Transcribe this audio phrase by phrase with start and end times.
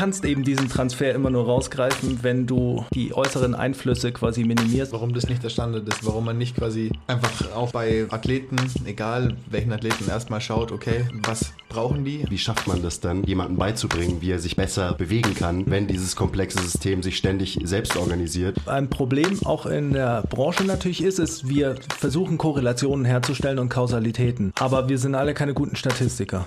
[0.00, 4.94] kannst eben diesen Transfer immer nur rausgreifen, wenn du die äußeren Einflüsse quasi minimierst.
[4.94, 9.36] Warum das nicht der Standard ist, warum man nicht quasi einfach auch bei Athleten, egal
[9.50, 12.24] welchen Athleten, erstmal schaut, okay, was brauchen die?
[12.30, 16.16] Wie schafft man das dann, jemandem beizubringen, wie er sich besser bewegen kann, wenn dieses
[16.16, 18.56] komplexe System sich ständig selbst organisiert?
[18.66, 24.54] Ein Problem auch in der Branche natürlich ist, ist, wir versuchen Korrelationen herzustellen und Kausalitäten.
[24.60, 26.46] Aber wir sind alle keine guten Statistiker.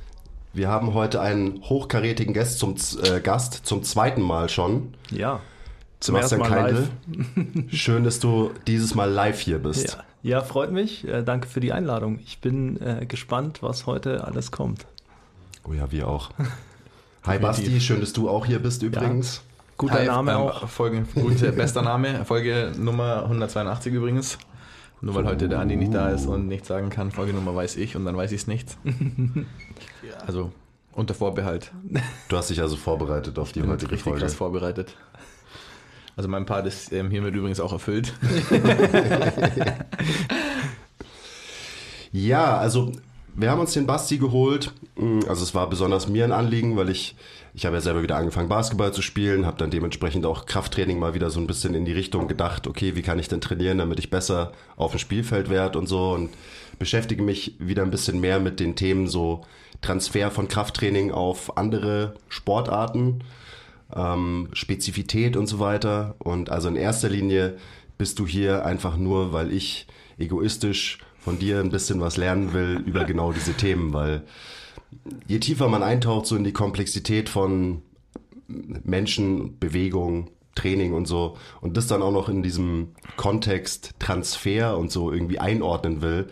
[0.53, 4.93] Wir haben heute einen hochkarätigen Gast zum, äh, Gast zum zweiten Mal schon.
[5.09, 5.39] Ja.
[6.01, 6.89] Zum Sebastian Keindl.
[7.69, 9.97] Schön, dass du dieses Mal live hier bist.
[10.23, 11.07] Ja, ja freut mich.
[11.07, 12.19] Äh, danke für die Einladung.
[12.19, 14.85] Ich bin äh, gespannt, was heute alles kommt.
[15.63, 16.31] Oh ja, wir auch.
[17.23, 19.37] Hi Basti, schön, dass du auch hier bist übrigens.
[19.37, 19.41] Ja.
[19.77, 20.67] Guter Hi, Name ähm, auch.
[20.67, 22.25] Folge, gut, bester Name.
[22.25, 24.37] Folge Nummer 182 übrigens.
[25.01, 27.95] Nur weil heute der Andi nicht da ist und nichts sagen kann, Folgenummer weiß ich
[27.95, 28.77] und dann weiß ich es nicht.
[30.25, 30.51] Also
[30.93, 31.71] unter Vorbehalt.
[32.27, 34.19] Du hast dich also vorbereitet auf die heutige richtig Folge.
[34.19, 34.95] Krass vorbereitet.
[36.17, 38.13] Also mein Part ist ähm, hiermit übrigens auch erfüllt.
[42.11, 42.91] ja, also
[43.33, 44.73] wir haben uns den Basti geholt.
[45.27, 47.15] Also es war besonders mir ein Anliegen, weil ich
[47.53, 51.13] ich habe ja selber wieder angefangen, Basketball zu spielen, habe dann dementsprechend auch Krafttraining mal
[51.13, 53.99] wieder so ein bisschen in die Richtung gedacht, okay, wie kann ich denn trainieren, damit
[53.99, 56.29] ich besser auf dem Spielfeld werde und so und
[56.79, 59.41] beschäftige mich wieder ein bisschen mehr mit den Themen so
[59.81, 63.23] Transfer von Krafttraining auf andere Sportarten,
[63.93, 66.15] ähm, Spezifität und so weiter.
[66.19, 67.57] Und also in erster Linie
[67.97, 69.87] bist du hier einfach nur, weil ich
[70.17, 74.23] egoistisch von dir ein bisschen was lernen will über genau diese Themen, weil
[75.27, 77.81] je tiefer man eintaucht, so in die Komplexität von
[78.47, 84.91] Menschen, Bewegung, Training und so, und das dann auch noch in diesem Kontext Transfer und
[84.91, 86.27] so irgendwie einordnen will,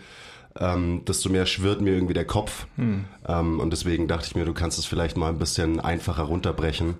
[0.57, 2.67] ähm, desto mehr schwirrt mir irgendwie der Kopf.
[2.75, 3.05] Hm.
[3.27, 6.95] Ähm, und deswegen dachte ich mir, du kannst es vielleicht mal ein bisschen einfacher runterbrechen,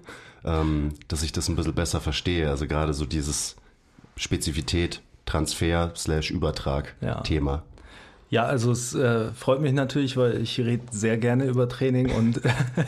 [0.45, 2.49] ähm, dass ich das ein bisschen besser verstehe.
[2.49, 3.55] Also gerade so dieses
[4.15, 7.63] Spezifität, Transfer slash Übertrag Thema.
[8.31, 12.41] Ja, also es äh, freut mich natürlich, weil ich rede sehr gerne über Training und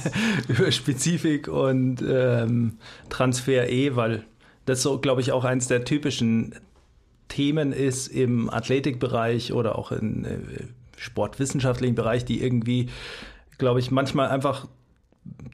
[0.48, 2.78] über Spezifik und ähm,
[3.10, 4.24] Transfer eh, weil
[4.66, 6.54] das so, glaube ich, auch eins der typischen
[7.31, 10.38] Themen ist im Athletikbereich oder auch im äh,
[10.97, 12.90] sportwissenschaftlichen Bereich, die irgendwie,
[13.58, 14.68] glaube ich, manchmal einfach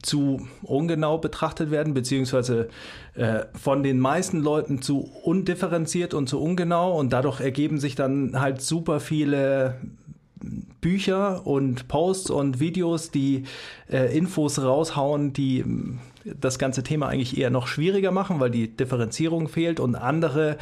[0.02, 2.68] zu ungenau betrachtet werden, beziehungsweise
[3.14, 6.98] äh, von den meisten Leuten zu undifferenziert und zu ungenau.
[6.98, 9.76] Und dadurch ergeben sich dann halt super viele
[10.80, 13.44] Bücher und Posts und Videos, die
[13.88, 15.64] äh, Infos raushauen, die
[16.38, 20.58] das ganze Thema eigentlich eher noch schwieriger machen, weil die Differenzierung fehlt und andere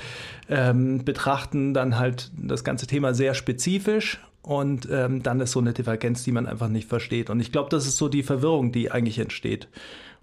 [0.48, 5.72] ähm, betrachten dann halt das ganze Thema sehr spezifisch und ähm, dann ist so eine
[5.72, 7.30] Divergenz, die man einfach nicht versteht.
[7.30, 9.66] Und ich glaube, das ist so die Verwirrung, die eigentlich entsteht.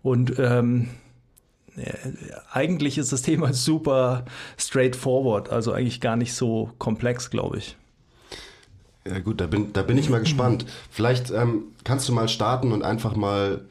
[0.02, 0.90] Und ähm,
[1.76, 1.92] äh,
[2.52, 4.24] eigentlich ist das Thema super
[4.58, 7.76] straightforward, also eigentlich gar nicht so komplex, glaube ich.
[9.06, 10.66] Ja gut, da bin, da bin ich mal gespannt.
[10.90, 13.66] Vielleicht ähm, kannst du mal starten und einfach mal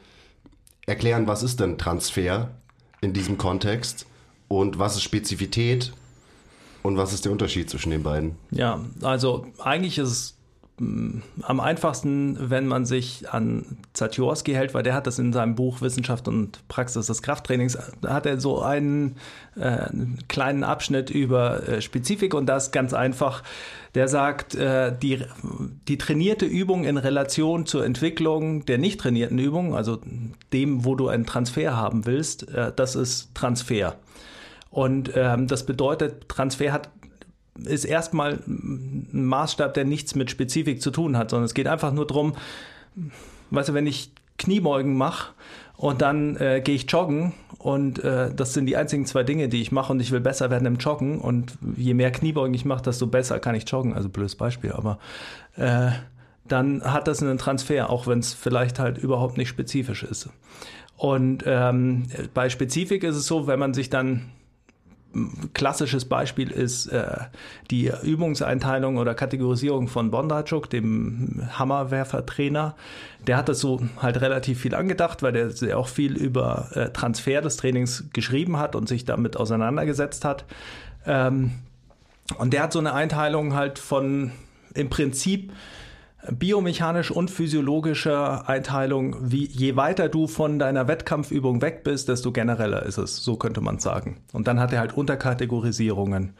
[0.85, 2.49] erklären, was ist denn Transfer
[3.01, 4.05] in diesem Kontext
[4.47, 5.93] und was ist Spezifität
[6.81, 8.35] und was ist der Unterschied zwischen den beiden?
[8.51, 10.37] Ja, also eigentlich ist es
[11.41, 15.81] am einfachsten, wenn man sich an Zatiorski hält, weil der hat das in seinem Buch
[15.81, 19.17] Wissenschaft und Praxis des Krafttrainings, da hat er so einen,
[19.55, 19.87] äh,
[20.27, 23.43] kleinen Abschnitt über äh, Spezifik und das ganz einfach.
[23.95, 25.19] Der sagt, äh, die,
[25.87, 29.99] die trainierte Übung in Relation zur Entwicklung der nicht trainierten Übung, also
[30.51, 33.95] dem, wo du einen Transfer haben willst, äh, das ist Transfer.
[34.71, 36.89] Und ähm, das bedeutet, Transfer hat
[37.65, 41.93] ist erstmal ein Maßstab, der nichts mit Spezifik zu tun hat, sondern es geht einfach
[41.93, 42.33] nur darum,
[43.51, 45.33] weißt du, wenn ich Kniebeugen mache
[45.77, 49.61] und dann äh, gehe ich joggen und äh, das sind die einzigen zwei Dinge, die
[49.61, 52.83] ich mache und ich will besser werden im Joggen und je mehr Kniebeugen ich mache,
[52.83, 53.93] desto besser kann ich joggen.
[53.93, 54.97] Also blödes Beispiel, aber
[55.55, 55.91] äh,
[56.47, 60.29] dann hat das einen Transfer, auch wenn es vielleicht halt überhaupt nicht spezifisch ist.
[60.97, 62.03] Und ähm,
[62.33, 64.31] bei Spezifik ist es so, wenn man sich dann
[65.53, 67.17] klassisches Beispiel ist äh,
[67.69, 72.75] die Übungseinteilung oder Kategorisierung von Bondarchuk, dem Hammerwerfer-Trainer.
[73.27, 76.89] Der hat das so halt relativ viel angedacht, weil der sehr auch viel über äh,
[76.89, 80.45] Transfer des Trainings geschrieben hat und sich damit auseinandergesetzt hat.
[81.05, 81.51] Ähm,
[82.37, 84.31] und der hat so eine Einteilung halt von
[84.73, 85.51] im Prinzip
[86.31, 92.83] biomechanisch und physiologischer Einteilung, wie je weiter du von deiner Wettkampfübung weg bist, desto genereller
[92.83, 94.17] ist es, so könnte man sagen.
[94.31, 96.33] Und dann hat er halt Unterkategorisierungen.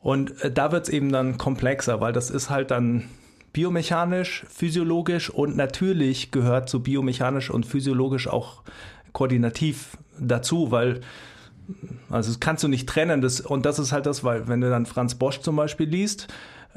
[0.00, 3.04] Und äh, da wird es eben dann komplexer, weil das ist halt dann
[3.52, 8.62] biomechanisch, physiologisch und natürlich gehört zu biomechanisch und physiologisch auch
[9.12, 11.00] koordinativ dazu, weil
[12.10, 13.22] also das kannst du nicht trennen.
[13.22, 16.28] Das, und das ist halt das, weil wenn du dann Franz Bosch zum Beispiel liest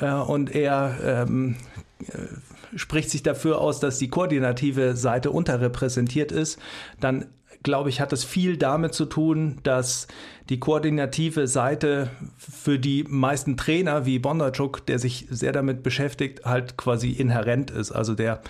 [0.05, 1.55] und er ähm,
[2.01, 6.59] äh, spricht sich dafür aus, dass die koordinative Seite unterrepräsentiert ist,
[6.99, 7.25] dann
[7.63, 10.07] glaube ich, hat es viel damit zu tun, dass
[10.49, 16.77] die koordinative Seite für die meisten Trainer wie Bondarchuk, der sich sehr damit beschäftigt, halt
[16.77, 17.91] quasi inhärent ist.
[17.91, 18.41] Also der,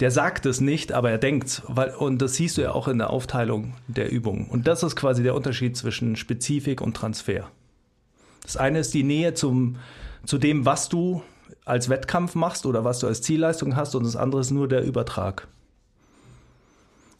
[0.00, 1.62] der sagt es nicht, aber er denkt
[1.98, 4.46] Und das siehst du ja auch in der Aufteilung der Übungen.
[4.48, 7.48] Und das ist quasi der Unterschied zwischen Spezifik und Transfer.
[8.42, 9.76] Das eine ist die Nähe zum,
[10.26, 11.22] zu dem, was du
[11.64, 14.84] als Wettkampf machst oder was du als Zielleistung hast und das andere ist nur der
[14.84, 15.48] Übertrag.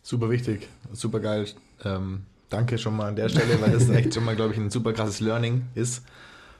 [0.02, 1.46] Super wichtig, super geil.
[1.84, 4.70] Ähm, danke schon mal an der Stelle, weil das echt schon mal, glaube ich, ein
[4.70, 6.02] super krasses Learning ist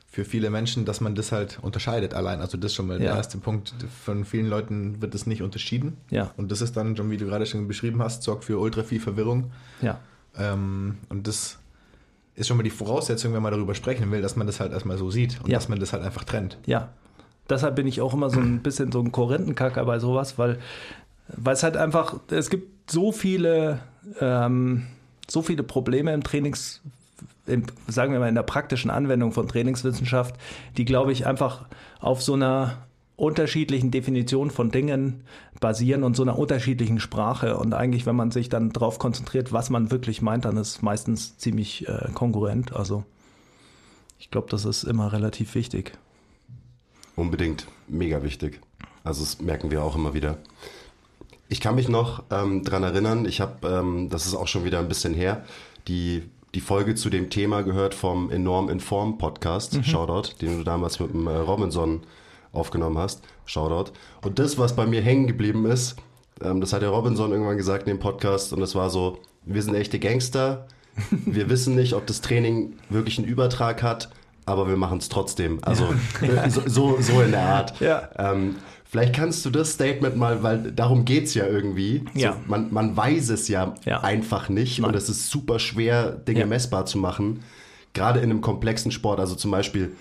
[0.09, 2.41] für viele Menschen, dass man das halt unterscheidet allein.
[2.41, 3.09] Also das ist schon mal ja.
[3.09, 3.75] der erste Punkt.
[4.03, 5.99] Von vielen Leuten wird das nicht unterschieden.
[6.11, 6.33] Ja.
[6.39, 8.99] Und das ist dann schon, wie du gerade schon beschrieben hast, sorgt für ultra viel
[8.99, 9.53] Verwirrung.
[9.83, 10.01] Ja.
[10.39, 11.59] Ähm, und das
[12.37, 14.99] ist schon mal die Voraussetzung, wenn man darüber sprechen will, dass man das halt erstmal
[14.99, 15.57] so sieht und ja.
[15.57, 16.59] dass man das halt einfach trennt.
[16.67, 16.91] Ja,
[17.49, 20.59] deshalb bin ich auch immer so ein bisschen so ein Korinthenkacker bei sowas, weil,
[21.29, 23.81] weil es halt einfach, es gibt so viele,
[24.21, 24.87] ähm,
[25.29, 26.83] so viele Probleme im Trainings,
[27.47, 30.37] im, sagen wir mal in der praktischen Anwendung von Trainingswissenschaft,
[30.77, 31.65] die glaube ich einfach
[32.01, 32.86] auf so einer
[33.17, 35.25] unterschiedlichen Definition von Dingen
[35.59, 37.57] basieren und so einer unterschiedlichen Sprache.
[37.57, 41.39] Und eigentlich, wenn man sich dann darauf konzentriert, was man wirklich meint, dann ist meistens
[41.39, 42.75] ziemlich äh, kongruent.
[42.77, 43.05] Also
[44.19, 45.93] ich glaube, das ist immer relativ wichtig.
[47.15, 48.61] Unbedingt, mega wichtig.
[49.03, 50.39] Also das merken wir auch immer wieder.
[51.49, 54.81] Ich kann mich noch ähm, dran erinnern, ich habe, ähm, das ist auch schon wieder
[54.81, 55.45] ein bisschen her,
[55.87, 56.25] die,
[56.55, 59.85] die Folge zu dem Thema gehört vom Enorm Inform Podcast, mhm.
[59.85, 62.03] Shoutout, den du damals mit dem äh, Robinson
[62.57, 63.93] aufgenommen hast, Shoutout.
[64.23, 65.97] Und das, was bei mir hängen geblieben ist,
[66.43, 69.63] ähm, das hat der Robinson irgendwann gesagt in dem Podcast und das war so, wir
[69.63, 70.67] sind echte Gangster,
[71.11, 74.11] wir wissen nicht, ob das Training wirklich einen Übertrag hat,
[74.45, 75.59] aber wir machen es trotzdem.
[75.63, 75.89] Also
[76.23, 76.49] ja.
[76.51, 77.81] so, so, so, in der Art.
[77.81, 78.09] Ja.
[78.17, 82.05] Ähm, vielleicht kannst du das Statement mal, weil darum geht es ja irgendwie.
[82.15, 82.33] Ja.
[82.33, 84.91] So, man, man weiß es ja, einfach nicht Nein.
[84.91, 87.43] und es ist super schwer, Dinge messbar zu machen.
[87.93, 89.97] Gerade in einem komplexen Sport, also zum Beispiel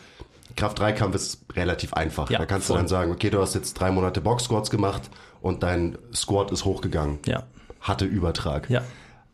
[0.55, 2.29] Kraft-3-Kampf ist relativ einfach.
[2.29, 2.75] Ja, da kannst voll.
[2.77, 5.09] du dann sagen, okay, du hast jetzt drei Monate Box-Squats gemacht
[5.41, 7.19] und dein Squat ist hochgegangen.
[7.25, 7.43] Ja.
[7.81, 8.69] Hatte Übertrag.
[8.69, 8.81] Ja.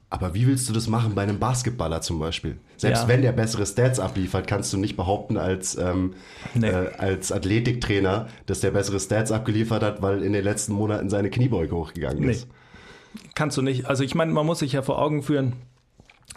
[0.09, 2.57] Aber wie willst du das machen bei einem Basketballer zum Beispiel?
[2.75, 3.07] Selbst Ja.
[3.07, 6.15] wenn der bessere Stats abliefert, kannst du nicht behaupten als, ähm,
[6.53, 6.68] Nee.
[6.68, 11.29] äh, als Athletiktrainer, dass der bessere Stats abgeliefert hat, weil in den letzten Monaten seine
[11.29, 12.31] Kniebeuge hochgegangen Nee.
[12.31, 12.47] ist.
[13.35, 13.85] Kannst du nicht.
[13.85, 15.53] Also ich meine, man muss sich ja vor Augen führen,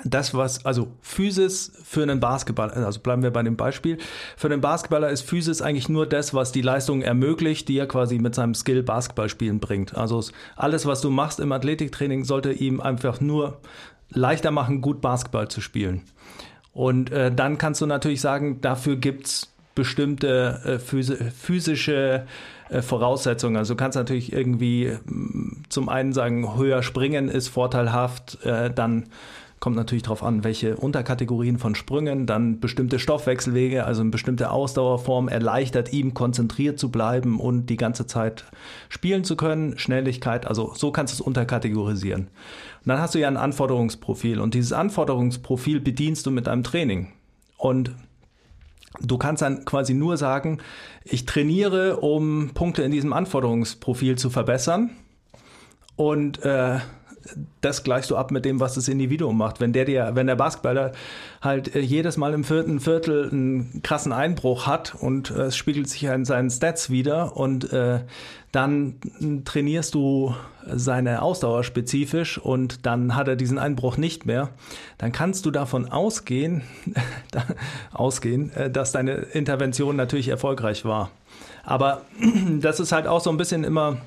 [0.02, 3.98] das was, also Physis für einen Basketballer, also bleiben wir bei dem Beispiel,
[4.36, 8.18] für einen Basketballer ist Physis eigentlich nur das, was die Leistung ermöglicht, die er quasi
[8.18, 9.96] mit seinem Skill Basketballspielen bringt.
[9.96, 13.60] Also es- alles, was du machst im Athletiktraining, sollte ihm einfach nur
[14.10, 16.02] leichter machen, gut Basketball zu spielen.
[16.72, 22.26] Und äh, dann kannst du natürlich sagen, dafür gibt's bestimmte äh, physi- physische
[22.68, 23.56] äh, Voraussetzungen.
[23.56, 29.04] Also du kannst natürlich irgendwie mm, zum einen sagen, höher springen ist vorteilhaft, äh, dann
[29.64, 35.26] kommt natürlich darauf an, welche Unterkategorien von Sprüngen, dann bestimmte Stoffwechselwege, also eine bestimmte Ausdauerform
[35.26, 38.44] erleichtert ihm, konzentriert zu bleiben und die ganze Zeit
[38.90, 42.24] spielen zu können, Schnelligkeit, also so kannst du es unterkategorisieren.
[42.24, 42.28] Und
[42.84, 47.08] dann hast du ja ein Anforderungsprofil und dieses Anforderungsprofil bedienst du mit einem Training.
[47.56, 47.92] Und
[49.00, 50.58] Du kannst dann quasi nur sagen,
[51.02, 54.90] ich trainiere, um Punkte in diesem Anforderungsprofil zu verbessern.
[55.96, 56.78] Und äh,
[57.60, 59.60] das gleichst du ab mit dem, was das Individuum macht.
[59.60, 60.92] Wenn der dir, wenn der Basketballer
[61.40, 65.88] halt äh, jedes Mal im vierten Viertel einen krassen Einbruch hat und äh, es spiegelt
[65.88, 68.00] sich in seinen Stats wieder und äh,
[68.52, 68.94] dann
[69.44, 70.34] trainierst du
[70.66, 74.50] seine Ausdauer spezifisch und dann hat er diesen Einbruch nicht mehr,
[74.98, 76.62] dann kannst du davon ausgehen,
[77.92, 81.10] ausgehen, äh, dass deine Intervention natürlich erfolgreich war.
[81.64, 82.02] Aber
[82.60, 83.98] das ist halt auch so ein bisschen immer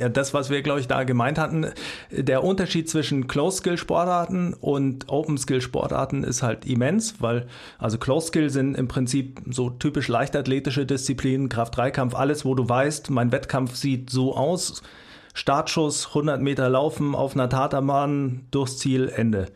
[0.00, 1.66] ja, das, was wir, glaube ich, da gemeint hatten,
[2.10, 7.46] der Unterschied zwischen Close-Skill-Sportarten und Open-Skill-Sportarten ist halt immens, weil
[7.78, 13.30] also Close-Skill sind im Prinzip so typisch leichtathletische Disziplinen, Kraft-Dreikampf, alles, wo du weißt, mein
[13.30, 14.82] Wettkampf sieht so aus,
[15.34, 19.48] Startschuss, 100 Meter laufen auf einer Taterbahn, durchs Ziel, Ende.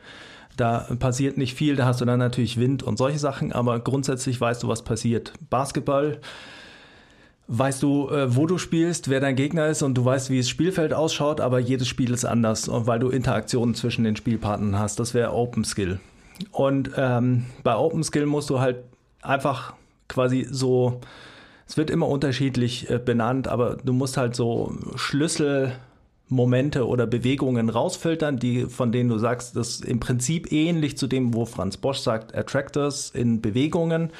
[0.58, 4.40] Da passiert nicht viel, da hast du dann natürlich Wind und solche Sachen, aber grundsätzlich
[4.40, 5.32] weißt du, was passiert.
[5.48, 6.20] Basketball,
[7.48, 10.48] weißt du, äh, wo du spielst, wer dein Gegner ist und du weißt, wie das
[10.48, 14.98] Spielfeld ausschaut, aber jedes Spiel ist anders, weil du Interaktionen zwischen den Spielpartnern hast.
[14.98, 16.00] Das wäre Open Skill.
[16.50, 18.78] Und ähm, bei Open Skill musst du halt
[19.22, 19.74] einfach
[20.08, 21.00] quasi so,
[21.66, 28.38] es wird immer unterschiedlich äh, benannt, aber du musst halt so Schlüsselmomente oder Bewegungen rausfiltern,
[28.38, 31.98] die, von denen du sagst, das ist im Prinzip ähnlich zu dem, wo Franz Bosch
[31.98, 34.10] sagt, Attractors in Bewegungen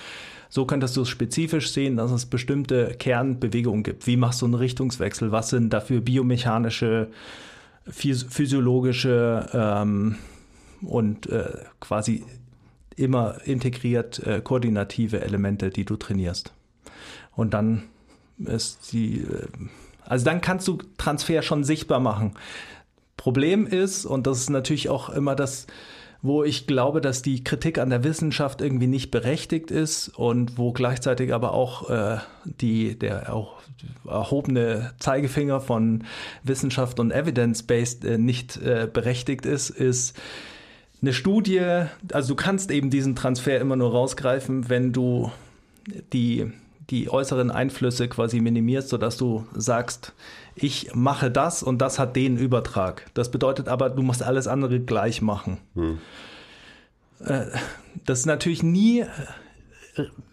[0.55, 4.07] so könntest du es spezifisch sehen, dass es bestimmte Kernbewegungen gibt.
[4.07, 5.33] Wie machst du einen Richtungswechsel?
[5.33, 7.09] Was sind dafür biomechanische,
[7.89, 10.15] physiologische ähm,
[10.81, 12.23] und äh, quasi
[12.95, 16.53] immer integriert äh, koordinative Elemente, die du trainierst.
[17.35, 17.83] Und dann
[18.39, 19.49] ist die, äh,
[20.05, 22.35] also dann kannst du Transfer schon sichtbar machen.
[23.17, 25.67] Problem ist, und das ist natürlich auch immer das,
[26.25, 30.73] wo ich glaube, dass die Kritik an der Wissenschaft irgendwie nicht berechtigt ist und wo
[30.73, 32.17] gleichzeitig aber auch äh,
[32.47, 33.61] die, der auch
[34.09, 36.05] erhobene Zeigefinger von
[36.43, 40.19] Wissenschaft und Evidence-Based äh, nicht äh, berechtigt ist, ist
[41.03, 45.31] eine Studie, also du kannst eben diesen Transfer immer nur rausgreifen, wenn du
[46.15, 46.51] die,
[46.89, 50.15] die äußeren Einflüsse quasi minimierst, sodass du sagst,
[50.55, 53.07] ich mache das und das hat den Übertrag.
[53.15, 55.59] Das bedeutet aber, du musst alles andere gleich machen.
[55.75, 55.99] Hm.
[58.05, 59.05] Das ist natürlich nie,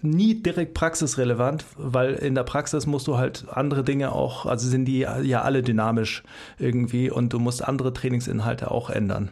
[0.01, 4.85] nie direkt praxisrelevant, weil in der Praxis musst du halt andere Dinge auch, also sind
[4.85, 6.23] die ja alle dynamisch
[6.57, 9.29] irgendwie und du musst andere Trainingsinhalte auch ändern.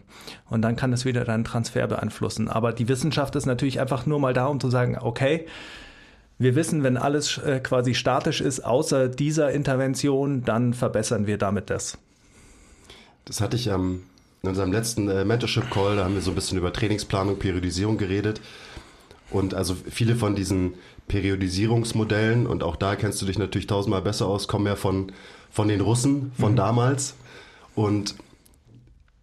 [0.50, 2.48] Und dann kann es wieder deinen Transfer beeinflussen.
[2.48, 5.46] Aber die Wissenschaft ist natürlich einfach nur mal da, um zu sagen, okay,
[6.40, 11.70] wir wissen, wenn alles äh, quasi statisch ist, außer dieser Intervention, dann verbessern wir damit
[11.70, 11.98] das.
[13.26, 14.04] Das hatte ich ähm,
[14.42, 18.40] in unserem letzten äh, Mentorship-Call, da haben wir so ein bisschen über Trainingsplanung, Periodisierung geredet.
[19.30, 20.76] Und also viele von diesen
[21.10, 25.12] Periodisierungsmodellen, und auch da kennst du dich natürlich tausendmal besser aus, kommen ja von,
[25.52, 26.58] von den Russen von mhm.
[26.58, 27.16] damals.
[27.76, 28.16] Und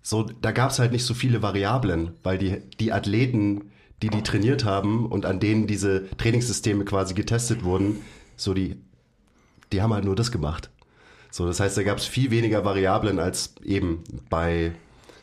[0.02, 4.22] so, da gab es halt nicht so viele Variablen, weil die, die Athleten die die
[4.22, 8.00] trainiert haben und an denen diese Trainingssysteme quasi getestet wurden,
[8.36, 8.76] so die,
[9.72, 10.70] die haben halt nur das gemacht.
[11.30, 14.72] So, das heißt, da gab es viel weniger Variablen als eben bei,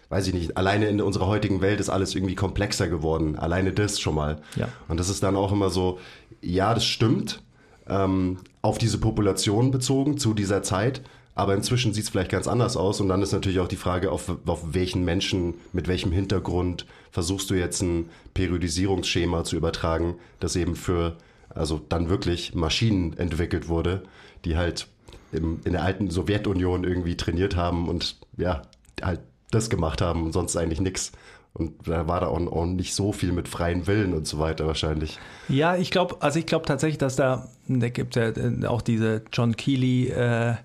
[0.10, 3.36] weiß ich nicht, alleine in unserer heutigen Welt ist alles irgendwie komplexer geworden.
[3.36, 4.42] Alleine das schon mal.
[4.56, 4.68] Ja.
[4.88, 6.00] Und das ist dann auch immer so,
[6.42, 7.42] ja, das stimmt,
[7.88, 11.02] ähm, auf diese Population bezogen zu dieser Zeit.
[11.36, 13.02] Aber inzwischen sieht es vielleicht ganz anders aus.
[13.02, 17.50] Und dann ist natürlich auch die Frage, auf, auf welchen Menschen, mit welchem Hintergrund versuchst
[17.50, 21.18] du jetzt ein Periodisierungsschema zu übertragen, das eben für,
[21.50, 24.04] also dann wirklich Maschinen entwickelt wurde,
[24.46, 24.88] die halt
[25.32, 28.62] im, in der alten Sowjetunion irgendwie trainiert haben und ja,
[29.02, 31.12] halt das gemacht haben und sonst eigentlich nichts.
[31.54, 34.66] Und da war da auch, auch, nicht so viel mit freien Willen und so weiter
[34.66, 35.20] wahrscheinlich.
[35.50, 38.32] Ja, ich glaube, also ich glaube tatsächlich, dass da, da gibt ja
[38.68, 40.56] auch diese John Keely äh,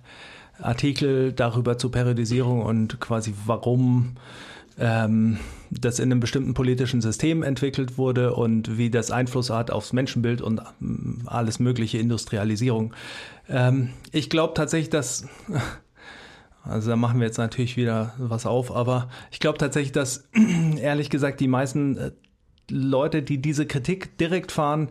[0.61, 4.17] Artikel darüber zur Periodisierung und quasi warum
[4.79, 5.39] ähm,
[5.71, 10.41] das in einem bestimmten politischen System entwickelt wurde und wie das Einfluss hat aufs Menschenbild
[10.41, 12.95] und ähm, alles mögliche Industrialisierung.
[13.49, 15.27] Ähm, ich glaube tatsächlich, dass,
[16.65, 20.29] also da machen wir jetzt natürlich wieder was auf, aber ich glaube tatsächlich, dass
[20.81, 22.11] ehrlich gesagt die meisten äh,
[22.71, 24.91] Leute, die diese Kritik direkt fahren,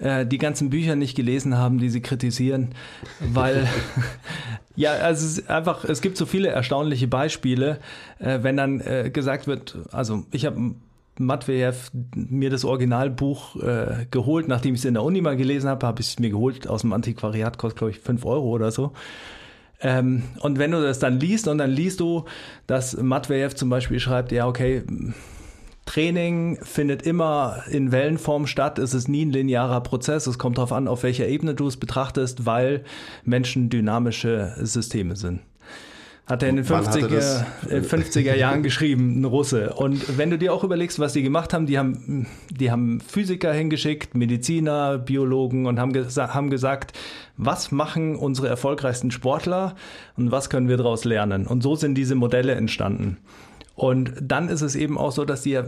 [0.00, 2.74] äh, die ganzen Bücher nicht gelesen haben, die sie kritisieren,
[3.20, 3.68] weil
[4.76, 7.78] ja, also es ist einfach, es gibt so viele erstaunliche Beispiele,
[8.18, 10.74] äh, wenn dann äh, gesagt wird, also ich habe
[11.18, 15.86] Matvejev mir das Originalbuch äh, geholt, nachdem ich es in der Uni mal gelesen habe,
[15.86, 18.92] habe ich es mir geholt aus dem Antiquariat, kostet glaube ich 5 Euro oder so.
[19.82, 22.24] Ähm, und wenn du das dann liest und dann liest du,
[22.66, 24.82] dass Matvejev zum Beispiel schreibt, ja, okay,
[25.90, 28.78] Training findet immer in Wellenform statt.
[28.78, 30.28] Es ist nie ein linearer Prozess.
[30.28, 32.84] Es kommt darauf an, auf welcher Ebene du es betrachtest, weil
[33.24, 35.40] Menschen dynamische Systeme sind.
[36.26, 39.72] Hat er in den 50er, 50er Jahren geschrieben, ein Russe.
[39.74, 43.52] Und wenn du dir auch überlegst, was die gemacht haben, die haben, die haben Physiker
[43.52, 46.96] hingeschickt, Mediziner, Biologen und haben, gesa haben gesagt,
[47.36, 49.74] was machen unsere erfolgreichsten Sportler
[50.16, 51.48] und was können wir daraus lernen?
[51.48, 53.16] Und so sind diese Modelle entstanden.
[53.80, 55.58] Und dann ist es eben auch so, dass die,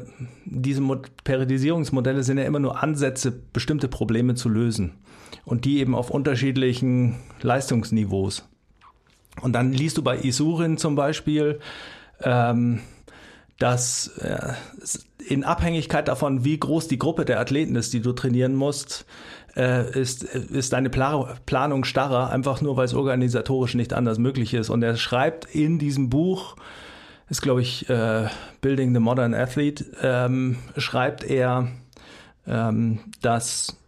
[0.45, 0.83] diese
[1.25, 4.99] Periodisierungsmodelle sind ja immer nur Ansätze, bestimmte Probleme zu lösen.
[5.47, 8.47] Und die eben auf unterschiedlichen Leistungsniveaus.
[9.41, 11.59] Und dann liest du bei Isurin zum Beispiel,
[12.23, 12.81] ähm,
[13.59, 14.53] dass äh,
[15.27, 19.07] in Abhängigkeit davon, wie groß die Gruppe der Athleten ist, die du trainieren musst,
[19.57, 24.53] äh, ist, ist deine Pla Planung starrer, einfach nur weil es organisatorisch nicht anders möglich
[24.53, 24.69] ist.
[24.69, 26.57] Und er schreibt in diesem Buch,
[27.33, 28.29] ist glaube ich äh,
[28.61, 31.69] Building the Modern Athlete, ähm, schreibt er,
[32.47, 33.79] ähm, dass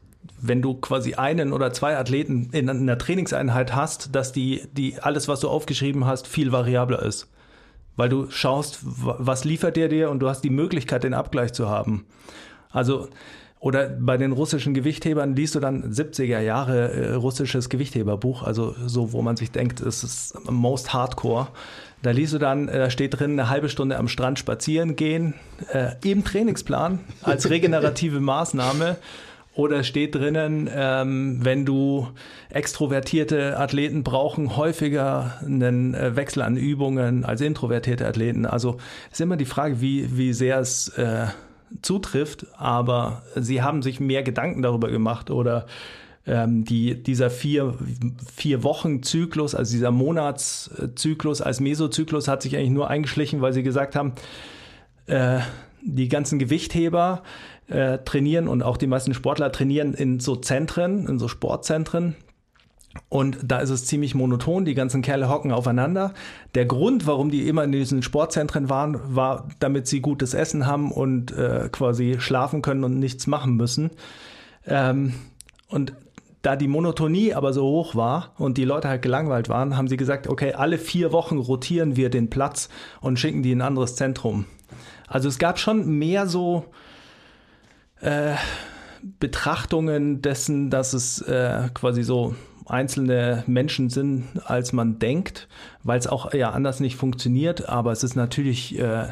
[0.41, 5.29] wenn du quasi einen oder zwei Athleten in einer Trainingseinheit hast, dass die, die alles,
[5.29, 7.31] was du aufgeschrieben hast, viel variabler ist.
[7.97, 11.69] Weil du schaust, was liefert der dir und du hast die Möglichkeit, den Abgleich zu
[11.69, 12.07] haben.
[12.71, 13.09] Also,
[13.65, 19.15] oder bei den russischen Gewichthebern liest du dann 70er Jahre äh, russisches Gewichtheberbuch, also so,
[19.15, 21.49] wo man sich denkt, es ist most hardcore.
[22.03, 25.33] Da liest du dann, da steht drin, eine halbe Stunde am Strand spazieren gehen,
[25.73, 28.99] äh, im Trainingsplan als regenerative Maßnahme.
[29.55, 32.09] Oder steht drinnen, ähm, wenn du
[32.51, 38.45] extrovertierte Athleten brauchen häufiger einen äh, Wechsel an Übungen als introvertierte Athleten.
[38.45, 38.77] Also
[39.11, 41.29] ist immer die Frage, wie, wie sehr es äh,
[41.83, 45.67] zutrifft, aber sie haben sich mehr Gedanken darüber gemacht oder
[46.27, 47.75] ähm, die, dieser vier,
[48.35, 53.63] vier Wochen Zyklus, also dieser Monatszyklus als Mesozyklus hat sich eigentlich nur eingeschlichen, weil sie
[53.63, 54.13] gesagt haben,
[55.07, 55.41] äh,
[55.83, 57.23] die ganzen Gewichtheber
[57.69, 62.17] äh, trainieren und auch die meisten Sportler trainieren in so Zentren, in so Sportzentren.
[63.09, 66.15] Und da ist es ziemlich monoton, die ganzen Kerle hocken aufeinander.
[66.55, 70.91] Der Grund, warum die immer in diesen Sportzentren waren, war, damit sie gutes Essen haben
[70.91, 73.91] und äh, quasi schlafen können und nichts machen müssen.
[74.67, 75.15] Ähm,
[75.69, 75.93] und
[76.43, 79.97] da die Monotonie aber so hoch war und die Leute halt gelangweilt waren, haben sie
[79.97, 82.69] gesagt, okay, alle vier Wochen rotieren wir den Platz
[83.01, 84.45] und schicken die in ein anderes Zentrum.
[85.09, 86.67] Also es gab schon mehr so
[88.01, 88.35] äh,
[89.21, 92.35] Betrachtungen dessen, dass es äh, quasi so
[92.67, 95.49] einzelne Menschen sind, als man denkt,
[95.83, 99.09] weil es auch ja anders nicht funktioniert, aber es ist natürlich äh,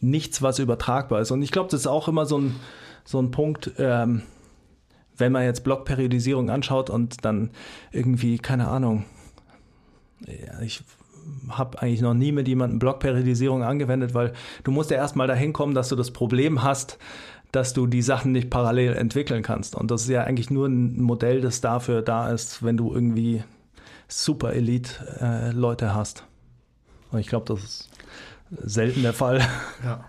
[0.00, 1.30] nichts, was übertragbar ist.
[1.30, 2.56] Und ich glaube, das ist auch immer so ein,
[3.04, 4.22] so ein Punkt, ähm,
[5.16, 7.50] wenn man jetzt Blockperiodisierung anschaut und dann
[7.92, 9.04] irgendwie, keine Ahnung,
[10.26, 10.82] ja, ich
[11.48, 15.74] habe eigentlich noch nie mit jemandem Blockperiodisierung angewendet, weil du musst ja erstmal dahin kommen,
[15.74, 16.98] dass du das Problem hast,
[17.54, 19.76] dass du die Sachen nicht parallel entwickeln kannst.
[19.76, 23.44] Und das ist ja eigentlich nur ein Modell, das dafür da ist, wenn du irgendwie
[24.08, 26.24] super Elite-Leute äh, hast.
[27.12, 27.90] Und ich glaube, das ist
[28.62, 29.40] selten der Fall.
[29.84, 30.04] Ja.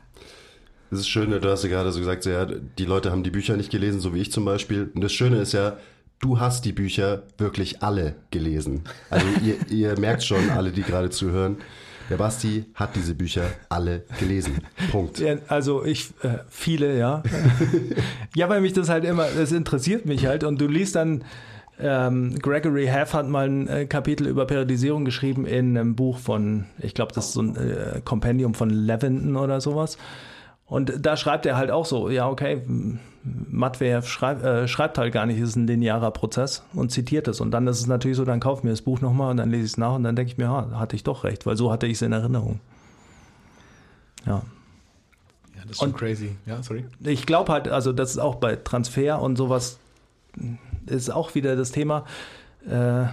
[0.91, 3.57] Das ist schön, du hast ja gerade so gesagt, ja, die Leute haben die Bücher
[3.57, 4.91] nicht gelesen, so wie ich zum Beispiel.
[4.93, 5.77] Und das Schöne ist ja,
[6.19, 8.83] du hast die Bücher wirklich alle gelesen.
[9.09, 11.57] Also ihr, ihr merkt schon, alle, die gerade zuhören,
[12.09, 14.59] der Basti hat diese Bücher alle gelesen.
[14.91, 15.19] Punkt.
[15.19, 17.23] Ja, also ich, äh, viele, ja.
[18.35, 20.43] ja, weil mich das halt immer, das interessiert mich halt.
[20.43, 21.23] Und du liest dann,
[21.79, 26.65] ähm, Gregory Haff hat mal ein äh, Kapitel über Periodisierung geschrieben in einem Buch von,
[26.79, 29.97] ich glaube, das ist so ein äh, Kompendium von Levinton oder sowas.
[30.67, 32.61] Und da schreibt er halt auch so, ja, okay,
[33.23, 37.39] Matveev schreib, äh, schreibt halt gar nicht, es ist ein linearer Prozess und zitiert es.
[37.39, 39.65] Und dann ist es natürlich so, dann kauf mir das Buch nochmal und dann lese
[39.65, 41.71] ich es nach und dann denke ich mir, ja, hatte ich doch recht, weil so
[41.71, 42.59] hatte ich es in Erinnerung.
[44.25, 44.41] Ja.
[45.55, 46.35] Ja, das ist schon und crazy.
[46.45, 46.85] Ja, sorry.
[46.99, 49.79] Ich glaube halt, also das ist auch bei Transfer und sowas,
[50.87, 52.05] ist auch wieder das Thema,
[52.67, 53.05] äh,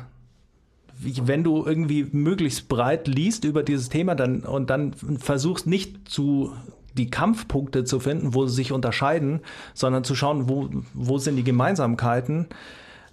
[1.04, 6.52] wenn du irgendwie möglichst breit liest über dieses Thema dann und dann versuchst nicht zu
[6.94, 9.40] die Kampfpunkte zu finden, wo sie sich unterscheiden,
[9.74, 12.48] sondern zu schauen, wo, wo sind die Gemeinsamkeiten,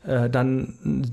[0.06, 1.12] äh, dann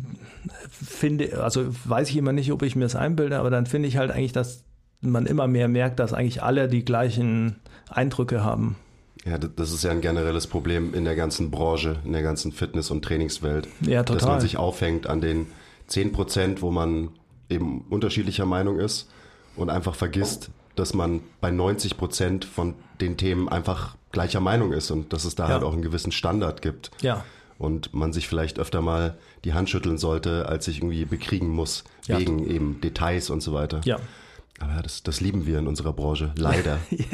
[0.71, 3.97] finde, also weiß ich immer nicht, ob ich mir das einbilde, aber dann finde ich
[3.97, 4.65] halt eigentlich, dass
[5.01, 7.57] man immer mehr merkt, dass eigentlich alle die gleichen
[7.89, 8.77] Eindrücke haben.
[9.25, 12.91] Ja, das ist ja ein generelles Problem in der ganzen Branche, in der ganzen Fitness-
[12.91, 13.69] und Trainingswelt.
[13.81, 14.21] Ja, total.
[14.21, 15.47] Dass man sich aufhängt an den
[15.89, 17.11] 10 Prozent, wo man
[17.49, 19.11] eben unterschiedlicher Meinung ist
[19.57, 24.91] und einfach vergisst, dass man bei 90 Prozent von den Themen einfach gleicher Meinung ist
[24.91, 25.55] und dass es da ja.
[25.55, 26.91] halt auch einen gewissen Standard gibt.
[27.01, 27.25] Ja.
[27.59, 31.85] Und man sich vielleicht öfter mal die Hand schütteln sollte, als sich irgendwie bekriegen muss,
[32.07, 32.19] ja.
[32.19, 33.81] wegen eben Details und so weiter.
[33.85, 33.99] Ja.
[34.59, 36.79] Aber das, das lieben wir in unserer Branche, leider.
[36.91, 37.05] ja.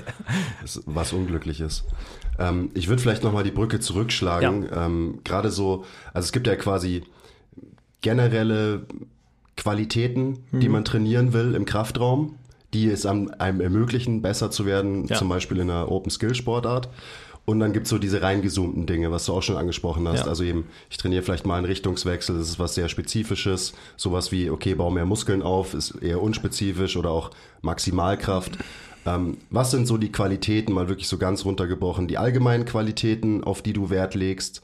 [0.60, 1.84] das, was unglücklich ist.
[2.38, 4.64] Ähm, ich würde vielleicht nochmal die Brücke zurückschlagen.
[4.64, 4.86] Ja.
[4.86, 7.04] Ähm, Gerade so, also es gibt ja quasi
[8.00, 8.86] generelle
[9.56, 10.60] Qualitäten, mhm.
[10.60, 12.36] die man trainieren will im Kraftraum
[12.72, 15.16] die es einem ermöglichen, besser zu werden, ja.
[15.16, 16.88] zum Beispiel in einer Open-Skill-Sportart.
[17.44, 20.20] Und dann gibt's so diese reingezoomten Dinge, was du auch schon angesprochen hast.
[20.20, 20.26] Ja.
[20.26, 23.74] Also eben, ich trainiere vielleicht mal einen Richtungswechsel, das ist was sehr Spezifisches.
[23.96, 27.30] Sowas wie, okay, baue mehr Muskeln auf, ist eher unspezifisch oder auch
[27.60, 28.58] Maximalkraft.
[29.06, 33.60] Ähm, was sind so die Qualitäten, mal wirklich so ganz runtergebrochen, die allgemeinen Qualitäten, auf
[33.60, 34.62] die du Wert legst?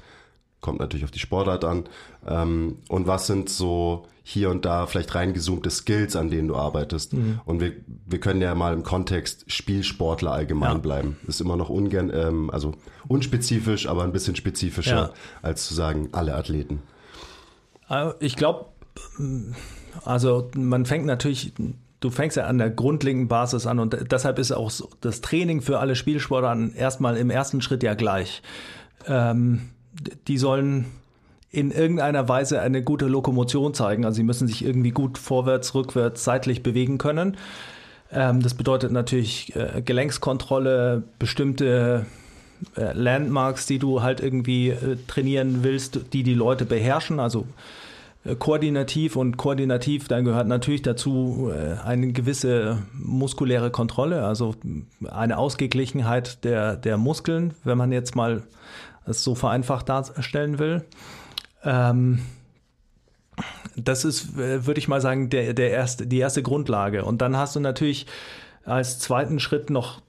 [0.61, 1.85] kommt natürlich auf die Sportart an.
[2.27, 7.15] Ähm, und was sind so hier und da vielleicht reingezoomte Skills, an denen du arbeitest?
[7.15, 7.41] Mhm.
[7.47, 7.73] Und wir,
[8.07, 10.79] wir können ja mal im Kontext Spielsportler allgemein ja.
[10.79, 11.17] bleiben.
[11.27, 12.75] Ist immer noch ungern, ähm, also
[13.07, 15.11] unspezifisch, aber ein bisschen spezifischer, ja.
[15.41, 16.83] als zu sagen, alle Athleten.
[17.89, 18.67] Äh, ich glaube,
[20.05, 21.55] also man fängt natürlich
[22.01, 25.81] du fängst ja an der grundlegenden Basis an und deshalb ist auch das Training für
[25.81, 28.43] alle Spielsportarten erstmal im ersten Schritt ja gleich.
[29.07, 29.71] Ähm,
[30.29, 30.85] die sollen
[31.51, 34.05] in irgendeiner Weise eine gute Lokomotion zeigen.
[34.05, 37.37] Also sie müssen sich irgendwie gut vorwärts, rückwärts, seitlich bewegen können.
[38.13, 42.07] Ähm, das bedeutet natürlich äh, Gelenkskontrolle, bestimmte
[42.77, 47.21] äh, Landmarks, die du halt irgendwie äh, trainieren willst, die die Leute beherrschen.
[47.21, 47.47] Also
[48.25, 54.55] äh, koordinativ und koordinativ, dann gehört natürlich dazu äh, eine gewisse muskuläre Kontrolle, also
[55.09, 58.43] eine Ausgeglichenheit der, der Muskeln, wenn man jetzt mal
[59.07, 60.85] es so vereinfacht darstellen will.
[61.69, 62.21] Ähm,
[63.77, 67.05] das ist, äh, würde ich mal sagen, der, der erste, die erste Grundlage.
[67.05, 68.07] Und dann hast du natürlich
[68.65, 70.03] als zweiten Schritt noch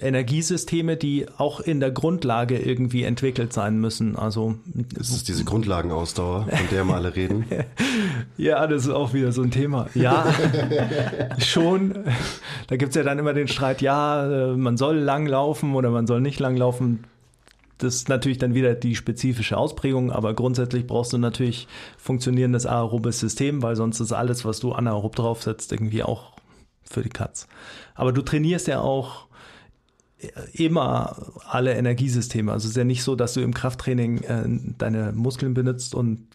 [0.00, 4.14] Energiesysteme, die auch in der Grundlage irgendwie entwickelt sein müssen.
[4.14, 4.54] Also
[4.98, 7.46] es ist diese Grundlagenausdauer, von der wir alle reden.
[8.36, 9.88] ja, das ist auch wieder so ein Thema.
[9.94, 10.32] Ja,
[11.38, 12.04] schon.
[12.68, 16.06] Da gibt es ja dann immer den Streit, ja, man soll lang laufen oder man
[16.06, 17.04] soll nicht lang laufen.
[17.78, 23.20] Das ist natürlich dann wieder die spezifische Ausprägung, aber grundsätzlich brauchst du natürlich funktionierendes aerobes
[23.20, 26.32] System, weil sonst ist alles, was du anaerob draufsetzt, irgendwie auch
[26.82, 27.46] für die Katz.
[27.94, 29.28] Aber du trainierst ja auch
[30.52, 31.16] immer
[31.48, 32.52] alle Energiesysteme.
[32.52, 34.44] Also es ist ja nicht so, dass du im Krafttraining äh,
[34.78, 36.26] deine Muskeln benutzt und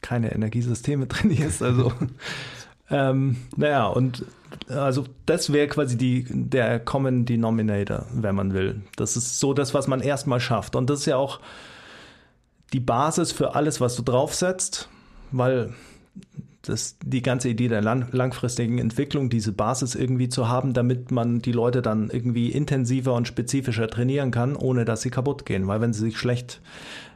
[0.00, 1.62] keine Energiesysteme trainierst.
[1.62, 1.92] Also
[2.90, 4.24] ähm, naja, und
[4.68, 8.82] also das wäre quasi die, der Common Denominator, wenn man will.
[8.96, 10.76] Das ist so das, was man erstmal schafft.
[10.76, 11.40] Und das ist ja auch
[12.72, 14.88] die Basis für alles, was du draufsetzt,
[15.32, 15.74] weil
[16.62, 21.40] das, die ganze Idee der lang, langfristigen Entwicklung, diese Basis irgendwie zu haben, damit man
[21.40, 25.66] die Leute dann irgendwie intensiver und spezifischer trainieren kann, ohne dass sie kaputt gehen.
[25.66, 26.60] Weil wenn sie sich schlecht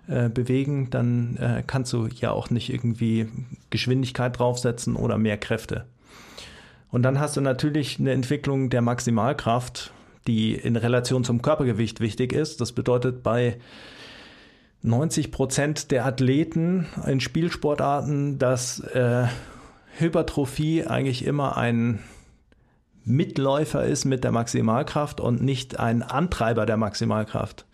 [0.07, 3.29] äh, bewegen, dann äh, kannst du ja auch nicht irgendwie
[3.71, 5.87] Geschwindigkeit draufsetzen oder mehr Kräfte.
[6.91, 9.93] Und dann hast du natürlich eine Entwicklung der Maximalkraft,
[10.27, 12.61] die in Relation zum Körpergewicht wichtig ist.
[12.61, 13.59] Das bedeutet, bei
[14.83, 19.27] 90 Prozent der Athleten in Spielsportarten, dass äh,
[19.99, 22.01] Hypertrophie eigentlich immer ein
[23.05, 27.65] Mitläufer ist mit der Maximalkraft und nicht ein Antreiber der Maximalkraft.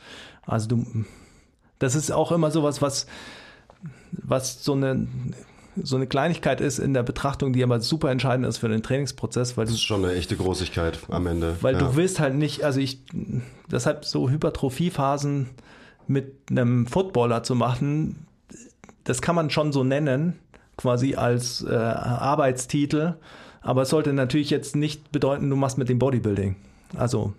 [0.46, 1.05] Also du,
[1.79, 3.07] das ist auch immer sowas, was,
[4.12, 5.09] was so eine
[5.83, 9.57] so eine Kleinigkeit ist in der Betrachtung, die aber super entscheidend ist für den Trainingsprozess,
[9.57, 11.57] weil das ist schon eine echte Großigkeit am Ende.
[11.61, 11.81] Weil ja.
[11.81, 13.01] du willst halt nicht, also ich,
[13.71, 15.51] deshalb so Hypertrophiephasen
[16.07, 18.27] mit einem Footballer zu machen,
[19.05, 20.39] das kann man schon so nennen,
[20.77, 23.15] quasi als äh, Arbeitstitel.
[23.61, 26.57] Aber es sollte natürlich jetzt nicht bedeuten, du machst mit dem Bodybuilding.
[26.97, 27.33] Also,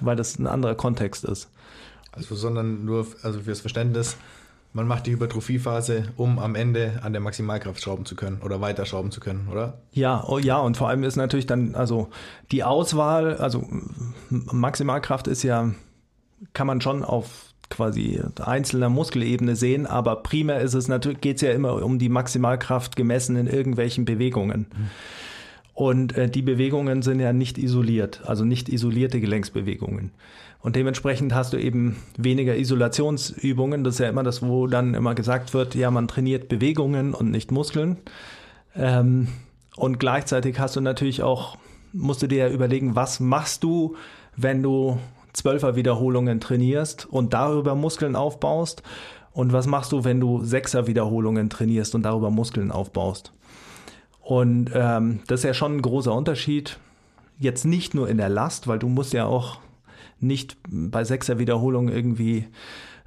[0.00, 1.48] weil das ein anderer Kontext ist.
[2.12, 4.16] Also, sondern nur also fürs Verständnis,
[4.72, 8.86] man macht die Hypertrophiephase, um am Ende an der Maximalkraft schrauben zu können oder weiter
[8.86, 9.78] schrauben zu können, oder?
[9.92, 12.08] Ja, oh ja, und vor allem ist natürlich dann, also
[12.50, 13.68] die Auswahl, also
[14.30, 15.70] Maximalkraft ist ja,
[16.54, 21.42] kann man schon auf quasi einzelner Muskelebene sehen, aber primär ist es natürlich, geht es
[21.42, 24.66] ja immer um die Maximalkraft gemessen in irgendwelchen Bewegungen.
[24.74, 24.90] Mhm.
[25.74, 30.10] Und äh, die Bewegungen sind ja nicht isoliert, also nicht isolierte Gelenksbewegungen.
[30.60, 33.82] Und dementsprechend hast du eben weniger Isolationsübungen.
[33.82, 37.30] Das ist ja immer das, wo dann immer gesagt wird, ja, man trainiert Bewegungen und
[37.30, 37.96] nicht Muskeln.
[38.76, 39.28] Ähm,
[39.76, 41.56] und gleichzeitig hast du natürlich auch,
[41.92, 43.96] musst du dir ja überlegen, was machst du,
[44.36, 44.98] wenn du
[45.32, 48.82] Zwölfer Wiederholungen trainierst und darüber Muskeln aufbaust?
[49.32, 53.32] Und was machst du, wenn du Sechser Wiederholungen trainierst und darüber Muskeln aufbaust?
[54.22, 56.78] Und ähm, das ist ja schon ein großer Unterschied.
[57.38, 59.58] Jetzt nicht nur in der Last, weil du musst ja auch
[60.20, 62.46] nicht bei Sechser Wiederholungen irgendwie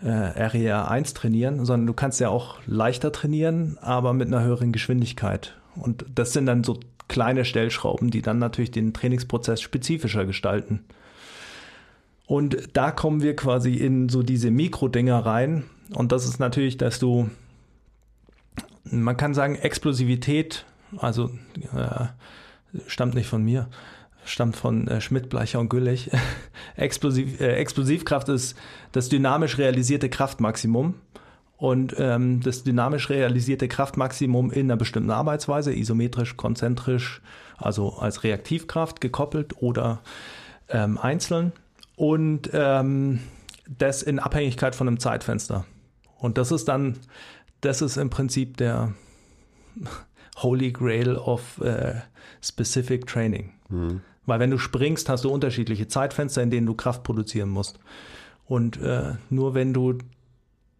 [0.04, 4.72] äh, Area 1 trainieren, sondern du kannst ja auch leichter trainieren, aber mit einer höheren
[4.72, 5.56] Geschwindigkeit.
[5.76, 10.82] Und das sind dann so kleine Stellschrauben, die dann natürlich den Trainingsprozess spezifischer gestalten.
[12.26, 15.64] Und da kommen wir quasi in so diese Mikrodinger rein.
[15.94, 17.30] Und das ist natürlich, dass du,
[18.84, 20.66] man kann sagen, Explosivität,
[20.98, 21.32] also
[21.76, 22.06] äh,
[22.88, 23.68] stammt nicht von mir,
[24.26, 26.12] stammt von äh, Schmidt, Bleicher und Güllich.
[26.76, 28.56] Explosiv, äh, Explosivkraft ist
[28.92, 30.96] das dynamisch realisierte Kraftmaximum.
[31.58, 37.22] Und ähm, das dynamisch realisierte Kraftmaximum in einer bestimmten Arbeitsweise, isometrisch, konzentrisch,
[37.58, 40.02] also als Reaktivkraft gekoppelt oder
[40.68, 41.54] ähm, einzeln
[41.96, 43.22] und ähm,
[43.68, 45.66] das in Abhängigkeit von einem Zeitfenster.
[46.20, 46.98] Und das ist dann,
[47.62, 48.94] das ist im Prinzip der
[50.36, 51.96] Holy Grail of äh,
[52.42, 53.52] Specific Training.
[54.26, 57.80] Weil wenn du springst, hast du unterschiedliche Zeitfenster, in denen du Kraft produzieren musst.
[58.46, 59.98] Und äh, nur wenn du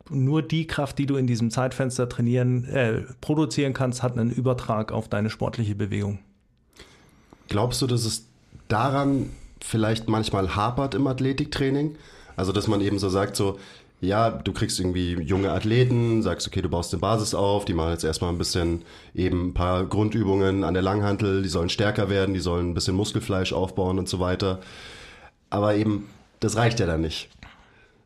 [0.10, 4.92] nur die Kraft, die du in diesem Zeitfenster trainieren, äh, produzieren kannst, hat einen Übertrag
[4.92, 6.20] auf deine sportliche Bewegung.
[7.48, 8.28] Glaubst du, dass es
[8.68, 11.96] daran vielleicht manchmal hapert im Athletiktraining?
[12.36, 13.58] Also, dass man eben so sagt, so,
[14.06, 17.92] ja, du kriegst irgendwie junge Athleten, sagst, okay, du baust eine Basis auf, die machen
[17.92, 22.34] jetzt erstmal ein bisschen eben ein paar Grundübungen an der Langhantel, die sollen stärker werden,
[22.34, 24.60] die sollen ein bisschen Muskelfleisch aufbauen und so weiter.
[25.50, 26.08] Aber eben,
[26.40, 27.30] das reicht ja dann nicht.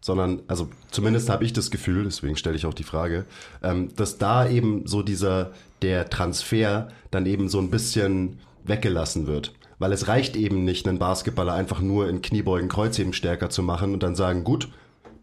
[0.02, 3.26] Sondern, also zumindest habe ich das Gefühl, deswegen stelle ich auch die Frage,
[3.62, 9.54] ähm, dass da eben so dieser, der Transfer dann eben so ein bisschen weggelassen wird.
[9.78, 13.94] Weil es reicht eben nicht, einen Basketballer einfach nur in Kniebeugen, Kreuzheben stärker zu machen
[13.94, 14.70] und dann sagen, gut,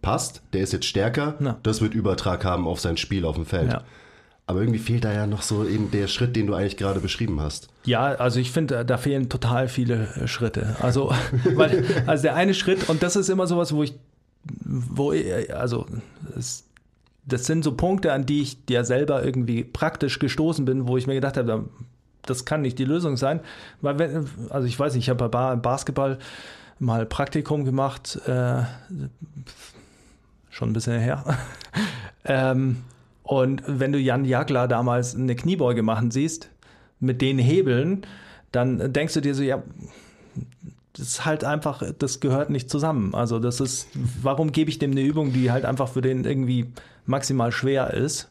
[0.06, 1.56] passt, der ist jetzt stärker, Ja.
[1.64, 3.72] das wird Übertrag haben auf sein Spiel auf dem Feld.
[3.72, 3.82] Ja.
[4.46, 7.40] Aber irgendwie fehlt da ja noch so eben der Schritt, den du eigentlich gerade beschrieben
[7.40, 7.68] hast.
[7.84, 10.76] Ja, also ich finde, da fehlen total viele äh, Schritte.
[10.80, 11.12] Also,
[11.56, 13.94] weil, also der eine Schritt, und das ist immer sowas, wo ich,
[14.64, 15.86] wo ich, also,
[16.38, 16.62] es,
[17.24, 21.08] das sind so Punkte, an die ich ja selber irgendwie praktisch gestoßen bin, wo ich
[21.08, 21.64] mir gedacht habe,
[22.22, 23.40] das kann nicht die Lösung sein.
[23.80, 26.18] Weil, wenn, also ich weiß nicht, ich habe bei Basketball
[26.78, 28.62] mal Praktikum gemacht, äh,
[30.56, 31.22] schon ein bisschen her.
[32.24, 32.78] ähm,
[33.22, 36.50] und wenn du Jan Jagler damals eine Kniebeuge machen siehst,
[36.98, 38.02] mit den Hebeln,
[38.52, 39.62] dann denkst du dir so, ja,
[40.94, 43.14] das ist halt einfach, das gehört nicht zusammen.
[43.14, 43.88] Also das ist,
[44.22, 46.72] warum gebe ich dem eine Übung, die halt einfach für den irgendwie
[47.04, 48.30] maximal schwer ist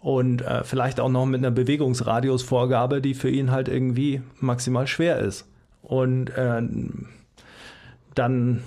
[0.00, 5.18] und äh, vielleicht auch noch mit einer Bewegungsradiusvorgabe, die für ihn halt irgendwie maximal schwer
[5.18, 5.46] ist.
[5.82, 6.62] Und äh,
[8.16, 8.62] dann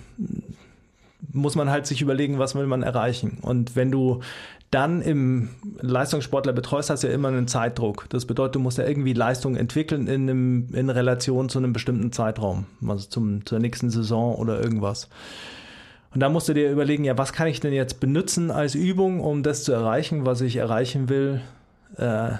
[1.35, 3.37] muss man halt sich überlegen, was will man erreichen.
[3.41, 4.21] Und wenn du
[4.71, 8.07] dann im Leistungssportler betreust, hast du ja immer einen Zeitdruck.
[8.09, 12.11] Das bedeutet, du musst ja irgendwie Leistung entwickeln in, einem, in Relation zu einem bestimmten
[12.11, 15.09] Zeitraum, also zum, zur nächsten Saison oder irgendwas.
[16.13, 19.19] Und da musst du dir überlegen, ja, was kann ich denn jetzt benutzen als Übung,
[19.19, 21.41] um das zu erreichen, was ich erreichen will,
[21.97, 22.31] äh,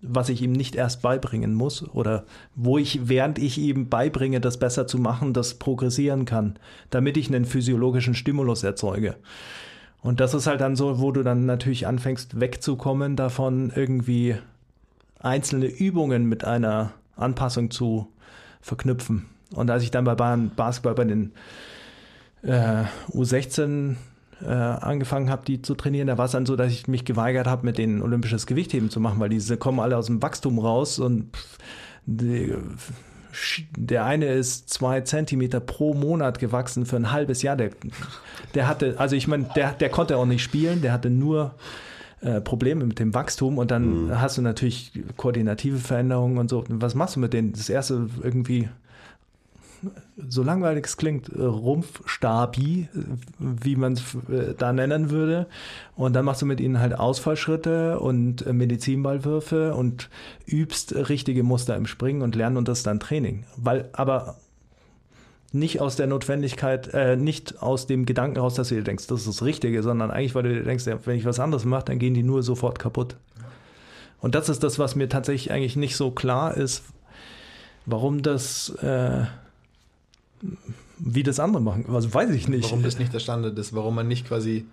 [0.00, 4.58] was ich ihm nicht erst beibringen muss oder wo ich, während ich ihm beibringe, das
[4.58, 6.58] besser zu machen, das progressieren kann,
[6.90, 9.16] damit ich einen physiologischen Stimulus erzeuge.
[10.00, 14.36] Und das ist halt dann so, wo du dann natürlich anfängst wegzukommen davon, irgendwie
[15.18, 18.06] einzelne Übungen mit einer Anpassung zu
[18.60, 19.26] verknüpfen.
[19.54, 21.32] Und als ich dann bei Basketball bei den
[22.42, 23.96] äh, U16
[24.42, 27.46] äh, angefangen habe, die zu trainieren, da war es dann so, dass ich mich geweigert
[27.46, 30.98] habe, mit denen olympisches Gewichtheben zu machen, weil diese kommen alle aus dem Wachstum raus
[30.98, 31.58] und pff,
[32.06, 32.54] die,
[33.76, 37.56] der eine ist zwei Zentimeter pro Monat gewachsen für ein halbes Jahr.
[37.56, 37.70] Der,
[38.54, 41.54] der hatte, also ich meine, der, der konnte auch nicht spielen, der hatte nur
[42.20, 44.20] äh, Probleme mit dem Wachstum und dann mhm.
[44.20, 46.64] hast du natürlich koordinative Veränderungen und so.
[46.68, 47.52] Was machst du mit denen?
[47.52, 48.68] Das erste irgendwie
[50.28, 52.88] so langweilig es klingt, Rumpfstabi,
[53.38, 54.02] wie man es
[54.58, 55.46] da nennen würde.
[55.96, 60.10] Und dann machst du mit ihnen halt Ausfallschritte und Medizinballwürfe und
[60.46, 63.44] übst richtige Muster im Springen und lernen und das dann Training.
[63.56, 64.36] Weil, aber
[65.52, 69.20] nicht aus der Notwendigkeit, äh, nicht aus dem Gedanken raus, dass du dir denkst, das
[69.20, 71.98] ist das Richtige, sondern eigentlich, weil du dir denkst, wenn ich was anderes mache, dann
[71.98, 73.16] gehen die nur sofort kaputt.
[74.20, 76.82] Und das ist das, was mir tatsächlich eigentlich nicht so klar ist,
[77.86, 79.24] warum das äh,
[80.98, 81.86] wie das andere machen.
[81.92, 82.64] Also weiß ich nicht.
[82.64, 84.66] Warum das nicht der Standard ist, warum man nicht quasi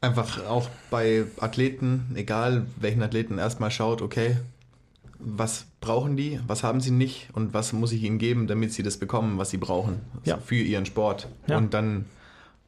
[0.00, 4.36] einfach auch bei Athleten, egal welchen Athleten, erstmal schaut, okay,
[5.18, 8.82] was brauchen die, was haben sie nicht und was muss ich ihnen geben, damit sie
[8.82, 10.38] das bekommen, was sie brauchen Ja.
[10.38, 11.58] für ihren Sport Ja.
[11.58, 12.06] und dann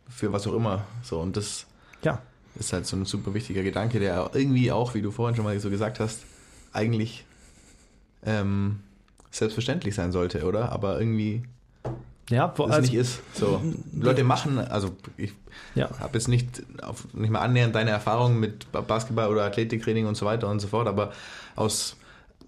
[0.09, 0.85] für was auch immer.
[1.03, 1.67] So und das
[2.03, 2.21] ja,
[2.57, 5.59] ist halt so ein super wichtiger Gedanke, der irgendwie auch, wie du vorhin schon mal
[5.61, 6.21] so gesagt hast,
[6.75, 7.25] eigentlich
[8.25, 8.81] ähm,
[9.31, 10.73] selbstverständlich sein sollte, oder?
[10.73, 11.43] Aber irgendwie
[12.33, 13.21] ja, es also, nicht ist.
[13.35, 13.63] So.
[13.99, 15.33] Leute machen, also ich
[15.75, 20.07] ja, habe jetzt nicht, auf, nicht mal annähernd deine Erfahrungen mit Ba- Basketball oder Athletiktraining
[20.07, 21.13] und so weiter und so fort, aber
[21.57, 21.97] aus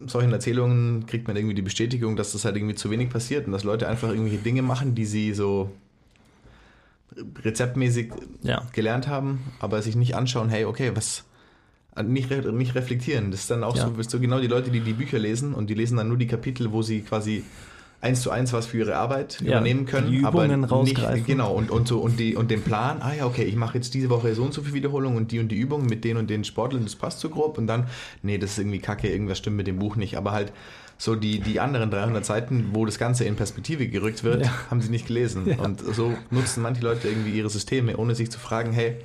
[0.07, 3.53] solchen Erzählungen kriegt man irgendwie die Bestätigung, dass das halt irgendwie zu wenig passiert und
[3.53, 5.70] dass Leute einfach irgendwelche Dinge machen, die sie so
[7.44, 11.25] rezeptmäßig ja, gelernt haben, aber sich nicht anschauen, hey, okay, was
[12.03, 13.31] nicht, nicht reflektieren.
[13.31, 13.88] Das ist dann auch Ja.
[13.97, 16.27] so, so genau die Leute, die die Bücher lesen und die lesen dann nur die
[16.27, 17.44] Kapitel, wo sie quasi
[18.05, 21.25] eins zu eins was für ihre Arbeit Ja, übernehmen können, die aber Übungen nicht, rausgreifen.
[21.27, 23.95] genau und, und so und die und den Plan, ah ja, okay, ich mache jetzt
[23.95, 26.29] diese Woche so und so viel Wiederholung und die und die Übung mit den und
[26.31, 27.87] den Sportlern, das passt so grob und dann
[28.23, 30.53] nee, das ist irgendwie kacke, irgendwas stimmt mit dem Buch nicht, aber halt
[30.97, 34.53] so die, die anderen 300 Seiten, wo das Ganze in Perspektive gerückt wird, Ja.
[34.71, 35.49] haben sie nicht gelesen.
[35.49, 35.57] Ja.
[35.57, 38.97] Und so nutzen manche Leute irgendwie ihre Systeme, ohne sich zu fragen, hey,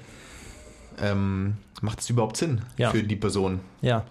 [1.01, 2.91] ähm, macht es überhaupt Sinn Ja.
[2.91, 3.61] für die Person?
[3.81, 4.05] Ja.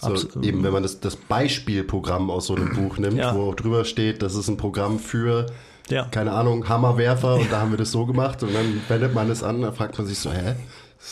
[0.00, 0.44] So, Absolut.
[0.44, 3.34] eben, wenn man das, das Beispielprogramm aus so einem Buch nimmt, Ja.
[3.34, 5.46] wo auch drüber steht, das ist ein Programm für,
[5.88, 6.06] Ja.
[6.10, 9.42] keine Ahnung, Hammerwerfer und da haben wir das so gemacht und dann wendet man es
[9.42, 10.54] an, da fragt man sich so, hä?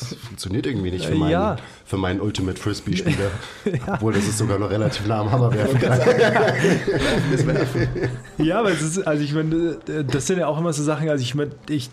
[0.00, 1.56] Das funktioniert irgendwie nicht für Äh, meinen, ja.
[1.84, 3.30] für meinen Ultimate Frisbee-Spieler.
[3.88, 5.78] Obwohl das ist sogar noch relativ nah am Hammerwerfen.
[8.38, 11.08] Ja, aber es ist, also ich meine, äh, das sind ja auch immer so Sachen,
[11.08, 11.90] also ich, mein, ich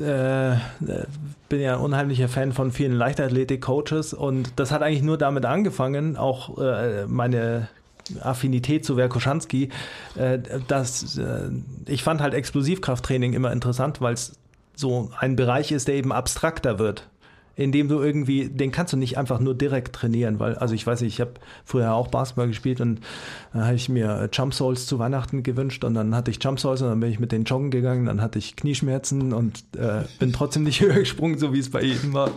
[0.00, 0.56] äh,
[1.48, 6.16] bin ja ein unheimlicher Fan von vielen Leichtathletik-Coaches und das hat eigentlich nur damit angefangen,
[6.16, 7.68] auch äh, meine
[8.20, 9.70] Affinität zu Verkoschanski,
[10.16, 11.50] äh, dass äh,
[11.86, 14.38] ich fand halt Explosivkrafttraining immer interessant, weil es
[14.76, 17.08] so ein Bereich ist, der eben abstrakter wird.
[17.56, 21.00] Indem du irgendwie, den kannst du nicht einfach nur direkt trainieren, weil, also ich weiß
[21.02, 23.00] nicht, ich habe früher auch Basketball gespielt und
[23.52, 26.82] dann habe ich mir Jump Souls zu Weihnachten gewünscht und dann hatte ich Jump Souls
[26.82, 30.32] und dann bin ich mit den joggen gegangen, dann hatte ich Knieschmerzen und äh, bin
[30.32, 32.30] trotzdem nicht höher gesprungen, so wie es bei ihm war.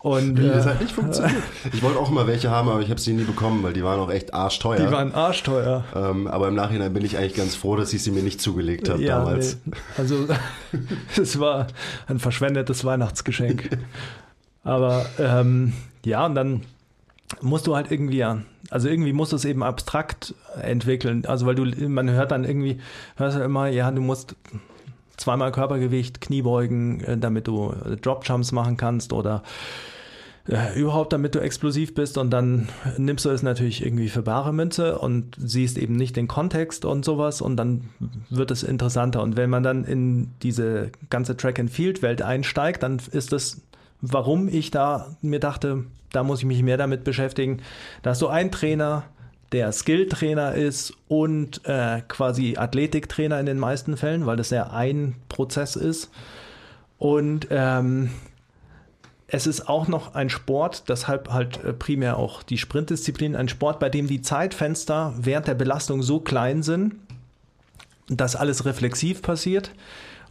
[0.00, 1.42] Und Wie, das äh, hat nicht funktioniert.
[1.72, 3.98] Ich wollte auch immer welche haben, aber ich habe sie nie bekommen, weil die waren
[3.98, 4.86] auch echt arschteuer.
[4.86, 5.84] die waren arschteuer.
[5.94, 8.88] ähm, aber im Nachhinein bin ich eigentlich ganz froh, dass ich sie mir nicht zugelegt
[8.88, 9.58] habe damals.
[9.64, 9.72] nee.
[9.96, 10.26] Also
[11.20, 11.66] es war
[12.06, 13.70] ein verschwendetes Weihnachtsgeschenk.
[14.68, 15.72] Aber ähm,
[16.04, 16.60] ja, und dann
[17.40, 21.24] musst du halt irgendwie ja, also irgendwie musst du es eben abstrakt entwickeln.
[21.24, 22.78] Also weil du, man hört dann irgendwie,
[23.16, 24.36] hörst du immer, ja, du musst
[25.16, 29.42] zweimal Körpergewicht, Kniebeugen, äh, damit du äh, Dropjumps machen kannst oder
[30.48, 34.52] äh, überhaupt, damit du explosiv bist und dann nimmst du es natürlich irgendwie für bare
[34.52, 37.88] Münze und siehst eben nicht den Kontext und sowas und dann
[38.28, 39.22] wird es interessanter.
[39.22, 43.62] Und wenn man dann in diese ganze Track-and-Field-Welt einsteigt, dann ist es,
[44.00, 47.60] warum ich da mir dachte, da muss ich mich mehr damit beschäftigen.
[48.02, 49.04] Da hast du einen Trainer,
[49.52, 55.14] der Skill-Trainer ist und äh, quasi Athletiktrainer in den meisten Fällen, weil das ja ein
[55.28, 56.10] Prozess ist.
[56.98, 58.10] Und ähm,
[59.26, 63.78] es ist auch noch ein Sport, deshalb halt äh, primär auch die Sprintdisziplin, ein Sport,
[63.78, 66.94] bei dem die Zeitfenster während der Belastung so klein sind,
[68.08, 69.70] dass alles reflexiv passiert.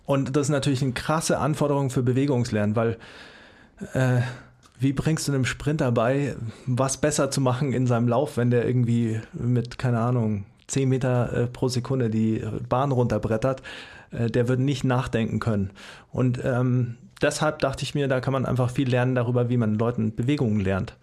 [0.06, 2.98] Und das ist natürlich eine krasse Anforderung für Bewegungslernen, weil
[3.94, 4.22] äh,
[4.80, 6.36] wie bringst du einem Sprinter bei,
[6.66, 11.34] was besser zu machen in seinem Lauf, wenn der irgendwie mit, keine Ahnung, 10 Meter
[11.34, 13.62] äh, pro Sekunde die Bahn runterbrettert?
[14.12, 15.72] Äh, der wird nicht nachdenken können.
[16.12, 19.76] Und ähm, deshalb dachte ich mir, da kann man einfach viel lernen darüber, wie man
[19.76, 20.96] Leuten Bewegungen lernt.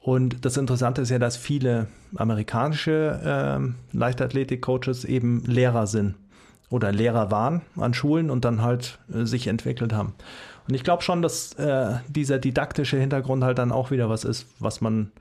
[0.00, 6.16] Und das Interessante ist ja, dass viele amerikanische ähm, Leichtathletik-Coaches eben Lehrer sind
[6.70, 10.14] oder Lehrer waren an Schulen und dann halt äh, sich entwickelt haben.
[10.68, 14.46] Und ich glaube schon, dass äh, dieser didaktische Hintergrund halt dann auch wieder was ist,
[14.58, 15.12] was man,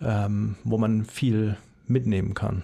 [0.00, 1.56] ähm, wo man viel
[1.86, 2.62] mitnehmen kann.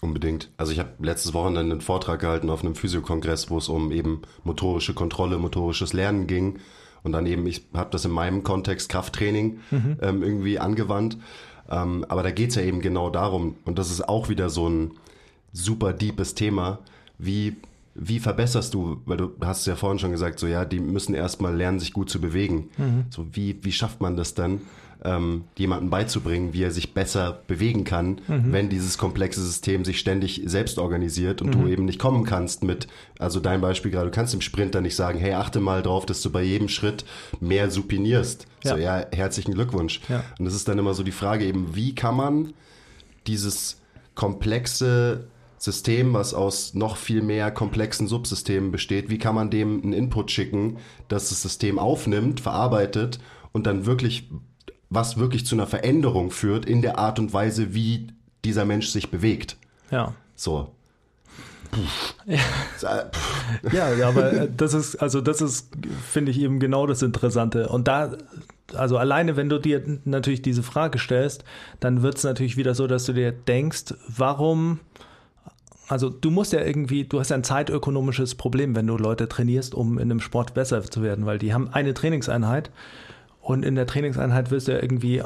[0.00, 0.50] Unbedingt.
[0.56, 4.22] Also ich habe letztes Wochenende einen Vortrag gehalten auf einem Physiokongress, wo es um eben
[4.44, 6.60] motorische Kontrolle, motorisches Lernen ging.
[7.02, 11.16] Und dann eben, ich habe das in meinem Kontext Krafttraining ähm, irgendwie angewandt.
[11.68, 14.92] Ähm, aber da geht's ja eben genau darum, und das ist auch wieder so ein
[15.52, 16.78] super deepes Thema,
[17.18, 17.56] wie,
[18.00, 21.14] wie verbesserst du, weil du hast es ja vorhin schon gesagt, so ja, die müssen
[21.14, 22.70] erstmal lernen, sich gut zu bewegen.
[23.10, 24.60] So wie, wie schafft man das dann,
[25.04, 30.42] ähm, jemandem beizubringen, wie er sich besser bewegen kann, wenn dieses komplexe System sich ständig
[30.46, 34.32] selbst organisiert und du eben nicht kommen kannst mit, also dein Beispiel gerade, du kannst
[34.32, 37.04] dem Sprinter nicht sagen, hey, achte mal drauf, dass du bei jedem Schritt
[37.40, 38.46] mehr supinierst.
[38.64, 38.98] So, Ja.
[39.00, 40.00] ja, herzlichen Glückwunsch.
[40.08, 40.24] Ja.
[40.38, 42.52] Und das ist dann immer so die Frage eben, wie kann man
[43.28, 43.80] dieses
[44.16, 49.92] komplexe System, was aus noch viel mehr komplexen Subsystemen besteht, wie kann man dem einen
[49.92, 53.18] Input schicken, dass das System aufnimmt, verarbeitet
[53.52, 54.30] und dann wirklich,
[54.88, 58.08] was wirklich zu einer Veränderung führt in der Art und Weise, wie
[58.44, 59.56] dieser Mensch sich bewegt.
[59.90, 60.14] Ja.
[60.34, 60.72] So.
[61.70, 61.80] Puh.
[63.72, 65.70] Ja, ja, aber äh, das ist, also das ist,
[66.06, 67.68] finde ich eben genau das Interessante.
[67.68, 68.16] Und da,
[68.74, 71.44] also alleine, wenn du dir natürlich diese Frage stellst,
[71.80, 74.80] dann wird es natürlich wieder so, dass du dir denkst, warum,
[75.88, 79.74] also du musst ja irgendwie, du hast ja ein zeitökonomisches Problem, wenn du Leute trainierst,
[79.74, 82.70] um in einem Sport besser zu werden, weil die haben eine Trainingseinheit
[83.40, 85.22] und in der Trainingseinheit wirst du ja irgendwie,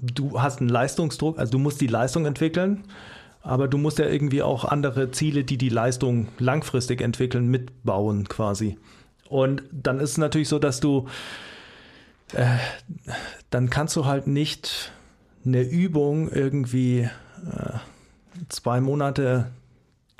[0.00, 2.84] du hast einen Leistungsdruck, also du musst die Leistung entwickeln,
[3.42, 8.78] aber du musst ja irgendwie auch andere Ziele, die die Leistung langfristig entwickeln, mitbauen quasi.
[9.28, 11.06] Und dann ist es natürlich so, dass du,
[12.32, 12.46] äh,
[13.50, 14.90] dann kannst du halt nicht
[15.44, 17.78] eine Übung irgendwie äh,
[18.48, 19.50] zwei Monate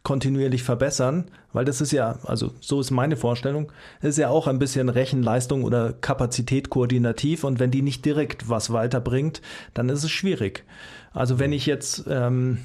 [0.08, 4.58] kontinuierlich verbessern, weil das ist ja, also so ist meine Vorstellung, ist ja auch ein
[4.58, 9.42] bisschen Rechenleistung oder Kapazität koordinativ und wenn die nicht direkt was weiterbringt,
[9.74, 10.64] dann ist es schwierig.
[11.12, 12.56] Also wenn ich jetzt, ähm,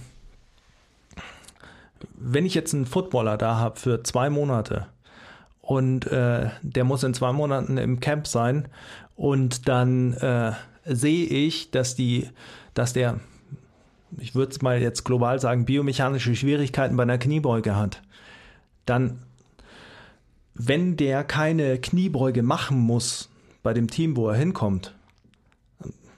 [2.16, 4.86] wenn ich jetzt einen Footballer da habe für zwei Monate
[5.60, 8.70] und äh, der muss in zwei Monaten im Camp sein
[9.16, 10.54] Und dann äh,
[10.86, 12.30] sehe ich, dass die,
[12.74, 13.20] dass der,
[14.20, 18.02] ich würde es mal jetzt global sagen, biomechanische Schwierigkeiten bei einer Kniebeuge hat.
[18.86, 19.20] Dann,
[20.54, 23.30] wenn der keine Kniebeuge machen muss
[23.64, 24.94] bei dem Team, wo er hinkommt,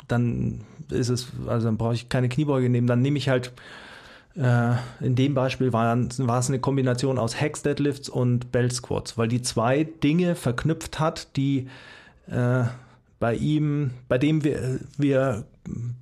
[0.07, 3.53] dann ist es, also dann brauche ich keine Kniebeuge nehmen, dann nehme ich halt
[4.35, 9.17] äh, in dem Beispiel war, war es eine Kombination aus Hex Deadlifts und Belt Squats,
[9.17, 11.67] weil die zwei Dinge verknüpft hat, die
[12.27, 12.65] äh,
[13.25, 15.45] bei ihm, bei dem wir, wir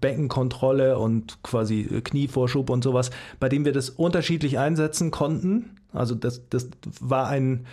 [0.01, 5.77] Beckenkontrolle und quasi Knievorschub und sowas, bei dem wir das unterschiedlich einsetzen konnten.
[5.93, 6.67] Also das, das
[6.99, 7.65] war ein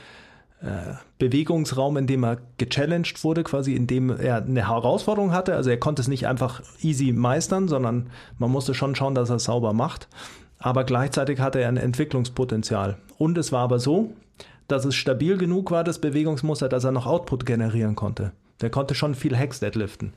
[0.62, 5.57] äh, Bewegungsraum, in dem er gechallenged wurde, quasi in dem er eine Herausforderung hatte.
[5.57, 9.36] Also er konnte es nicht einfach easy meistern, sondern man musste schon schauen, dass er
[9.36, 10.07] es sauber macht.
[10.61, 12.98] Aber gleichzeitig hatte er ein Entwicklungspotenzial.
[13.18, 14.12] Und es war aber so,
[14.68, 18.30] dass es stabil genug war, das Bewegungsmuster, dass er noch Output generieren konnte.
[18.61, 20.12] Der konnte schon viel Hex deadliften.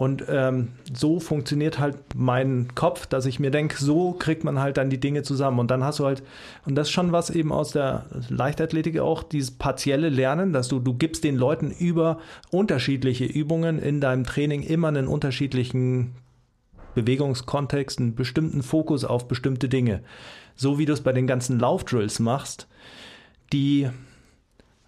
[0.00, 4.78] Und ähm, so funktioniert halt mein Kopf, dass ich mir denke, so kriegt man halt
[4.78, 5.58] dann die Dinge zusammen.
[5.58, 6.22] Und dann hast du halt,
[6.64, 10.78] und das ist schon was eben aus der Leichtathletik auch, dieses partielle Lernen, dass du,
[10.78, 12.18] du gibst den Leuten über
[12.50, 16.14] unterschiedliche Übungen in deinem Training immer einen unterschiedlichen
[16.94, 20.00] Bewegungskontext, einen bestimmten Fokus auf bestimmte Dinge.
[20.56, 22.68] So wie du es bei den ganzen Laufdrills machst,
[23.52, 23.90] die,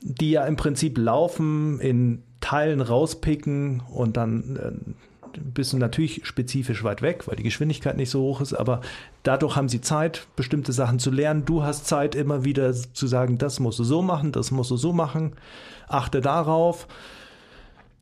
[0.01, 6.85] die ja im Prinzip laufen in Teilen rauspicken und dann äh, bist du natürlich spezifisch
[6.85, 8.83] weit weg, weil die Geschwindigkeit nicht so hoch ist, aber
[9.23, 11.47] dadurch haben sie Zeit, bestimmte Sachen zu lernen.
[11.47, 14.77] Du hast Zeit, immer wieder zu sagen, das musst du so machen, das musst du
[14.77, 15.33] so machen,
[15.89, 16.87] achte darauf.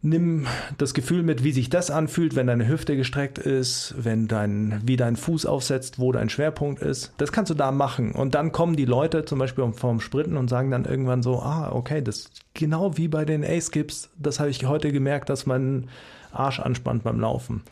[0.02, 0.46] Nimm
[0.78, 4.96] das Gefühl mit, wie sich das anfühlt, wenn deine Hüfte gestreckt ist, wenn dein, wie
[4.96, 7.12] dein Fuß aufsetzt, wo dein Schwerpunkt ist.
[7.18, 8.12] Das kannst du da machen.
[8.12, 11.70] Und dann kommen die Leute zum Beispiel vom Sprinten und sagen dann irgendwann so, ah,
[11.72, 15.88] okay, das genau wie bei den A-Skips, das habe ich heute gemerkt, dass mein
[16.32, 17.62] Arsch anspannt beim Laufen.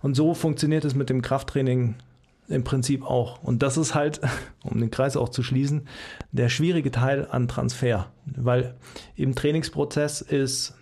[0.00, 1.96] Und so funktioniert es mit dem Krafttraining
[2.48, 3.42] im Prinzip auch.
[3.42, 4.20] Und das ist halt,
[4.62, 5.86] um den Kreis auch zu schließen,
[6.32, 8.06] der schwierige Teil an Transfer.
[8.24, 8.74] Weil
[9.16, 10.74] im Trainingsprozess ist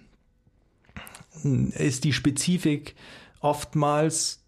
[1.43, 2.95] ist die Spezifik
[3.41, 4.41] oftmals,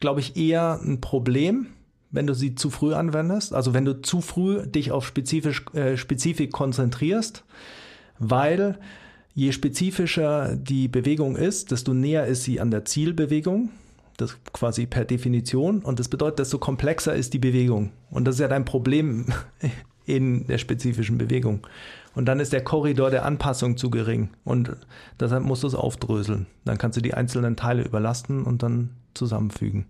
[0.00, 1.68] glaube ich, eher ein Problem,
[2.10, 3.54] wenn du sie zu früh anwendest.
[3.54, 7.44] Also wenn du zu früh dich auf spezifisch, äh, Spezifik konzentrierst,
[8.18, 8.78] weil
[9.34, 13.70] je spezifischer die Bewegung ist, desto näher ist sie an der Zielbewegung.
[14.16, 15.80] Das quasi per Definition.
[15.80, 17.90] Und das bedeutet, desto komplexer ist die Bewegung.
[18.10, 19.26] Und das ist ja dein Problem
[20.06, 21.66] in der spezifischen Bewegung.
[22.14, 24.30] Und dann ist der Korridor der Anpassung zu gering.
[24.44, 24.76] Und
[25.18, 26.46] deshalb musst du es aufdröseln.
[26.64, 29.86] Dann kannst du die einzelnen Teile überlasten und dann zusammenfügen.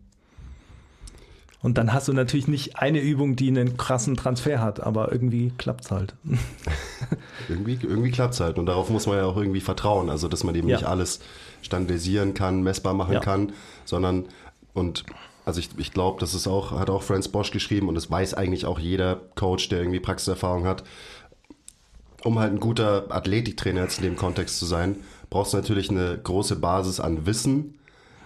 [1.60, 5.50] Und dann hast du natürlich nicht eine Übung, die einen krassen Transfer hat, aber irgendwie
[5.56, 6.14] klappt es halt.
[7.48, 8.58] irgendwie irgendwie klappt es halt.
[8.58, 10.10] Und darauf muss man ja auch irgendwie vertrauen.
[10.10, 10.76] Also, dass man eben ja.
[10.76, 11.20] nicht alles
[11.62, 13.20] standardisieren kann, messbar machen ja.
[13.20, 13.52] kann,
[13.86, 14.26] sondern
[14.74, 15.04] und
[15.46, 18.34] also ich, ich glaube, das ist auch, hat auch Franz Bosch geschrieben und das weiß
[18.34, 20.84] eigentlich auch jeder Coach, der irgendwie Praxiserfahrung hat
[22.24, 24.96] um halt ein guter Athletiktrainer jetzt in dem Kontext zu sein,
[25.30, 27.78] brauchst du natürlich eine große Basis an Wissen,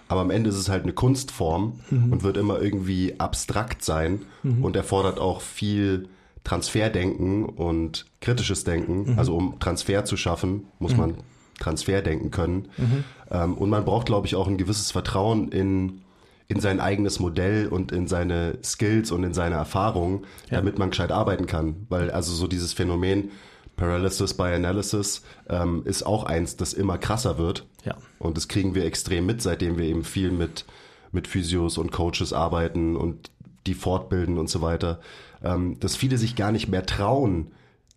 [0.07, 2.11] aber am Ende ist es halt eine Kunstform mhm.
[2.11, 4.63] und wird immer irgendwie abstrakt sein mhm.
[4.63, 6.09] und erfordert auch viel
[6.43, 9.11] Transferdenken und kritisches Denken.
[9.11, 9.19] Mhm.
[9.19, 10.97] Also um Transfer zu schaffen, muss mhm.
[10.97, 11.13] man
[11.59, 12.69] Transfer denken können.
[12.77, 13.03] Mhm.
[13.29, 16.01] Ähm, und man braucht, glaube ich, auch ein gewisses Vertrauen in,
[16.47, 20.57] in sein eigenes Modell und in seine Skills und in seine Erfahrungen, ja.
[20.57, 21.85] damit man gescheit arbeiten kann.
[21.89, 23.31] Weil also so dieses Phänomen,
[23.79, 27.65] Paralysis by Analysis ähm, ist auch eins, das immer krasser wird.
[27.85, 27.95] Ja.
[28.19, 30.65] Und das kriegen wir extrem mit, seitdem wir eben viel mit,
[31.13, 33.31] mit Physios und Coaches arbeiten und
[33.67, 34.99] die fortbilden und so weiter.
[35.41, 37.51] Ähm, dass viele sich gar nicht mehr trauen,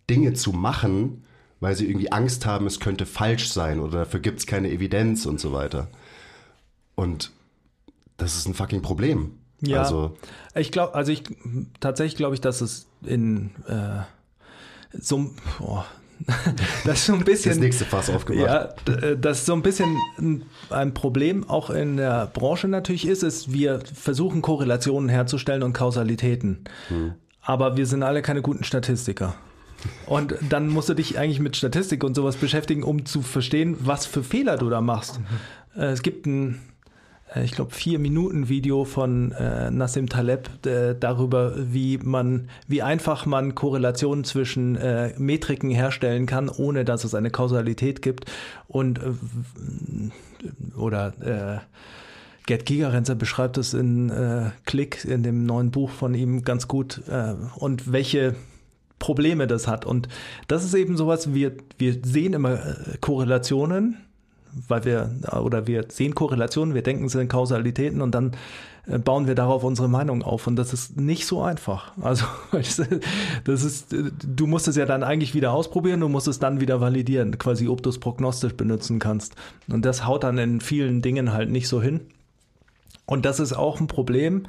[0.08, 1.24] Dinge zu machen,
[1.58, 5.26] weil sie irgendwie Angst haben, es könnte falsch sein oder dafür gibt es keine Evidenz
[5.26, 5.88] und so weiter.
[6.94, 7.32] Und
[8.18, 9.32] das ist ein fucking Problem.
[9.60, 10.16] Ja, also,
[10.54, 11.24] ich glaube, also ich
[11.80, 14.02] tatsächlich glaube ich, dass es in äh,
[14.99, 15.30] so,
[15.61, 15.82] oh,
[16.84, 17.53] das ist so ein bisschen.
[17.53, 18.47] Das nächste Fass aufgemacht.
[18.86, 19.97] Ja, äh, das so ein bisschen
[20.70, 26.64] ein Problem auch in der Branche natürlich ist, ist, wir versuchen Korrelationen herzustellen und Kausalitäten.
[26.88, 27.12] Hm.
[27.40, 29.34] Aber wir sind alle keine guten Statistiker.
[30.07, 34.07] Und dann musst du dich eigentlich mit Statistik und sowas beschäftigen, um zu verstehen, was
[34.07, 35.18] für Fehler du da machst.
[35.18, 35.82] Mhm.
[35.82, 36.71] Es gibt ein äh,
[37.40, 43.26] ich glaube, vier Minuten Video von äh, Nassim Taleb äh, darüber, wie man, wie einfach
[43.26, 48.30] man Korrelationen zwischen äh, Metriken herstellen kann, ohne dass es eine Kausalität gibt.
[48.68, 51.60] Und äh, oder äh,
[52.46, 57.02] Gerd Gigerenzer beschreibt es in äh, Klick, in dem neuen Buch von ihm ganz gut
[57.08, 58.34] äh, und welche
[58.98, 59.84] Probleme das hat.
[59.84, 60.08] Und
[60.48, 63.96] das ist eben sowas, wir, wir sehen immer äh, Korrelationen
[64.68, 65.11] weil wir,
[65.42, 68.32] oder wir sehen Korrelationen, wir denken, es sind Kausalitäten und dann
[68.86, 70.46] äh, bauen wir darauf unsere Meinung auf.
[70.46, 71.92] Und das ist nicht so einfach.
[72.03, 72.26] Also,
[73.44, 76.80] das ist, du musst es ja dann eigentlich wieder ausprobieren, du musst es dann wieder
[76.80, 79.36] validieren, quasi, ob du es prognostisch benutzen kannst.
[79.68, 82.00] Und das haut dann in vielen Dingen halt nicht so hin.
[83.07, 84.44] Und das ist auch ein Problem.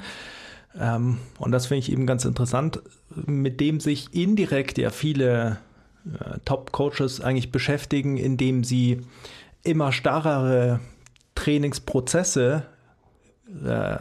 [0.80, 2.82] Ähm, und das finde ich eben ganz interessant,
[3.16, 5.60] mit dem sich indirekt ja viele
[6.06, 9.01] äh, Top-Coaches eigentlich beschäftigen, indem sie
[9.64, 10.80] immer starrere
[11.36, 12.64] Trainingsprozesse
[13.66, 13.97] äh,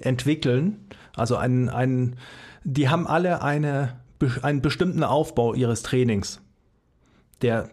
[0.00, 0.86] entwickeln.
[1.14, 2.16] Also ein, ein,
[2.64, 4.00] die haben alle eine,
[4.42, 6.40] einen bestimmten Aufbau ihres Trainings,
[7.42, 7.70] der,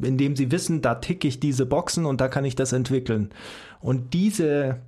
[0.00, 3.30] in dem sie wissen, da ticke ich diese Boxen und da kann ich das entwickeln.
[3.80, 4.80] Und diese,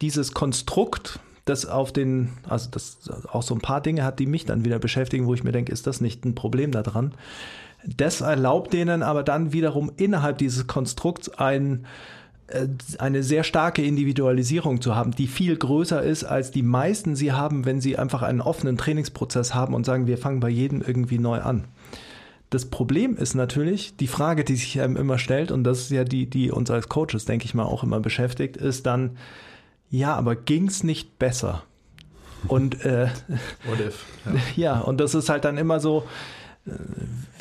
[0.00, 4.44] dieses Konstrukt, das auf den, also das auch so ein paar Dinge hat, die mich
[4.44, 7.14] dann wieder beschäftigen, wo ich mir denke, ist das nicht ein Problem daran?
[7.84, 11.86] Das erlaubt denen aber dann wiederum innerhalb dieses Konstrukts ein,
[12.48, 12.66] äh,
[12.98, 17.64] eine sehr starke Individualisierung zu haben, die viel größer ist, als die meisten sie haben,
[17.64, 21.40] wenn sie einfach einen offenen Trainingsprozess haben und sagen, wir fangen bei jedem irgendwie neu
[21.40, 21.64] an.
[22.50, 26.04] Das Problem ist natürlich, die Frage, die sich einem immer stellt, und das ist ja
[26.04, 29.18] die, die uns als Coaches, denke ich mal, auch immer beschäftigt, ist dann,
[29.90, 31.62] ja, aber ging's nicht besser?
[32.46, 33.08] Und äh,
[33.66, 34.04] What if?
[34.56, 34.74] Ja.
[34.76, 36.04] ja, und das ist halt dann immer so,
[36.66, 36.70] äh,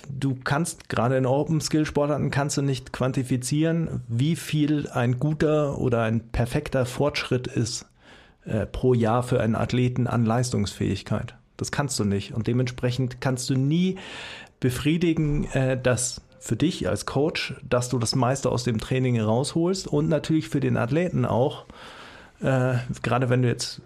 [0.09, 5.77] du kannst gerade in Open Skill Sportarten kannst du nicht quantifizieren, wie viel ein guter
[5.79, 7.85] oder ein perfekter Fortschritt ist
[8.45, 11.35] äh, pro Jahr für einen Athleten an Leistungsfähigkeit.
[11.57, 13.97] Das kannst du nicht und dementsprechend kannst du nie
[14.59, 19.87] befriedigen, äh, dass für dich als Coach, dass du das meiste aus dem Training rausholst
[19.87, 21.65] und natürlich für den Athleten auch,
[22.41, 23.81] äh, gerade wenn du jetzt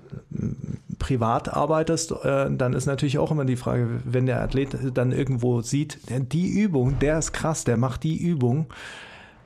[0.99, 5.62] privat arbeitest, äh, dann ist natürlich auch immer die Frage, wenn der Athlet dann irgendwo
[5.62, 8.68] sieht, die Übung, der ist krass, der macht die Übung,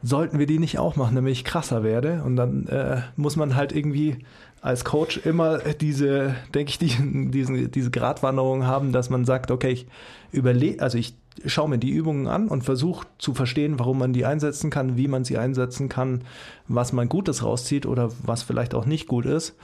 [0.04, 2.24] sollten wir die nicht auch machen, damit ich krasser werde?
[2.24, 4.18] Und dann äh, muss man halt irgendwie
[4.62, 6.92] als Coach immer diese, denke ich, die,
[7.32, 9.88] diese, diese Gratwanderung haben, dass man sagt, okay, ich
[10.32, 11.16] überlege, also ich
[11.46, 15.08] schaue mir die Übungen an und versuche zu verstehen, warum man die einsetzen kann, wie
[15.08, 16.24] man sie einsetzen kann,
[16.68, 19.56] was man Gutes rauszieht oder was vielleicht auch nicht gut ist.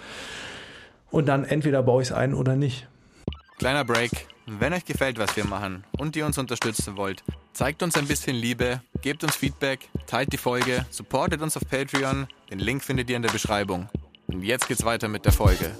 [1.10, 2.88] Und dann entweder baue ich es ein oder nicht.
[3.58, 4.28] Kleiner Break.
[4.48, 8.36] Wenn euch gefällt, was wir machen und ihr uns unterstützen wollt, zeigt uns ein bisschen
[8.36, 12.28] Liebe, gebt uns Feedback, teilt die Folge, supportet uns auf Patreon.
[12.50, 13.88] Den Link findet ihr in der Beschreibung.
[14.28, 15.72] Und jetzt geht's weiter mit der Folge.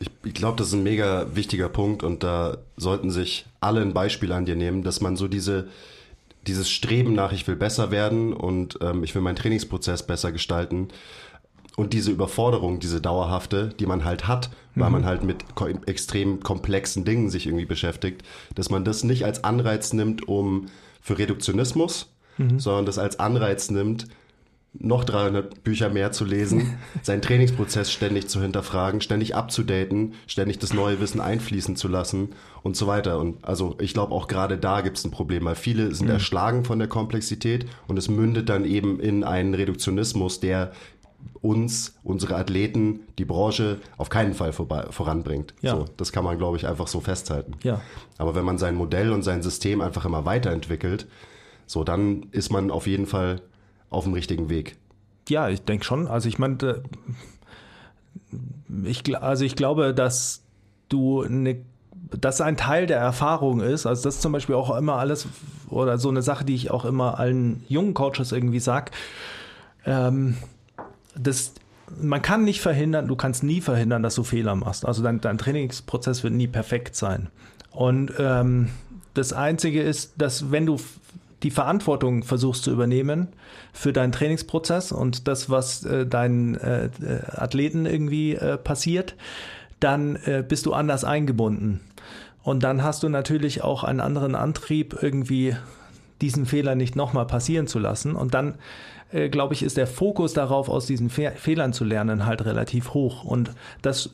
[0.00, 3.94] Ich, ich glaube, das ist ein mega wichtiger Punkt und da sollten sich alle ein
[3.94, 5.68] Beispiel an dir nehmen, dass man so diese,
[6.46, 10.88] dieses Streben nach, ich will besser werden und ähm, ich will meinen Trainingsprozess besser gestalten
[11.78, 14.94] und diese Überforderung, diese dauerhafte, die man halt hat, weil mhm.
[14.94, 18.22] man halt mit ko extrem komplexen Dingen sich irgendwie beschäftigt,
[18.56, 20.66] dass man das nicht als Anreiz nimmt, um
[21.00, 22.58] für Reduktionismus, mhm.
[22.58, 24.08] sondern das als Anreiz nimmt,
[24.74, 30.72] noch 300 Bücher mehr zu lesen, seinen Trainingsprozess ständig zu hinterfragen, ständig abzudaten, ständig das
[30.72, 32.30] neue Wissen einfließen zu lassen
[32.62, 33.18] und so weiter.
[33.18, 36.14] Und also ich glaube auch gerade da gibt es ein Problem, weil viele sind mhm.
[36.14, 40.72] erschlagen von der Komplexität und es mündet dann eben in einen Reduktionismus, der
[41.40, 45.54] uns, unsere Athleten, die Branche auf keinen Fall vorbei, voranbringt.
[45.60, 45.76] Ja.
[45.76, 47.54] So, das kann man, glaube ich, einfach so festhalten.
[47.62, 47.80] Ja.
[48.18, 51.06] Aber wenn man sein Modell und sein System einfach immer weiterentwickelt,
[51.66, 53.40] so dann ist man auf jeden Fall
[53.90, 54.76] auf dem richtigen Weg.
[55.28, 56.06] Ja, ich denke schon.
[56.06, 56.82] Also ich meine,
[58.84, 60.42] ich, also ich glaube, dass
[60.88, 61.60] du eine
[62.20, 63.86] das ein Teil der Erfahrung ist.
[63.86, 65.26] Also das ist zum Beispiel auch immer alles
[65.68, 68.92] oder so eine Sache, die ich auch immer allen jungen Coaches irgendwie sag.
[69.84, 70.36] Ähm,
[71.14, 71.52] das,
[72.00, 74.86] man kann nicht verhindern, du kannst nie verhindern, dass du Fehler machst.
[74.86, 77.28] Also dein, dein Trainingsprozess wird nie perfekt sein.
[77.70, 78.70] Und ähm,
[79.14, 80.78] das Einzige ist, dass wenn du
[81.42, 83.28] die Verantwortung versuchst zu übernehmen
[83.72, 86.90] für deinen Trainingsprozess und das, was äh, deinen äh,
[87.28, 89.14] Athleten irgendwie äh, passiert,
[89.80, 91.80] dann äh, bist du anders eingebunden.
[92.42, 95.54] Und dann hast du natürlich auch einen anderen Antrieb, irgendwie
[96.20, 98.16] diesen Fehler nicht nochmal passieren zu lassen.
[98.16, 98.54] Und dann
[99.12, 102.94] äh, glaube ich, ist der Fokus darauf, aus diesen Fe Fehlern zu lernen, halt relativ
[102.94, 103.24] hoch.
[103.24, 104.10] Und das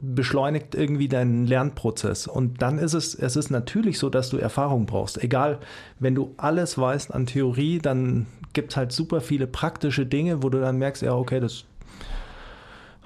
[0.00, 2.26] beschleunigt irgendwie deinen Lernprozess.
[2.26, 5.22] Und dann ist es, es ist natürlich so, dass du Erfahrung brauchst.
[5.22, 5.58] Egal,
[5.98, 10.48] wenn du alles weißt an Theorie, dann gibt es halt super viele praktische Dinge, wo
[10.48, 11.64] du dann merkst, ja, okay, das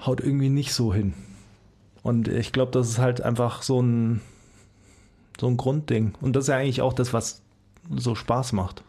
[0.05, 1.13] haut irgendwie nicht so hin.
[2.01, 4.21] Und ich glaube, das ist halt einfach so ein,
[5.39, 6.13] so ein Grundding.
[6.21, 7.41] Und das ist ja eigentlich auch das, was
[7.95, 8.83] so Spaß macht.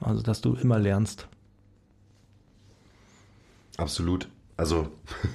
[0.00, 1.28] Also, dass du immer lernst.
[3.76, 4.28] Absolut.
[4.62, 4.86] Also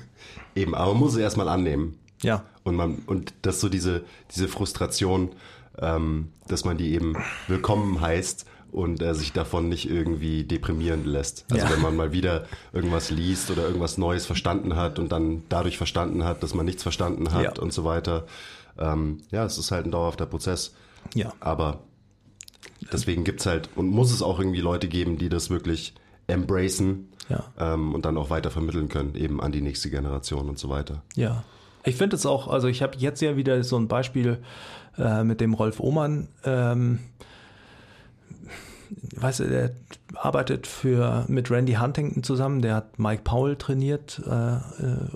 [0.55, 1.97] eben, aber man muss es erstmal annehmen.
[2.23, 2.45] Ja.
[2.63, 5.31] Und man, und das so diese, diese Frustration,
[5.79, 7.15] ähm, dass man die eben
[7.49, 11.45] willkommen heißt und er sich davon nicht irgendwie deprimieren lässt.
[11.51, 11.71] Also Ja.
[11.73, 16.23] wenn man mal wieder irgendwas liest oder irgendwas Neues verstanden hat und dann dadurch verstanden
[16.23, 17.61] hat, dass man nichts verstanden hat Ja.
[17.61, 18.25] und so weiter.
[18.79, 20.73] Ähm, ja, es ist halt ein dauerhafter Prozess.
[21.15, 21.33] Ja.
[21.41, 21.81] Aber
[22.93, 25.93] deswegen gibt's halt und muss es auch irgendwie Leute geben, die das wirklich
[26.27, 27.43] embracen Ja.
[27.59, 31.01] ähm, und dann auch weiter vermitteln können, eben an die nächste Generation und so weiter.
[31.15, 31.43] Ja.
[31.83, 34.39] Ich finde es auch, also ich habe jetzt ja wieder so ein Beispiel
[34.97, 36.27] äh, mit dem Rolf Ohmann.
[36.43, 36.99] Ähm,
[39.15, 39.71] weißt du, der
[40.15, 44.59] arbeitet für mit Randy Huntington zusammen, der hat Mike Powell trainiert äh, äh,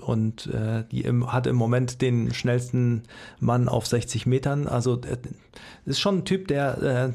[0.00, 3.02] und äh, die im, hat im Moment den schnellsten
[3.40, 4.66] Mann auf 60 Metern.
[4.68, 5.18] Also der
[5.84, 7.12] ist schon ein Typ, der äh,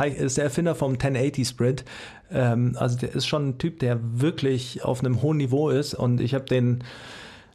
[0.00, 1.84] ist der Erfinder vom 1080 Sprint.
[2.30, 6.20] Ähm, also der ist schon ein Typ, der wirklich auf einem hohen Niveau ist und
[6.20, 6.82] ich habe den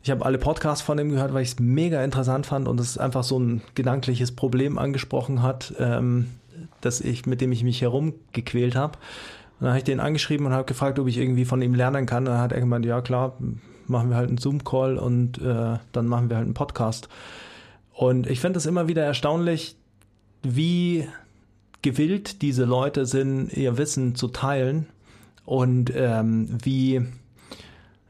[0.04, 2.98] ich habe alle Podcasts von ihm gehört, weil ich es mega interessant fand und es
[2.98, 6.28] einfach so ein gedankliches Problem angesprochen hat, ähm,
[6.80, 8.98] dass ich, mit dem ich mich herumgequält habe.
[9.60, 12.06] Und dann habe ich den angeschrieben und habe gefragt, ob ich irgendwie von ihm lernen
[12.06, 12.26] kann.
[12.26, 13.38] Und dann hat er gemeint, ja klar,
[13.88, 17.10] machen wir halt einen Zoom-Call und äh, dann machen wir halt einen Podcast.
[17.92, 19.76] Und ich finde es immer wieder erstaunlich,
[20.44, 21.08] wie
[21.82, 24.88] gewillt diese Leute sind, ihr Wissen zu teilen
[25.46, 27.06] und ähm, wie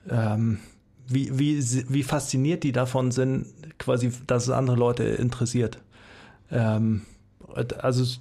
[0.09, 0.59] ähm,
[1.07, 1.59] wie, wie,
[1.89, 3.47] wie fasziniert die davon sind,
[3.79, 5.79] quasi, dass es andere Leute interessiert.
[6.51, 7.03] Ähm,
[7.79, 8.19] also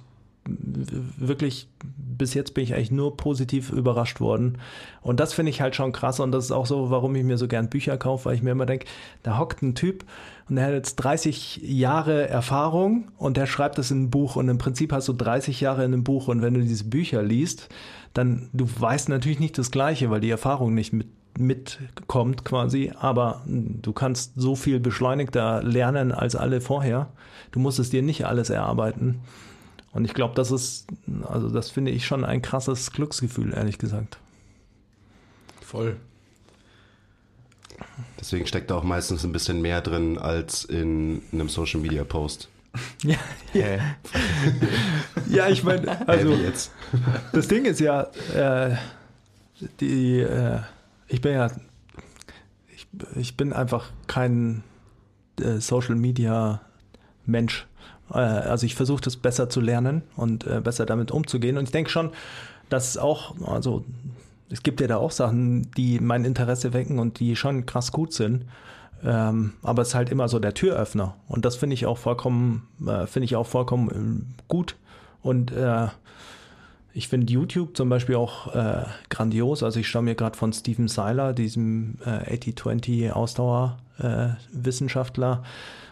[1.17, 1.67] wirklich,
[1.97, 4.59] bis jetzt bin ich eigentlich nur positiv überrascht worden.
[5.01, 6.21] Und das finde ich halt schon krass.
[6.21, 8.51] Und das ist auch so, warum ich mir so gern Bücher kaufe, weil ich mir
[8.51, 8.85] immer denke,
[9.23, 10.05] da hockt ein Typ
[10.49, 14.37] und der hat jetzt 30 Jahre Erfahrung und der schreibt das in ein Buch.
[14.37, 16.29] Und im Prinzip hast du 30 Jahre in einem Buch.
[16.29, 17.69] Und wenn du diese Bücher liest,
[18.13, 21.07] dann, du weißt natürlich nicht das Gleiche, weil die Erfahrung nicht mit
[21.39, 27.09] mitkommt quasi, aber du kannst so viel beschleunigter lernen als alle vorher.
[27.51, 29.21] Du musst es dir nicht alles erarbeiten.
[29.93, 30.87] Und ich glaube, das ist,
[31.27, 34.17] also das finde ich schon ein krasses Glücksgefühl, ehrlich gesagt.
[35.61, 35.97] Voll.
[38.19, 42.49] Deswegen steckt da auch meistens ein bisschen mehr drin als in einem Social Media Post.
[43.03, 43.17] Ja,
[43.53, 43.79] Hä?
[45.29, 46.71] ja ich meine, also jetzt.
[47.33, 48.03] das Ding ist ja,
[48.35, 48.75] äh,
[49.79, 50.59] die, äh,
[51.07, 51.49] ich bin ja,
[52.75, 54.63] ich, ich bin einfach kein
[55.39, 56.61] äh, Social Media
[57.25, 57.65] Mensch.
[58.11, 61.57] Äh, also ich versuche das besser zu lernen und äh, besser damit umzugehen.
[61.57, 62.11] Und ich denke schon,
[62.69, 63.85] dass auch, also
[64.49, 68.13] es gibt ja da auch Sachen, die mein Interesse wecken und die schon krass gut
[68.13, 68.45] sind.
[69.03, 71.15] Ähm, aber es ist halt immer so der Türöffner.
[71.27, 74.75] Und das finde ich auch vollkommen, äh, finde ich auch vollkommen äh, gut.
[75.21, 75.87] Und äh,
[76.93, 79.61] ich finde YouTube zum Beispiel auch äh, grandios.
[79.61, 85.43] Also ich schaue mir gerade von Steven Seiler, diesem äh, 80-20 Ausdauerwissenschaftler,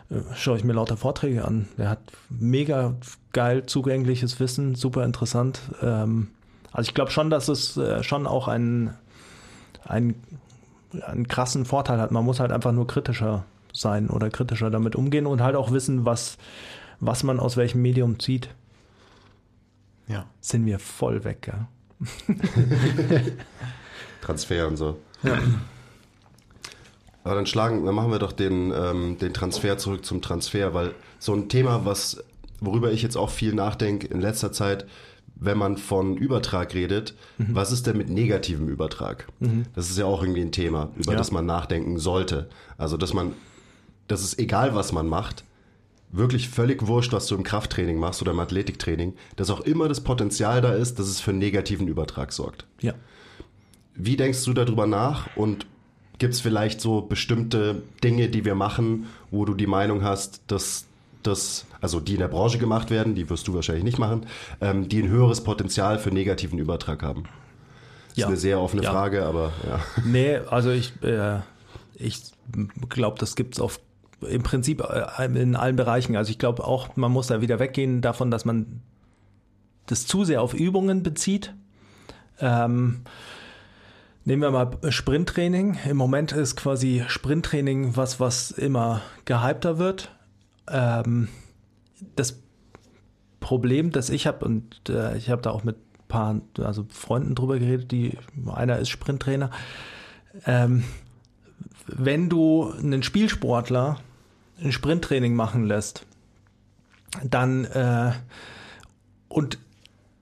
[0.09, 1.67] äh, schaue ich mir lauter Vorträge an.
[1.77, 1.99] Der hat
[2.29, 2.95] mega
[3.33, 5.61] geil zugängliches Wissen, super interessant.
[5.81, 6.29] Ähm,
[6.75, 8.93] also ich glaube schon, dass es äh, schon auch einen,
[9.85, 10.21] einen,
[11.01, 12.11] einen krassen Vorteil hat.
[12.11, 16.03] Man muss halt einfach nur kritischer sein oder kritischer damit umgehen und halt auch wissen,
[16.03, 16.37] was,
[16.99, 18.49] was man aus welchem Medium zieht
[20.09, 20.25] Ja.
[20.41, 21.65] sind wir voll weg, gell?
[24.21, 24.97] Transfer und so.
[27.23, 30.93] Aber dann schlagen, dann machen wir doch den, ähm, den Transfer zurück zum Transfer, weil
[31.19, 32.21] so ein Thema, was,
[32.59, 34.85] worüber ich jetzt auch viel nachdenke in letzter Zeit,
[35.35, 39.27] wenn man von Übertrag redet, was ist denn mit negativem Übertrag?
[39.75, 41.17] Das ist ja auch irgendwie ein Thema, über Ja.
[41.17, 42.49] das man nachdenken sollte.
[42.77, 43.33] Also, dass man,
[44.07, 45.43] das ist egal, was man macht,
[46.11, 50.01] wirklich völlig wurscht, was du im Krafttraining machst oder im Athletiktraining, dass auch immer das
[50.01, 52.65] Potenzial da ist, dass es für negativen Übertrag sorgt.
[52.81, 52.93] Ja.
[53.95, 55.65] Wie denkst du darüber nach und
[56.17, 60.85] gibt es vielleicht so bestimmte Dinge, die wir machen, wo du die Meinung hast, dass
[61.23, 64.25] das, also die in der Branche gemacht werden, die wirst du wahrscheinlich nicht machen,
[64.59, 67.23] ähm, die ein höheres Potenzial für negativen Übertrag haben?
[68.09, 68.23] Das Ja.
[68.25, 68.91] ist eine sehr offene Ja.
[68.91, 69.79] Frage, aber ja.
[70.05, 71.39] Nee, also ich, äh,
[71.95, 72.23] ich
[72.89, 73.79] glaube, das gibt's auf
[74.27, 76.15] im Prinzip äh, in allen Bereichen.
[76.15, 78.81] Also ich glaube auch, man muss da wieder weggehen davon, dass man
[79.85, 81.53] das zu sehr auf Übungen bezieht.
[82.39, 83.01] Ähm,
[84.23, 85.77] nehmen wir mal Sprinttraining.
[85.87, 90.11] Im Moment ist quasi Sprinttraining was, was immer gehypter wird.
[90.71, 91.27] Ähm,
[92.15, 92.41] das
[93.39, 97.35] Problem, das ich habe, und äh, ich habe da auch mit ein paar also Freunden
[97.35, 98.17] drüber geredet, die
[98.47, 99.51] einer ist Sprinttrainer.
[100.45, 100.83] Ähm,
[101.87, 103.99] wenn du einen Spielsportler
[104.61, 106.05] ein Sprinttraining machen lässt,
[107.23, 108.13] dann äh,
[109.27, 109.59] und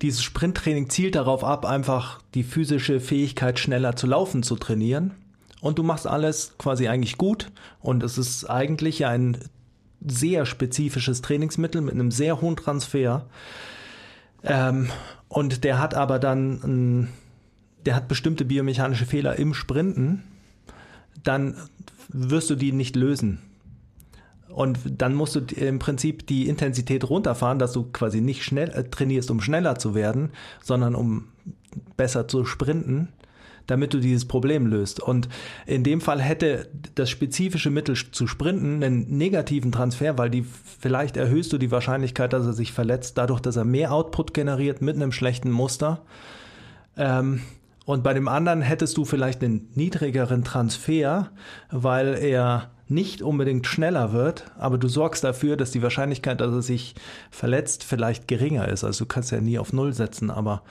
[0.02, 5.14] dieses Sprinttraining zielt darauf ab, einfach die physische Fähigkeit schneller zu laufen zu trainieren.
[5.62, 7.52] Und du machst alles quasi eigentlich gut.
[7.80, 9.38] Und es ist eigentlich ein
[10.06, 13.26] sehr spezifisches Trainingsmittel mit einem sehr hohen Transfer.
[14.44, 14.90] Ähm,
[15.28, 17.10] und der hat aber dann, ein,
[17.86, 20.24] der hat bestimmte biomechanische Fehler im Sprinten,
[21.24, 21.56] dann
[22.10, 23.40] wirst du die nicht lösen.
[24.50, 28.84] Und dann musst du im Prinzip die Intensität runterfahren, dass du quasi nicht schnell äh,
[28.84, 30.32] trainierst, um schneller zu werden,
[30.62, 31.30] sondern um
[31.98, 33.10] besser zu sprinten,
[33.68, 35.00] damit du dieses Problem löst.
[35.00, 35.30] Und
[35.66, 40.46] in dem Fall hätte das spezifische Mittel zu sprinten einen negativen Transfer, weil die
[40.80, 44.82] vielleicht erhöhst du die Wahrscheinlichkeit, dass er sich verletzt, dadurch, dass er mehr Output generiert
[44.82, 46.02] mit einem schlechten Muster.
[46.98, 47.42] Ähm,
[47.86, 51.32] und bei dem anderen hättest du vielleicht einen niedrigeren Transfer,
[51.70, 56.62] weil er nicht unbedingt schneller wird, aber du sorgst dafür, dass die Wahrscheinlichkeit, dass er
[56.62, 56.96] sich
[57.32, 58.84] verletzt, vielleicht geringer ist.
[58.84, 60.62] Also du kannst ja nie auf Null setzen, aber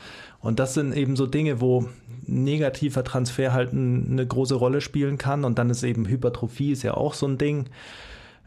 [0.41, 1.89] und das sind eben so Dinge, wo
[2.27, 5.45] negativer Transfer halt eine große Rolle spielen kann.
[5.45, 7.67] Und dann ist eben Hypertrophie ist ja auch so ein Ding.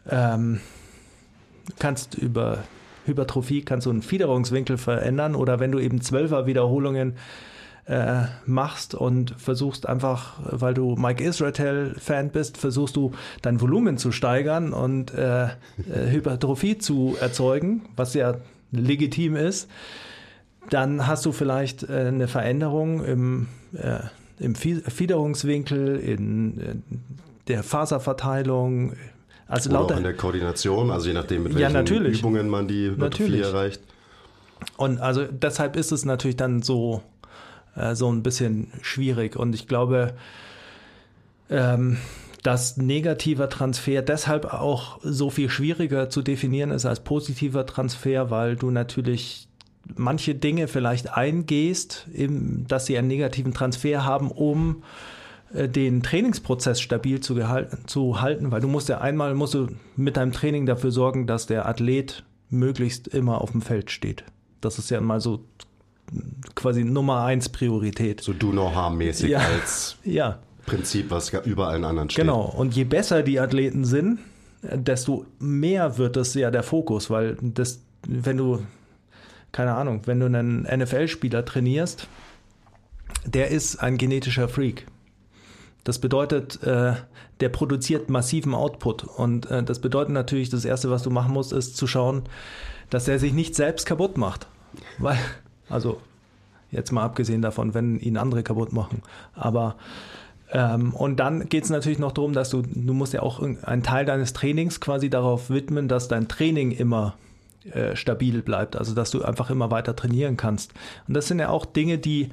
[0.09, 0.59] Ähm,
[1.79, 2.63] kannst über
[3.05, 7.15] Hypertrophie kannst du einen Fiederungswinkel verändern oder wenn du eben Zwölfer Wiederholungen
[7.87, 13.11] äh, machst und versuchst einfach, weil du Mike Israel-Fan bist, versuchst du
[13.41, 15.49] dein Volumen zu steigern und äh, äh,
[16.09, 18.37] Hypertrophie zu erzeugen, was ja
[18.71, 19.69] legitim ist,
[20.69, 23.99] dann hast du vielleicht äh, eine Veränderung im, äh,
[24.39, 26.83] im Fiederungswinkel, in, in
[27.47, 28.93] der Faserverteilung,
[29.47, 32.67] also Oder lauter, auch in der Koordination, also je nachdem, mit welchen ja, Übungen man
[32.67, 33.81] die Hypertrophie erreicht.
[34.77, 37.03] Und also deshalb ist es natürlich dann so
[37.75, 39.35] äh, so ein bisschen schwierig.
[39.35, 40.13] Und ich glaube,
[41.49, 41.97] ähm,
[42.43, 48.55] dass negativer Transfer deshalb auch so viel schwieriger zu definieren ist als positiver Transfer, weil
[48.55, 49.47] du natürlich
[49.95, 54.83] manche Dinge vielleicht eingehst, eben, dass sie einen negativen Transfer haben, um
[55.53, 57.39] äh, den Trainingsprozess stabil zu,
[57.85, 61.47] zu, halten, weil du musst ja einmal musst du mit deinem Training dafür sorgen, dass
[61.47, 64.23] der Athlet möglichst immer auf dem Feld steht.
[64.61, 65.43] Das ist ja mal so
[66.55, 68.21] quasi Nummer eins Priorität.
[68.21, 70.39] So do no harm mäßig ja, als ja.
[70.65, 72.23] Prinzip, was über allen anderen steht.
[72.23, 72.41] Genau.
[72.41, 74.19] Und je besser die Athleten sind,
[74.63, 78.65] desto mehr wird das ja der Fokus, weil das, wenn du,
[79.51, 82.07] keine Ahnung, wenn du einen NFL-Spieler trainierst,
[83.25, 84.87] der ist ein genetischer Freak.
[85.83, 86.93] Das bedeutet, äh,
[87.39, 89.03] der produziert massiven Output.
[89.03, 92.23] Und äh, das bedeutet natürlich, das Erste, was du machen musst, ist zu schauen,
[92.89, 94.47] dass er sich nicht selbst kaputt macht.
[94.97, 95.17] Weil
[95.69, 95.99] also
[96.71, 99.01] jetzt mal abgesehen davon, wenn ihn andere kaputt machen.
[99.33, 99.75] Aber
[100.51, 103.83] ähm, und dann geht es natürlich noch darum, dass du, du musst ja auch einen
[103.83, 107.15] Teil deines Trainings quasi darauf widmen, dass dein Training immer
[107.71, 110.73] äh, stabil bleibt, also dass du einfach immer weiter trainieren kannst.
[111.07, 112.29] Und das sind ja auch Dinge, die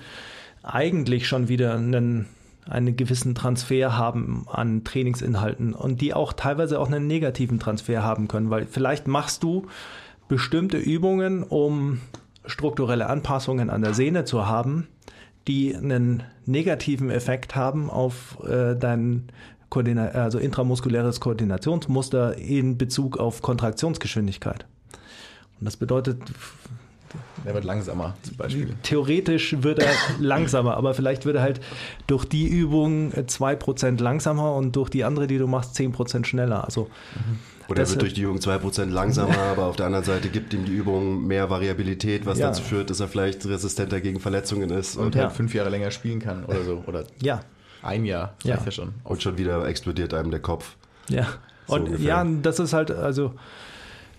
[0.63, 2.27] eigentlich schon wieder einen,
[2.69, 8.29] einen gewissen Transfer haben an Trainingsinhalten und die auch teilweise auch einen negativen Transfer haben
[8.29, 9.67] können, weil vielleicht machst du
[10.29, 12.01] bestimmte Übungen, um
[12.45, 14.89] strukturelle Anpassungen an der Sehne zu haben,
[15.49, 19.29] die einen negativen Effekt haben auf äh, dein
[19.71, 24.67] Koordina also intramuskuläres Koordinationsmuster in Bezug auf Kontraktionsgeschwindigkeit.
[25.59, 26.21] Und das bedeutet,
[27.45, 28.75] er wird langsamer zum Beispiel.
[28.83, 29.91] Theoretisch wird er
[30.21, 31.61] langsamer, aber vielleicht wird er halt
[32.07, 36.65] durch die Übung 2% langsamer und durch die andere, die du machst, 10% schneller.
[36.65, 37.39] Also mhm.
[37.73, 40.67] Oder er wird durch die Übung 2% langsamer, aber auf der anderen Seite gibt ihm
[40.67, 42.49] die Übung mehr Variabilität, was ja.
[42.49, 44.97] dazu führt, dass er vielleicht resistenter gegen Verletzungen ist.
[44.97, 46.85] Und, und halt fünf Jahre länger spielen kann oder so.
[46.87, 47.41] Oder ja.
[47.83, 48.59] ein Jahr, ja.
[48.63, 48.93] ja schon.
[49.05, 50.77] Und schon wieder explodiert einem der Kopf.
[51.09, 51.27] Ja.
[51.67, 52.07] So und ungefähr.
[52.07, 53.33] ja, das ist halt, also,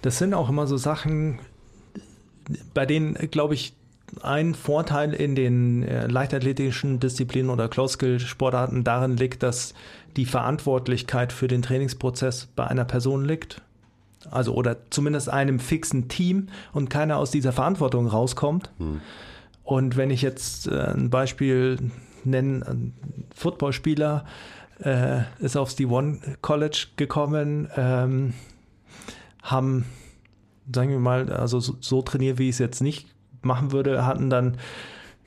[0.02, 1.40] das sind auch immer so Sachen,
[2.74, 3.74] bei denen, glaube ich,
[4.22, 9.74] ein Vorteil in den äh, leichtathletischen Disziplinen oder Close-Skill-Sportarten darin liegt, dass
[10.18, 13.62] die Verantwortlichkeit für den Trainingsprozess bei einer Person liegt.
[14.32, 18.72] Also oder zumindest einem fixen Team und keiner aus dieser Verantwortung rauskommt.
[18.78, 19.02] Hm.
[19.64, 21.78] Und wenn ich jetzt äh, ein Beispiel
[22.24, 22.94] nenne, ein
[23.36, 24.26] Footballspieler
[24.80, 28.34] äh, ist aufs D1 College gekommen, ähm,
[29.42, 29.86] haben,
[30.74, 33.08] sagen wir mal, also so, so trainiert, wie ich es jetzt nicht
[33.42, 34.58] machen würde, hatten dann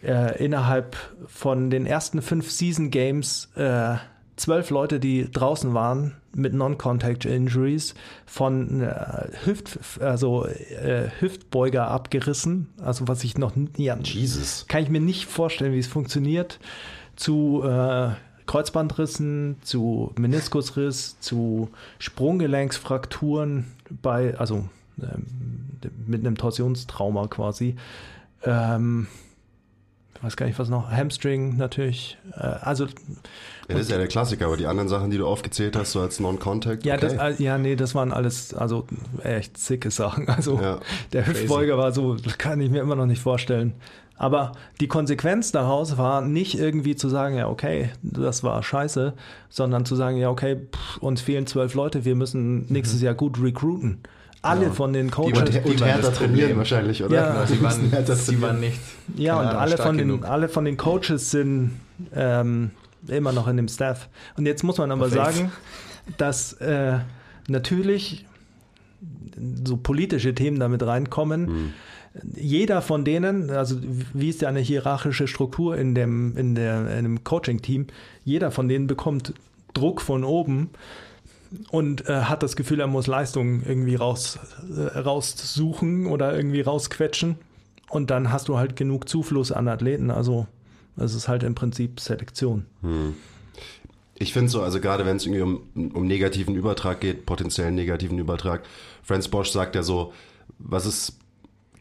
[0.02, 3.96] äh, innerhalb von den ersten fünf Season Games äh,
[4.36, 7.94] zwölf Leute, die draußen waren mit Non-Contact Injuries,
[8.26, 14.66] von äh, Hüft, also äh, Hüftbeuger abgerissen, also was ich noch ja, Jesus.
[14.68, 16.58] kann ich mir nicht vorstellen, wie es funktioniert,
[17.16, 18.10] zu äh,
[18.46, 23.66] Kreuzbandrissen, zu Meniskusriss, zu Sprunggelenksfrakturen
[24.02, 24.68] bei, also
[25.02, 25.26] ähm,
[26.06, 27.76] mit einem Torsionstrauma quasi.
[28.44, 29.08] Ähm,
[30.16, 30.90] ich weiß gar nicht, was noch.
[30.90, 32.18] Hamstring natürlich.
[32.32, 32.86] Äh, also.
[32.86, 32.90] Ja,
[33.68, 36.20] das ist ja der Klassiker, aber die anderen Sachen, die du aufgezählt hast, so als
[36.20, 36.84] Non-Contact.
[36.84, 37.16] Ja, okay.
[37.16, 38.86] das, ja, nee, das waren alles, also
[39.22, 40.28] echt zicke Sachen.
[40.36, 40.80] Also ja,
[41.12, 43.72] der Hüftbeuger war so, kann ich mir immer noch nicht vorstellen.
[44.18, 49.14] Aber die Konsequenz daraus war nicht irgendwie zu sagen, ja, okay, das war scheiße,
[49.48, 53.42] sondern zu sagen, ja, okay, pff, uns fehlen zwölf Leute, wir müssen nächstes Jahr gut
[53.42, 54.00] recruiten.
[54.46, 54.72] Alle Ja.
[54.72, 55.34] von den Die Coaches.
[55.36, 57.14] waren- Und, die und das trainieren wahrscheinlich, oder?
[57.14, 57.22] Ja.
[57.28, 58.42] Genau, härter waren, trainieren.
[58.42, 58.80] waren nicht.
[59.16, 60.24] Ja, und Ahnung, alle von, den, genug.
[60.24, 61.72] alle von den Coaches sind
[62.14, 62.70] ähm,
[63.08, 64.08] immer noch in dem Staff.
[64.36, 65.52] Und jetzt muss man aber sagen,
[66.18, 66.98] dass äh,
[67.48, 68.24] natürlich
[69.64, 71.74] so politische Themen damit reinkommen.
[72.34, 73.76] Jeder von denen, also
[74.14, 77.88] wie ist ja eine hierarchische Struktur in dem, in der, in dem Coaching-Team,
[78.24, 79.34] jeder von denen bekommt
[79.74, 80.70] Druck von oben
[81.70, 84.38] und äh, hat das Gefühl, er muss Leistung irgendwie raus,
[84.76, 87.36] äh, raussuchen oder irgendwie rausquetschen.
[87.88, 90.10] Und dann hast du halt genug Zufluss an Athleten.
[90.10, 90.46] Also
[90.96, 92.66] es ist halt im Prinzip Selektion.
[94.18, 98.18] Ich finde so, also gerade wenn es irgendwie um, um negativen Übertrag geht, potenziellen negativen
[98.18, 98.64] Übertrag,
[99.02, 100.12] Franz Bosch sagt ja so,
[100.58, 101.18] was ist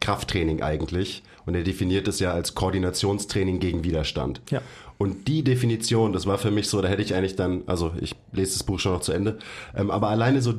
[0.02, 1.24] Krafttraining eigentlich?
[1.46, 4.42] Und er definiert es ja als Koordinationstraining gegen Widerstand.
[4.50, 4.62] Ja.
[4.98, 8.16] Und die Definition, das war für mich so, da hätte ich eigentlich dann, also ich
[8.32, 9.38] lese das Buch schon noch zu Ende,
[9.76, 10.54] ähm, aber alleine so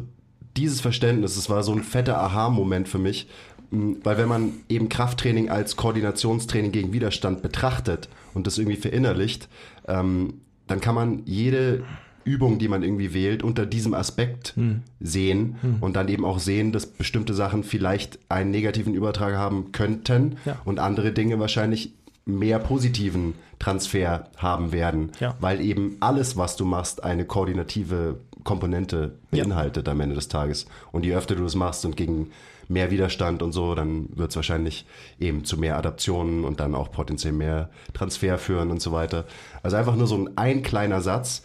[0.56, 3.28] dieses Verständnis, das war so ein fetter Aha-Moment für mich,
[3.70, 9.48] weil wenn man eben Krafttraining als Koordinationstraining gegen Widerstand betrachtet und das irgendwie verinnerlicht,
[9.88, 10.34] ähm,
[10.66, 11.82] dann kann man jede
[12.24, 14.54] Übung, die man irgendwie wählt, unter diesem Aspekt
[15.00, 20.36] sehen und dann eben auch sehen, dass bestimmte Sachen vielleicht einen negativen Übertrag haben könnten
[20.44, 20.58] Ja.
[20.64, 21.92] und andere Dinge wahrscheinlich
[22.24, 25.34] mehr positiven Transfer haben werden, Ja.
[25.40, 29.42] weil eben alles, was du machst, eine koordinative Komponente Ja.
[29.44, 30.66] beinhaltet am Ende des Tages.
[30.92, 32.30] Und je öfter du das machst und gegen
[32.68, 34.86] mehr Widerstand und so, dann wird es wahrscheinlich
[35.20, 39.24] eben zu mehr Adaptionen und dann auch potenziell mehr Transfer führen und so weiter.
[39.62, 41.42] Also einfach nur so ein, ein kleiner Satz,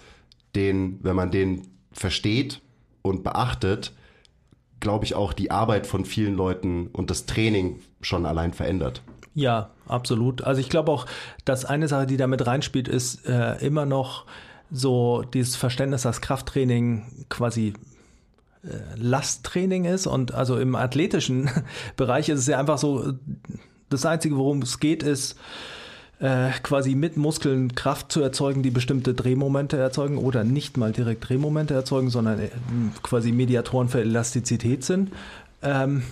[0.55, 2.61] den, wenn man den versteht
[3.03, 3.93] und beachtet,
[4.79, 9.01] glaube ich auch die Arbeit von vielen Leuten und das Training schon allein verändert.
[9.33, 10.43] Ja, absolut.
[10.43, 11.05] Also ich glaube auch,
[11.45, 14.25] dass eine Sache, die damit reinspielt, ist äh, immer noch
[14.71, 17.73] so dieses Verständnis, dass Krafttraining quasi
[18.63, 20.07] äh, Lasttraining ist.
[20.07, 21.49] Und also im athletischen
[21.97, 23.13] Bereich ist es ja einfach so,
[23.89, 25.37] das Einzige, worum es geht, ist
[26.19, 31.27] äh, quasi mit Muskeln Kraft zu erzeugen, die bestimmte Drehmomente erzeugen oder nicht mal direkt
[31.27, 32.49] Drehmomente erzeugen, sondern äh,
[33.01, 35.11] quasi Mediatoren für Elastizität sind.
[35.61, 36.03] Ähm,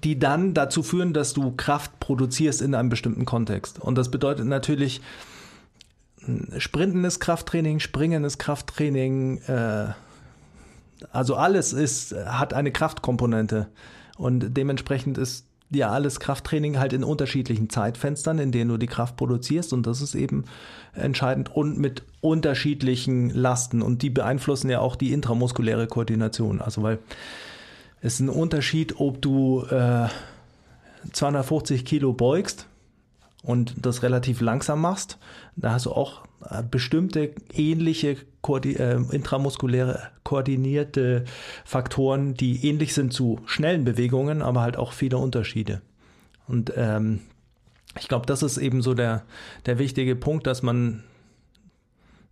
[0.00, 3.78] die dann dazu führen, dass du Kraft produzierst in einem bestimmten Kontext.
[3.78, 5.00] Und das bedeutet natürlich,
[6.58, 9.88] Sprinten ist Krafttraining, Springen ist Krafttraining, äh,
[11.10, 13.68] also alles ist, hat eine Kraftkomponente.
[14.16, 19.16] Und dementsprechend ist ja alles Krafttraining halt in unterschiedlichen Zeitfenstern, in denen du die Kraft
[19.16, 19.72] produzierst.
[19.72, 20.44] Und das ist eben
[20.94, 23.82] entscheidend und mit unterschiedlichen Lasten.
[23.82, 26.60] Und die beeinflussen ja auch die intramuskuläre Koordination.
[26.60, 26.98] Also weil
[28.02, 30.08] ist ein Unterschied, ob du äh,
[31.12, 32.66] 250 Kilo beugst
[33.42, 35.18] und das relativ langsam machst.
[35.56, 41.24] Da hast du auch äh, bestimmte ähnliche koordi äh, intramuskuläre koordinierte
[41.64, 45.80] Faktoren, die ähnlich sind zu schnellen Bewegungen, aber halt auch viele Unterschiede.
[46.48, 47.20] Und ähm,
[47.98, 49.22] ich glaube, das ist eben so der,
[49.66, 51.04] der wichtige Punkt, dass man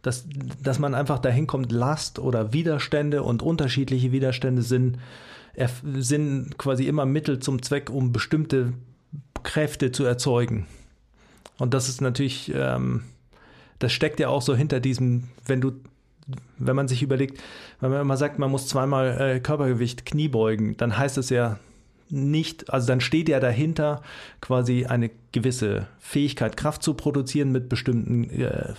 [0.02, 0.26] dass,
[0.62, 4.96] dass man einfach dahin kommt, Last oder Widerstände und unterschiedliche Widerstände sind,
[5.82, 8.72] sind quasi immer Mittel zum Zweck, um bestimmte
[9.42, 10.66] Kräfte zu erzeugen.
[11.59, 13.03] Und das ist natürlich, ähm,
[13.78, 15.72] das steckt ja auch so hinter diesem, wenn du,
[16.59, 17.42] wenn man sich überlegt,
[17.80, 21.59] wenn man immer sagt, man muss zweimal äh, Körpergewicht Knie beugen, dann heißt es ja
[22.09, 24.03] nicht, also dann steht ja dahinter
[24.40, 28.74] quasi eine gewisse Fähigkeit, Kraft zu produzieren mit bestimmten äh,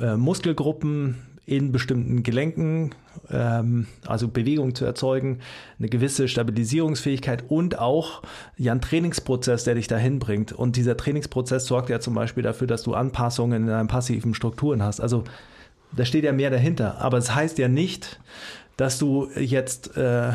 [0.00, 2.90] äh, Muskelgruppen in bestimmten Gelenken,
[3.30, 5.38] ähm, also Bewegung zu erzeugen,
[5.78, 8.22] eine gewisse Stabilisierungsfähigkeit und auch
[8.56, 10.52] ja ein Trainingsprozess, der dich dahin bringt.
[10.52, 14.82] Und dieser Trainingsprozess sorgt ja zum Beispiel dafür, dass du Anpassungen in deinen passiven Strukturen
[14.82, 15.00] hast.
[15.00, 15.22] Also
[15.92, 17.00] da steht ja mehr dahinter.
[17.00, 18.18] Aber es heißt ja nicht,
[18.76, 20.32] dass du jetzt äh,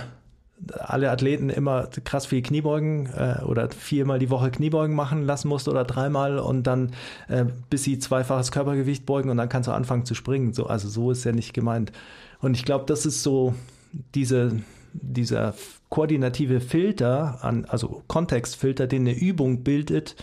[0.69, 5.67] alle Athleten immer krass viel Kniebeugen äh, oder viermal die Woche Kniebeugen machen lassen musst
[5.67, 6.93] oder dreimal und dann
[7.27, 10.53] äh, bis sie zweifaches Körpergewicht beugen und dann kannst du anfangen zu springen.
[10.53, 11.91] So, also so ist ja nicht gemeint.
[12.39, 13.53] Und ich glaube, das ist so
[14.15, 14.61] diese,
[14.93, 15.53] dieser
[15.89, 20.15] koordinative Filter, an, also Kontextfilter, den eine Übung bildet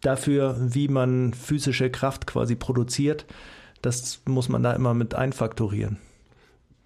[0.00, 3.26] dafür, wie man physische Kraft quasi produziert.
[3.82, 5.98] Das muss man da immer mit einfaktorieren.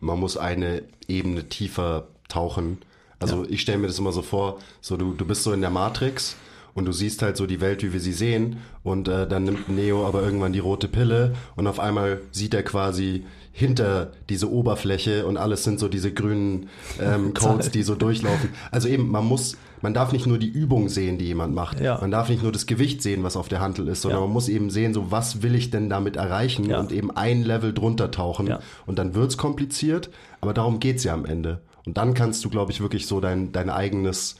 [0.00, 2.78] man muss eine Ebene tiefer tauchen.
[3.18, 5.68] Also ich stelle mir das immer so vor, so du, du bist so in der
[5.70, 6.36] Matrix
[6.72, 9.68] und du siehst halt so die Welt, wie wir sie sehen und äh, dann nimmt
[9.68, 15.26] Neo aber irgendwann die rote Pille und auf einmal sieht er quasi hinter diese Oberfläche
[15.26, 16.68] und alles sind so diese grünen
[17.00, 18.50] ähm, Codes, die so durchlaufen.
[18.70, 21.80] Also eben, man muss, man darf nicht nur die Übung sehen, die jemand macht.
[21.80, 21.98] Ja.
[22.00, 24.26] Man darf nicht nur das Gewicht sehen, was auf der Hantel ist, sondern Ja.
[24.26, 26.78] man muss eben sehen, so was will ich denn damit erreichen Ja.
[26.80, 28.46] und eben ein Level drunter tauchen.
[28.46, 28.60] Ja.
[28.86, 30.08] Und dann wird's kompliziert,
[30.40, 31.60] aber darum geht's ja am Ende.
[31.86, 34.36] Und dann kannst du, glaube ich, wirklich so dein, dein eigenes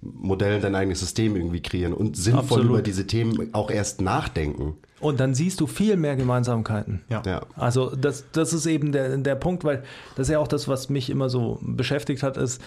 [0.00, 2.66] Modell, dein eigenes System irgendwie kreieren und sinnvoll Absolut.
[2.66, 4.76] über diese Themen auch erst nachdenken.
[5.00, 7.02] Und dann siehst du viel mehr Gemeinsamkeiten.
[7.08, 7.22] Ja.
[7.26, 7.42] Ja.
[7.56, 9.82] Also das, das ist eben der, der Punkt, weil
[10.14, 12.60] das ist ja auch das, was mich immer so beschäftigt hat, ist,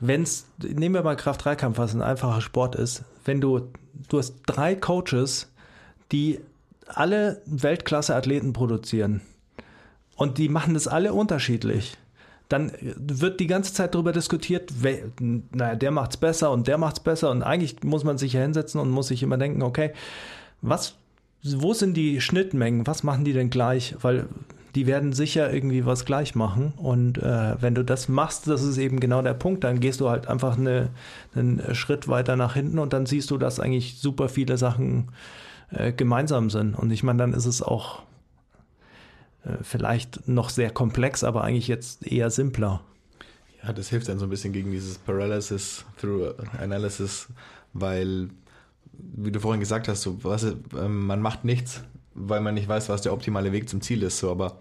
[0.00, 3.68] wenn's, nehmen wir mal Kraft-3-Kampf, was ein einfacher Sport ist, wenn du,
[4.08, 5.50] du hast drei Coaches,
[6.12, 6.40] die
[6.86, 9.22] alle Weltklasse-Athleten produzieren
[10.16, 11.96] und die machen das alle unterschiedlich.
[12.48, 17.00] Dann wird die ganze Zeit darüber diskutiert, wer, naja, der macht's besser und der macht's
[17.00, 19.92] besser und eigentlich muss man sich ja hinsetzen und muss sich immer denken, okay,
[20.60, 20.96] was,
[21.42, 22.86] wo sind die Schnittmengen?
[22.86, 23.96] Was machen die denn gleich?
[24.00, 24.26] Weil
[24.74, 26.72] die werden sicher irgendwie was gleich machen.
[26.76, 30.08] Und äh, wenn du das machst, das ist eben genau der Punkt, dann gehst du
[30.08, 30.90] halt einfach eine,
[31.34, 35.08] einen Schritt weiter nach hinten und dann siehst du, dass eigentlich super viele Sachen
[35.70, 36.74] äh, gemeinsam sind.
[36.74, 38.02] Und ich meine, dann ist es auch
[39.62, 42.80] vielleicht noch sehr komplex, aber eigentlich jetzt eher simpler.
[43.62, 47.28] Ja, das hilft dann so ein bisschen gegen dieses Paralysis through Analysis,
[47.72, 48.28] weil,
[48.92, 51.82] wie du vorhin gesagt hast, so, was, ähm, man macht nichts,
[52.14, 54.18] weil man nicht weiß, was der optimale Weg zum Ziel ist.
[54.18, 54.58] So, aber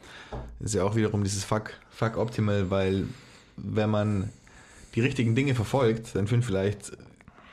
[0.60, 3.06] ist ja auch wiederum dieses Fuck, Fuck Optimal, weil
[3.58, 4.30] wenn man
[4.96, 6.92] die richtigen Dinge verfolgt, dann führen vielleicht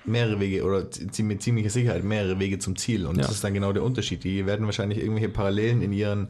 [0.04, 0.86] mehrere Wege oder
[1.22, 3.06] mit ziemlicher Sicherheit mehrere Wege zum Ziel.
[3.06, 3.22] Und Ja.
[3.22, 4.24] das ist dann genau der Unterschied.
[4.24, 6.28] Die werden wahrscheinlich irgendwelche Parallelen in ihren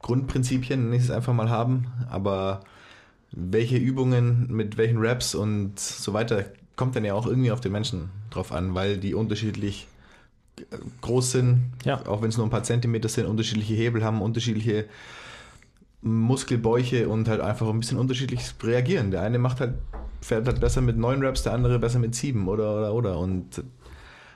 [0.00, 2.60] Grundprinzipien, nenne ich es einfach mal haben, aber
[3.32, 6.44] welche Übungen mit welchen Raps und so weiter
[6.76, 9.86] kommt dann ja auch irgendwie auf den Menschen drauf an, weil die unterschiedlich
[11.00, 12.06] groß sind, Ja.
[12.06, 14.86] auch wenn es nur ein paar Zentimeter sind, unterschiedliche Hebel haben, unterschiedliche
[16.02, 19.10] Muskelbäuche und halt einfach ein bisschen unterschiedlich reagieren.
[19.10, 19.74] Der eine macht halt,
[20.20, 23.62] fährt halt besser mit neun Raps, der andere besser mit sieben oder oder oder und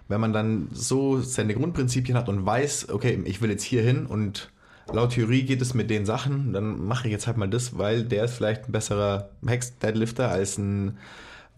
[0.09, 4.07] wenn man dann so seine Grundprinzipien hat und weiß, okay, ich will jetzt hier hin
[4.07, 4.51] und
[4.93, 8.05] laut Theorie geht es mit den Sachen, dann mache ich jetzt halt mal das, weil
[8.05, 10.99] der ist vielleicht ein besserer Hex-Deadlifter als ein,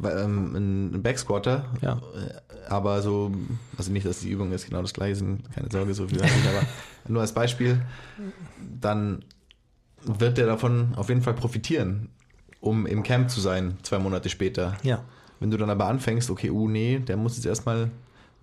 [0.02, 0.54] ähm,
[0.94, 1.66] ein Backsquatter.
[1.80, 1.94] Ja.
[1.94, 3.32] Äh, Aber so,
[3.76, 6.66] also nicht, dass die Übungen jetzt genau das gleiche sind, keine Sorge, so viel aber
[7.08, 7.82] nur als Beispiel,
[8.80, 9.24] dann
[10.02, 12.08] wird der davon auf jeden Fall profitieren,
[12.60, 14.76] um im Camp zu sein, zwei Monate später.
[14.82, 15.04] Ja.
[15.40, 17.90] Wenn du dann aber anfängst, okay, uh, nee, der muss jetzt erstmal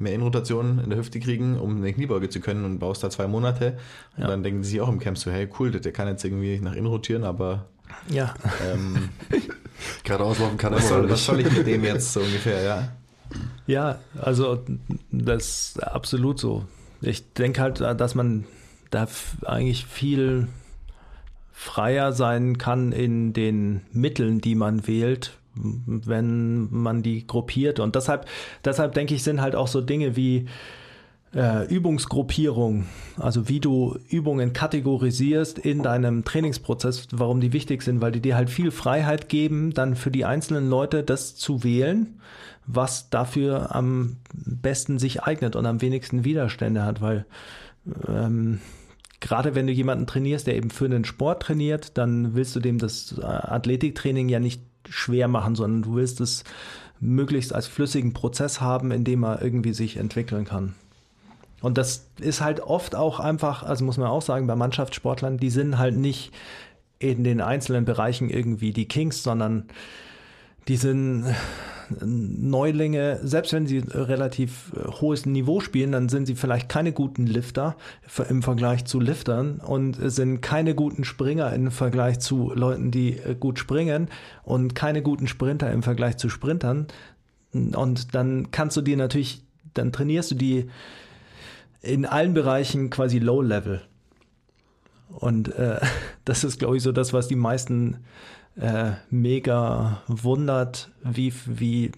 [0.01, 3.27] mehr Innenrotation in der Hüfte kriegen, um eine Kniebeuge zu können und baust da zwei
[3.27, 3.77] Monate.
[4.17, 4.27] Und Ja.
[4.27, 6.73] dann denken die sich auch im Camp so, hey, cool, der, kann jetzt irgendwie nach
[6.73, 7.67] innen rotieren, aber
[8.09, 8.33] Ja.
[8.63, 9.09] ähm,
[10.03, 12.91] Gerade auslaufen kann er was, soll, was soll ich mit dem jetzt so ungefähr, ja?
[13.67, 14.59] Ja, also
[15.11, 16.65] das ist absolut so.
[17.01, 18.45] Ich denke halt, dass man
[18.89, 19.07] da
[19.45, 20.47] eigentlich viel
[21.61, 27.79] freier sein kann in den Mitteln, die man wählt, wenn man die gruppiert.
[27.79, 28.25] Und deshalb,
[28.65, 30.47] deshalb denke ich, sind halt auch so Dinge wie
[31.35, 38.11] äh, Übungsgruppierung, also wie du Übungen kategorisierst in deinem Trainingsprozess, warum die wichtig sind, weil
[38.11, 42.19] die dir halt viel Freiheit geben, dann für die einzelnen Leute das zu wählen,
[42.65, 47.27] was dafür am besten sich eignet und am wenigsten Widerstände hat, weil
[48.07, 48.61] ähm,
[49.21, 52.77] gerade wenn du jemanden trainierst, der eben für einen Sport trainiert, dann willst du dem
[52.77, 56.43] das äh, Athletiktraining ja nicht schwer machen, sondern du willst es
[56.99, 60.75] möglichst als flüssigen Prozess haben, in dem er irgendwie sich entwickeln kann.
[61.61, 65.51] Und das ist halt oft auch einfach, also muss man auch sagen, bei Mannschaftssportlern, die
[65.51, 66.31] sind halt nicht
[66.97, 69.65] in den einzelnen Bereichen irgendwie die Kings, sondern
[70.67, 71.25] die sind
[71.99, 77.27] Neulinge, selbst wenn sie relativ äh, hohes Niveau spielen, dann sind sie vielleicht keine guten
[77.27, 77.75] Lifter
[78.29, 83.35] im Vergleich zu Liftern und sind keine guten Springer im Vergleich zu Leuten, die äh,
[83.37, 84.09] gut springen
[84.43, 86.87] und keine guten Sprinter im Vergleich zu Sprintern.
[87.53, 89.43] Und dann kannst du dir natürlich,
[89.73, 90.69] dann trainierst du die
[91.81, 93.81] in allen Bereichen quasi Low Level.
[95.09, 95.79] Und äh,
[96.25, 97.97] das ist, glaube ich, so das, was die meisten
[98.57, 101.91] äh, mega wundert, wie, wie,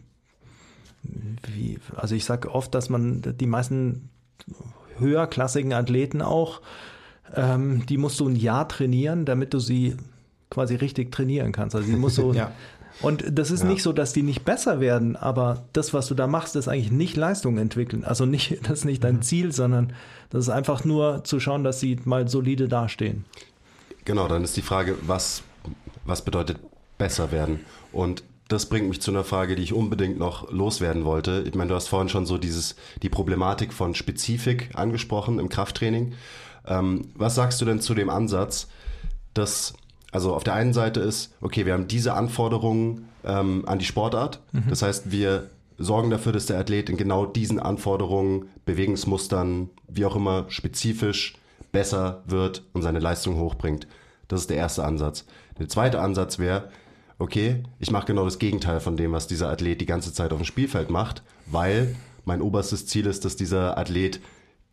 [1.47, 4.09] wie, also ich sage oft, dass man die meisten
[4.99, 6.61] höherklassigen Athleten auch,
[7.35, 9.95] ähm, die musst du ein Jahr trainieren, damit du sie
[10.49, 11.75] quasi richtig trainieren kannst.
[11.75, 12.51] Also die musst du, Ja.
[13.01, 13.69] und das ist Ja.
[13.69, 16.91] nicht so, dass die nicht besser werden, aber das, was du da machst, ist eigentlich
[16.91, 18.03] nicht Leistung entwickeln.
[18.05, 19.93] Also nicht, das ist nicht dein Ziel, sondern
[20.29, 23.25] das ist einfach nur zu schauen, dass sie mal solide dastehen.
[24.05, 25.41] Genau, dann ist die Frage, was,
[26.05, 26.59] was bedeutet
[26.97, 27.61] besser werden?
[27.91, 31.43] Und das bringt mich zu einer Frage, die ich unbedingt noch loswerden wollte.
[31.47, 36.13] Ich meine, du hast vorhin schon so dieses, die Problematik von Spezifik angesprochen im Krafttraining.
[36.67, 38.67] Ähm, was sagst du denn zu dem Ansatz,
[39.33, 39.73] dass,
[40.11, 44.41] also auf der einen Seite ist, okay, wir haben diese Anforderungen ähm, an die Sportart.
[44.51, 44.65] Mhm.
[44.69, 50.15] Das heißt, wir sorgen dafür, dass der Athlet in genau diesen Anforderungen, Bewegungsmustern, wie auch
[50.15, 51.35] immer, spezifisch
[51.71, 53.87] besser wird und seine Leistung hochbringt.
[54.27, 55.25] Das ist der erste Ansatz.
[55.59, 56.69] Der zweite Ansatz wäre,
[57.19, 60.39] okay, ich mache genau das Gegenteil von dem, was dieser Athlet die ganze Zeit auf
[60.39, 61.95] dem Spielfeld macht, weil
[62.25, 64.19] mein oberstes Ziel ist, dass dieser Athlet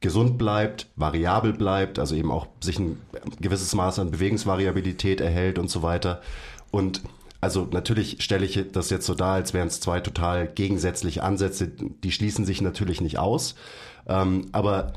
[0.01, 2.99] gesund bleibt, variabel bleibt, also eben auch sich ein
[3.41, 6.23] gewisses Maß an Bewegungsvariabilität erhält und so weiter.
[6.71, 7.03] Und
[7.41, 11.69] also natürlich stelle ich das jetzt so dar, als wären es zwei total gegensätzliche Ansätze,
[11.69, 13.55] die schließen sich natürlich nicht aus.
[14.07, 14.95] Ähm, aber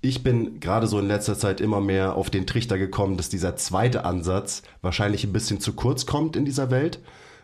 [0.00, 3.56] ich bin gerade so in letzter Zeit immer mehr auf den Trichter gekommen, dass dieser
[3.56, 7.00] zweite Ansatz wahrscheinlich ein bisschen zu kurz kommt in dieser Welt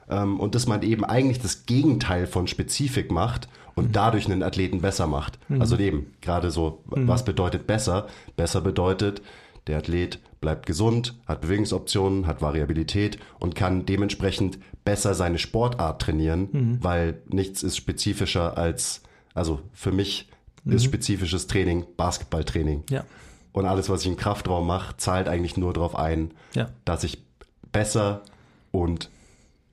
[0.08, 3.92] ähm, und dass man eben eigentlich das Gegenteil von Spezifik macht und mhm.
[3.92, 5.38] dadurch einen Athleten besser macht.
[5.48, 5.60] Mhm.
[5.60, 7.08] Also eben gerade so, mhm.
[7.08, 8.06] was bedeutet besser?
[8.36, 9.22] Besser bedeutet,
[9.66, 16.48] der Athlet bleibt gesund, hat Bewegungsoptionen, hat Variabilität und kann dementsprechend besser seine Sportart trainieren,
[16.52, 16.78] mhm.
[16.82, 19.02] weil nichts ist spezifischer als,
[19.34, 20.28] also für mich
[20.64, 20.72] mhm.
[20.72, 22.84] ist spezifisches Training Basketballtraining.
[22.90, 23.04] Ja.
[23.52, 26.70] Und alles, was ich im Kraftraum mache, zahlt eigentlich nur darauf ein, ja.
[26.84, 27.22] dass ich
[27.70, 28.22] besser
[28.70, 29.10] und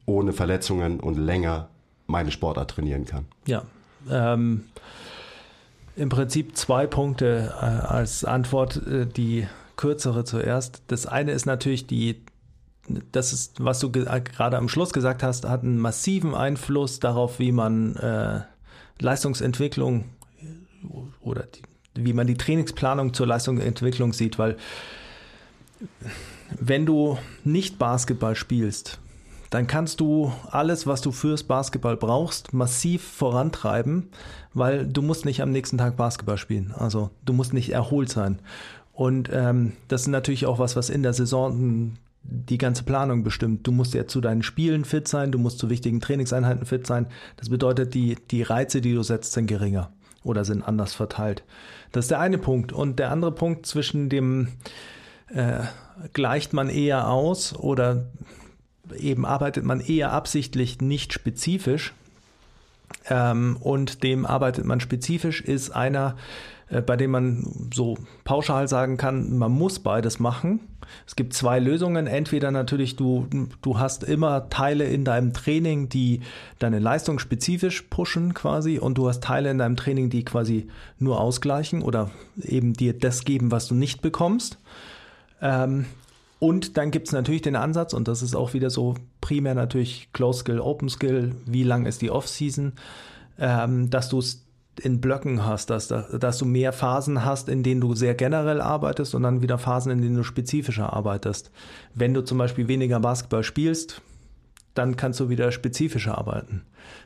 [0.06, 1.70] ohne Verletzungen und länger
[2.08, 3.26] meine Sportart trainieren kann.
[3.46, 3.64] Ja.
[4.10, 4.66] Ähm,
[5.96, 10.82] Im Prinzip zwei Punkte äh, als Antwort, äh, die kürzere zuerst.
[10.88, 12.22] Das eine ist natürlich die,
[13.12, 17.52] das ist, was du gerade am Schluss gesagt hast, hat einen massiven Einfluss darauf, wie
[17.52, 18.42] man äh,
[19.00, 20.06] Leistungsentwicklung
[21.22, 21.62] oder die,
[21.96, 24.58] wie man die Trainingsplanung zur Leistungsentwicklung sieht, weil
[26.60, 29.00] wenn du nicht Basketball spielst,
[29.50, 34.10] dann kannst du alles, was du fürs Basketball brauchst, massiv vorantreiben,
[34.54, 36.72] weil du musst nicht am nächsten Tag Basketball spielen.
[36.78, 38.40] Also du musst nicht erholt sein.
[38.94, 43.66] Und ähm, das ist natürlich auch was, was in der Saison die ganze Planung bestimmt.
[43.66, 47.08] Du musst ja zu deinen Spielen fit sein, du musst zu wichtigen Trainingseinheiten fit sein.
[47.38, 49.92] Das bedeutet, die, die Reize, die du setzt, sind geringer
[50.24, 51.44] oder sind anders verteilt.
[51.92, 52.72] Das ist der eine Punkt.
[52.72, 54.50] Und der andere Punkt zwischen dem
[55.28, 55.62] äh,
[56.14, 58.06] gleicht man eher aus oder
[58.98, 61.94] eben arbeitet man eher absichtlich nicht spezifisch
[63.10, 66.18] ähm, und dem arbeitet man spezifisch ist einer,
[66.86, 70.60] bei dem man so pauschal sagen kann, man muss beides machen.
[71.08, 72.08] Es gibt zwei Lösungen.
[72.08, 73.28] Entweder natürlich du,
[73.62, 76.22] du hast immer Teile in deinem Training, die
[76.60, 80.68] deine Leistung spezifisch pushen quasi und du hast Teile in deinem Training, die quasi
[81.00, 82.12] nur ausgleichen oder
[82.42, 84.60] eben dir das geben, was du nicht bekommst.
[85.42, 85.86] Ähm,
[86.40, 90.10] und dann gibt es natürlich den Ansatz, und das ist auch wieder so primär natürlich
[90.14, 92.74] Close Skill, Open Skill, wie lang ist die Off-Season,
[93.40, 94.46] ähm, dass du es
[94.80, 99.16] in Blöcken hast, dass, dass du mehr Phasen hast, in denen du sehr generell arbeitest
[99.16, 101.52] und dann wieder Phasen, in denen du spezifischer arbeitest.
[101.94, 104.02] Wenn du zum Beispiel weniger Basketball spielst,
[104.74, 106.64] dann kannst du wieder spezifischer arbeiten.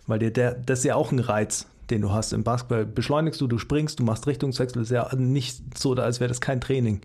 [0.08, 2.34] Weil dir der, das ist ja auch ein Reiz, den du hast.
[2.34, 6.30] Im Basketball beschleunigst du, du springst, du machst Richtungswechsel, ist ja nicht so, als wäre
[6.30, 7.02] das kein Training.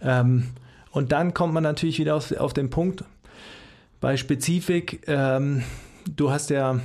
[0.00, 0.48] Ähm,
[0.90, 3.04] und dann kommt man natürlich wieder auf, auf den Punkt,
[4.00, 5.62] bei Spezifik, ähm,
[6.16, 6.80] du hast ja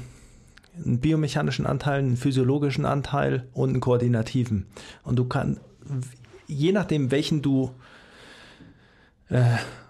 [0.84, 4.65] einen biomechanischen Anteil, einen physiologischen Anteil und einen koordinativen.
[5.03, 5.61] Und du kannst,
[6.47, 7.71] je nachdem, welchen du,
[9.30, 9.41] äh,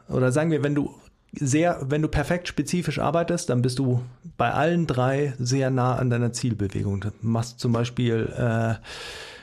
[0.10, 0.92] oder sagen wir, wenn du
[1.32, 4.02] sehr, wenn du perfekt spezifisch arbeitest, dann bist du
[4.38, 7.02] bei allen drei sehr nah an deiner Zielbewegung.
[7.02, 8.76] Du machst zum Beispiel äh,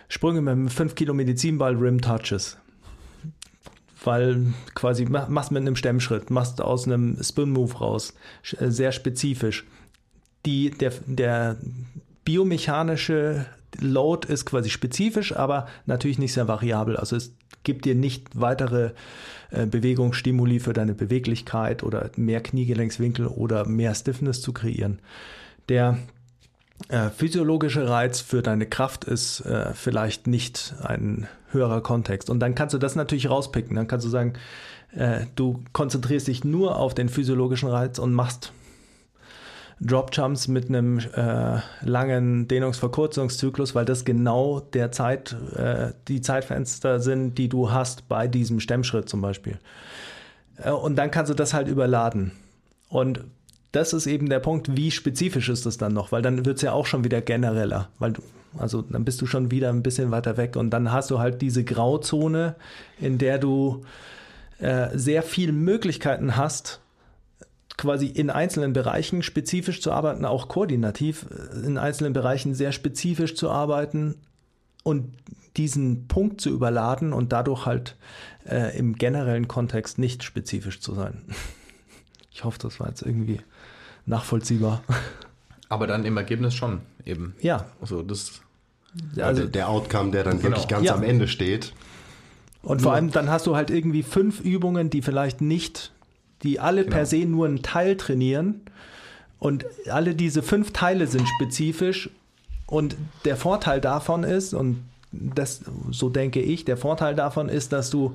[0.08, 2.56] Sprünge mit einem 5 Kilo Medizinball Rim Touches
[4.04, 8.14] weil quasi machst mit einem Stemmschritt, machst aus einem Spin Move raus,
[8.58, 9.64] äh, sehr spezifisch.
[10.46, 11.56] Die, der, der
[12.24, 13.46] biomechanische
[13.80, 16.96] Load ist quasi spezifisch, aber natürlich nicht sehr variabel.
[16.96, 17.32] Also es
[17.62, 18.90] gibt dir nicht weitere
[19.50, 24.98] äh, Bewegungsstimuli für deine Beweglichkeit oder mehr Kniegelenkswinkel oder mehr Stiffness zu kreieren.
[25.68, 25.98] Der
[26.88, 32.30] äh, physiologische Reiz für deine Kraft ist äh, vielleicht nicht ein höherer Kontext.
[32.30, 33.76] Und dann kannst du das natürlich rauspicken.
[33.76, 34.34] Dann kannst du sagen,
[34.94, 38.52] äh, du konzentrierst dich nur auf den physiologischen Reiz und machst
[39.84, 47.36] Dropjumps mit einem äh, langen Dehnungsverkurzungszyklus, weil das genau der Zeit, äh, die Zeitfenster sind,
[47.36, 49.58] die du hast bei diesem Stemmschritt zum Beispiel.
[50.58, 52.32] Äh, und dann kannst du das halt überladen.
[52.88, 53.24] Und
[53.72, 56.62] das ist eben der Punkt, wie spezifisch ist das dann noch, weil dann wird es
[56.62, 58.22] ja auch schon wieder genereller, weil du,
[58.58, 61.40] also dann bist du schon wieder ein bisschen weiter weg und dann hast du halt
[61.40, 62.54] diese Grauzone,
[63.00, 63.84] in der du
[64.58, 66.81] äh, sehr viele Möglichkeiten hast
[67.76, 73.34] quasi in einzelnen Bereichen spezifisch zu arbeiten, auch koordinativ äh, in einzelnen Bereichen sehr spezifisch
[73.34, 74.16] zu arbeiten
[74.82, 75.12] und
[75.56, 77.96] diesen Punkt zu überladen und dadurch halt
[78.48, 81.22] äh, im generellen Kontext nicht spezifisch zu sein.
[82.34, 83.40] Ich hoffe, das war jetzt irgendwie
[84.06, 84.82] nachvollziehbar.
[85.68, 87.34] Aber dann im Ergebnis schon eben.
[87.42, 87.66] Ja.
[87.80, 88.40] Also das.
[89.18, 90.94] Also der Outcome, der dann wirklich ganz Ja.
[90.94, 91.74] am Ende steht.
[92.62, 95.92] Und vor allem dann hast du halt irgendwie fünf Übungen, die vielleicht nicht,
[96.42, 98.62] die alle per se nur einen Teil trainieren.
[99.38, 102.10] Und alle diese fünf Teile sind spezifisch.
[102.66, 104.82] Und der Vorteil davon ist, und
[105.12, 108.14] das, so denke ich, der Vorteil davon ist, dass du,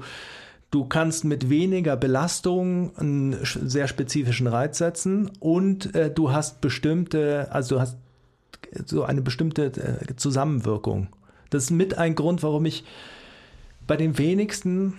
[0.72, 7.48] du kannst mit weniger Belastung einen sehr spezifischen Reiz setzen und äh, du hast bestimmte,
[7.52, 7.98] also du hast
[8.86, 11.08] so eine bestimmte äh, Zusammenwirkung.
[11.50, 12.84] Das ist mit ein Grund, warum ich
[13.86, 14.96] bei den wenigsten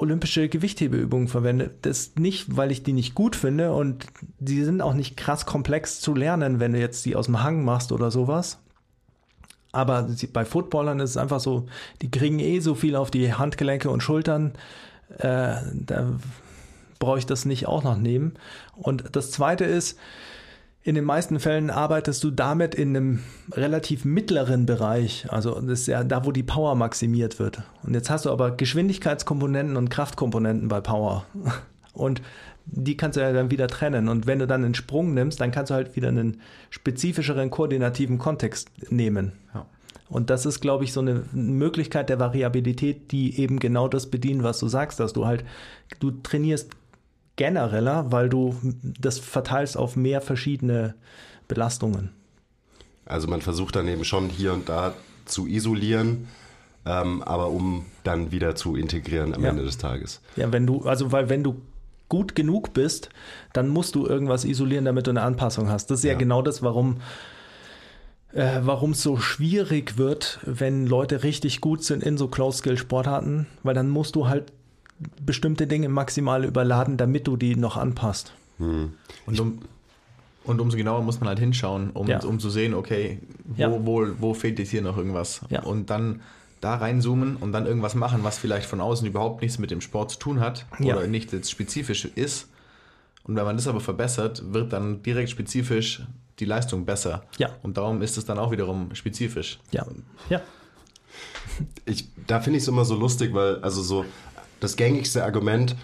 [0.00, 1.70] olympische Gewichthebeübungen verwende.
[1.82, 4.06] Das nicht, weil ich die nicht gut finde und
[4.38, 7.64] die sind auch nicht krass komplex zu lernen, wenn du jetzt die aus dem Hang
[7.64, 8.58] machst oder sowas.
[9.72, 11.66] Aber bei Footballern ist es einfach so,
[12.02, 14.52] die kriegen eh so viel auf die Handgelenke und Schultern.
[15.18, 16.18] Äh, da
[16.98, 18.34] brauche ich das nicht auch noch nehmen.
[18.76, 19.98] Und das Zweite ist,
[20.82, 23.20] in den meisten Fällen arbeitest du damit in einem
[23.52, 25.26] relativ mittleren Bereich.
[25.30, 27.62] Also das ist ja da, wo die Power maximiert wird.
[27.82, 31.26] Und jetzt hast du aber Geschwindigkeitskomponenten und Kraftkomponenten bei Power.
[31.92, 32.22] Und
[32.66, 34.08] die kannst du ja dann wieder trennen.
[34.08, 36.40] Und wenn du dann einen Sprung nimmst, dann kannst du halt wieder einen
[36.70, 39.32] spezifischeren koordinativen Kontext nehmen.
[39.52, 39.66] Ja.
[40.08, 44.42] Und das ist, glaube ich, so eine Möglichkeit der Variabilität, die eben genau das bedient,
[44.42, 45.44] was du sagst, dass du halt,
[45.98, 46.70] du trainierst
[47.40, 48.54] genereller, weil du
[49.00, 50.94] das verteilst auf mehr verschiedene
[51.48, 52.10] Belastungen.
[53.06, 54.92] Also man versucht dann eben schon hier und da
[55.24, 56.28] zu isolieren,
[56.84, 59.48] ähm, aber um dann wieder zu integrieren am Ja.
[59.50, 60.20] Ende des Tages.
[60.36, 61.62] Ja, wenn du, also weil wenn du
[62.10, 63.08] gut genug bist,
[63.54, 65.90] dann musst du irgendwas isolieren, damit du eine Anpassung hast.
[65.90, 66.18] Das ist ja, Ja.
[66.18, 66.98] genau das, warum
[68.32, 73.74] äh, warum es so schwierig wird, wenn Leute richtig gut sind in so Close-Skill-Sportarten, weil
[73.74, 74.52] dann musst du halt
[75.24, 78.32] bestimmte Dinge maximal überladen, damit du die noch anpasst.
[78.58, 79.58] Und, um,
[80.44, 82.22] und umso genauer muss man halt hinschauen, um, Ja.
[82.24, 83.70] um zu sehen, okay, wo, Ja.
[83.86, 85.40] wo, wo fehlt jetzt hier noch irgendwas?
[85.48, 85.62] Ja.
[85.62, 86.20] Und dann
[86.60, 90.10] da reinzoomen und dann irgendwas machen, was vielleicht von außen überhaupt nichts mit dem Sport
[90.10, 90.94] zu tun hat Ja.
[90.96, 92.48] oder nicht jetzt spezifisch ist.
[93.24, 96.02] Und wenn man das aber verbessert, wird dann direkt spezifisch
[96.38, 97.22] die Leistung besser.
[97.38, 97.50] Ja.
[97.62, 99.58] Und darum ist es dann auch wiederum spezifisch.
[99.72, 99.86] Ja,
[100.28, 100.40] ja,
[101.84, 104.04] Ich, da finde ich es immer so lustig, weil also so
[104.60, 105.76] das gängigste Argument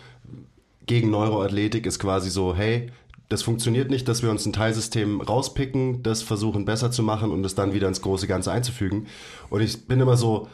[0.87, 2.91] gegen Neuroathletik ist quasi so, hey,
[3.29, 7.45] das funktioniert nicht, dass wir uns ein Teilsystem rauspicken, das versuchen besser zu machen und
[7.45, 9.07] es dann wieder ins große Ganze einzufügen.
[9.51, 10.49] Und ich bin immer so,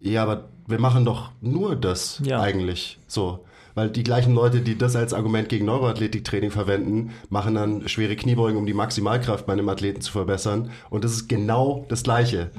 [0.00, 2.40] ja, aber wir machen doch nur das Ja.
[2.40, 3.44] eigentlich so.
[3.74, 8.58] Weil die gleichen Leute, die das als Argument gegen Neuroathletiktraining verwenden, machen dann schwere Kniebeugen,
[8.58, 10.70] um die Maximalkraft bei einem Athleten zu verbessern.
[10.90, 12.50] Und das ist genau das Gleiche.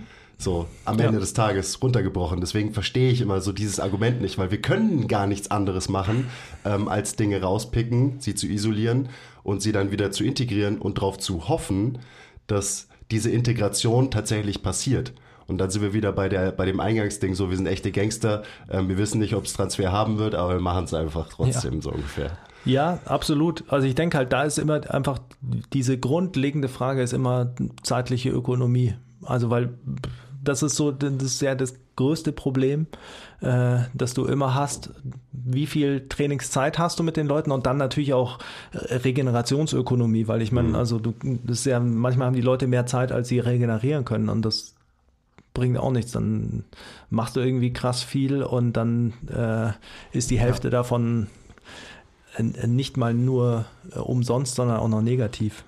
[0.42, 1.06] So, am Ja.
[1.06, 2.40] Ende des Tages runtergebrochen.
[2.40, 6.26] Deswegen verstehe ich immer so dieses Argument nicht, weil wir können gar nichts anderes machen,
[6.66, 9.10] ähm, als Dinge rauspicken, sie zu isolieren
[9.44, 12.00] und sie dann wieder zu integrieren und darauf zu hoffen,
[12.48, 15.14] dass diese Integration tatsächlich passiert.
[15.46, 18.42] Und dann sind wir wieder bei, der, bei dem Eingangsding so, wir sind echte Gangster,
[18.72, 21.82] ähm, wir wissen nicht, ob es Transfer haben wird, aber wir machen es einfach trotzdem
[21.84, 22.38] so ungefähr.
[22.66, 23.64] Ja, absolut.
[23.68, 25.20] Also ich denke halt, da ist immer einfach
[25.72, 27.54] diese grundlegende Frage ist immer
[27.84, 28.96] zeitliche Ökonomie.
[29.24, 29.78] Also weil
[30.44, 32.88] das ist so, das ist ja das größte Problem,
[33.42, 34.92] äh, dass du immer hast,
[35.32, 38.40] wie viel Trainingszeit hast du mit den Leuten und dann natürlich auch
[38.72, 41.14] äh, Regenerationsökonomie, weil ich meine, also du,
[41.44, 44.74] das ist ja, manchmal haben die Leute mehr Zeit, als sie regenerieren können und das
[45.54, 46.12] bringt auch nichts.
[46.12, 46.64] Dann
[47.10, 49.72] machst du irgendwie krass viel und dann äh,
[50.18, 51.28] ist die Hälfte davon
[52.38, 55.64] äh, nicht mal nur äh, umsonst, sondern auch noch negativ.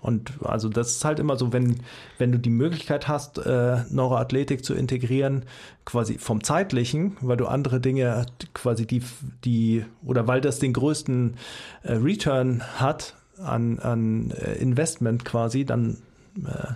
[0.00, 1.80] Und also das ist halt immer so, wenn,
[2.18, 5.44] wenn du die Möglichkeit hast, äh, Neuroathletik zu integrieren,
[5.84, 9.02] quasi vom zeitlichen, weil du andere Dinge quasi die,
[9.44, 11.34] die oder weil das den größten
[11.82, 15.98] äh, Return hat an, an äh, Investment quasi, dann
[16.46, 16.72] äh,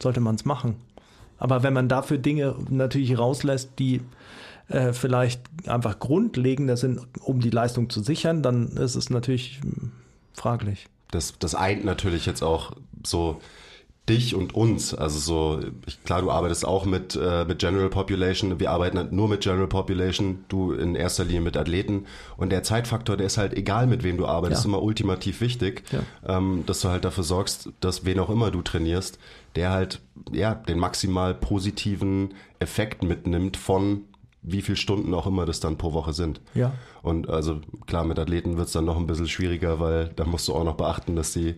[0.00, 0.76] sollte man es machen.
[1.38, 4.00] Aber wenn man dafür Dinge natürlich rauslässt, die
[4.68, 9.92] äh, vielleicht einfach grundlegender sind, um die Leistung zu sichern, dann ist es natürlich hm,
[10.34, 10.88] fraglich.
[11.12, 12.72] Das, das eint natürlich jetzt auch
[13.06, 13.40] so
[14.08, 14.94] dich und uns.
[14.94, 18.58] Also so, ich, klar, du arbeitest auch mit, äh, mit General Population.
[18.58, 20.44] Wir arbeiten halt nur mit General Population.
[20.48, 22.06] Du in erster Linie mit Athleten.
[22.36, 24.68] Und der Zeitfaktor, der ist halt egal, mit wem du arbeitest, Ja.
[24.68, 26.36] immer ultimativ wichtig, Ja.
[26.36, 29.20] ähm, dass du halt dafür sorgst, dass wen auch immer du trainierst,
[29.54, 30.00] der halt,
[30.32, 34.00] ja, den maximal positiven Effekt mitnimmt von
[34.42, 36.40] wie viele Stunden auch immer das dann pro Woche sind.
[36.54, 36.72] Ja.
[37.02, 40.48] Und also klar, mit Athleten wird es dann noch ein bisschen schwieriger, weil da musst
[40.48, 41.56] du auch noch beachten, dass die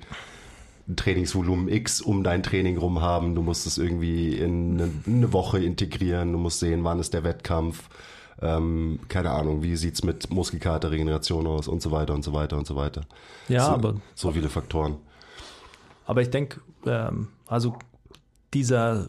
[0.86, 3.34] ein Trainingsvolumen X um dein Training rum haben.
[3.34, 6.32] Du musst es irgendwie in eine, eine Woche integrieren.
[6.32, 7.88] Du musst sehen, wann ist der Wettkampf.
[8.42, 12.58] Ähm, keine Ahnung, wie sieht's mit Muskelkater, Regeneration aus und so weiter und so weiter
[12.58, 13.02] und so weiter.
[13.48, 14.96] Ja, so, aber so viele Faktoren.
[16.04, 17.76] Aber ich denke, ähm, also
[18.52, 19.08] dieser,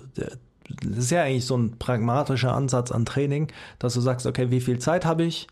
[0.69, 3.47] das ist ja eigentlich so ein pragmatischer Ansatz an Training,
[3.79, 5.47] dass du sagst, okay, wie viel Zeit habe ich?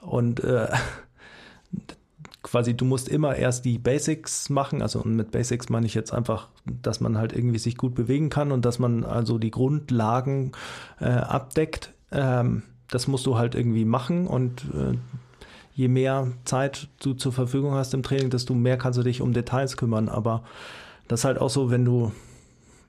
[0.00, 0.68] Und äh,
[2.42, 4.82] quasi, du musst immer erst die Basics machen.
[4.82, 8.30] Also und mit Basics meine ich jetzt einfach, dass man halt irgendwie sich gut bewegen
[8.30, 10.52] kann und dass man also die Grundlagen
[11.00, 11.92] äh, abdeckt.
[12.12, 14.96] Ähm, das musst du halt irgendwie machen und äh,
[15.74, 19.32] je mehr Zeit du zur Verfügung hast im Training, desto mehr kannst du dich um
[19.32, 20.08] Details kümmern.
[20.08, 20.42] Aber
[21.08, 22.12] das ist halt auch so, wenn du,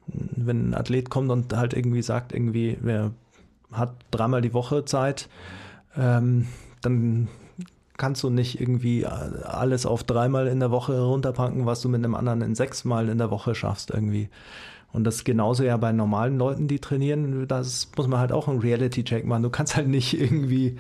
[0.08, 3.12] wenn ein Athlet kommt und halt irgendwie sagt, irgendwie, wer
[3.72, 5.30] hat dreimal die Woche Zeit,
[5.98, 6.48] ähm,
[6.82, 7.28] dann
[7.98, 12.16] kannst du nicht irgendwie alles auf dreimal in der Woche runterpacken, was du mit einem
[12.16, 14.30] anderen in sechsmal in der Woche schaffst irgendwie.
[14.92, 17.48] Und das genauso ja bei normalen Leuten, die trainieren.
[17.48, 19.44] Das muss man halt auch einen Reality-Check machen.
[19.44, 20.78] Du kannst halt nicht irgendwie,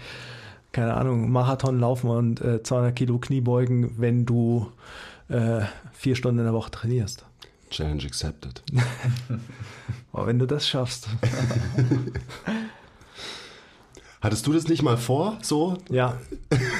[0.71, 4.67] keine Ahnung, Marathon laufen und äh, 200 Kilo Kniebeugen, wenn du
[5.29, 5.61] äh,
[5.93, 7.25] vier Stunden in der Woche trainierst.
[7.71, 8.61] Challenge accepted.
[10.13, 11.07] Aber wenn du das schaffst.
[14.21, 15.77] Hattest du das nicht mal vor, so?
[15.89, 16.19] Ja.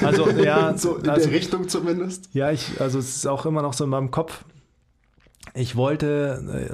[0.00, 0.78] Also, ja.
[0.78, 2.28] so in also, der Richtung zumindest?
[2.34, 4.44] Ja, ich, also es ist auch immer noch so in meinem Kopf.
[5.54, 6.70] Ich wollte,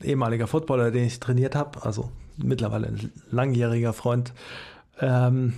[0.00, 4.32] äh, ehemaliger Footballer, den ich trainiert habe, also mittlerweile ein langjähriger Freund,
[5.00, 5.54] ähm,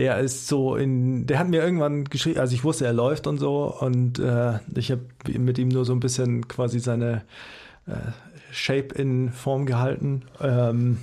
[0.00, 3.36] der ist so in, der hat mir irgendwann geschrieben, also ich wusste, er läuft und
[3.36, 5.02] so und äh, ich habe
[5.38, 7.22] mit ihm nur so ein bisschen quasi seine
[7.86, 7.96] äh,
[8.50, 10.22] Shape in Form gehalten.
[10.40, 11.00] Ähm,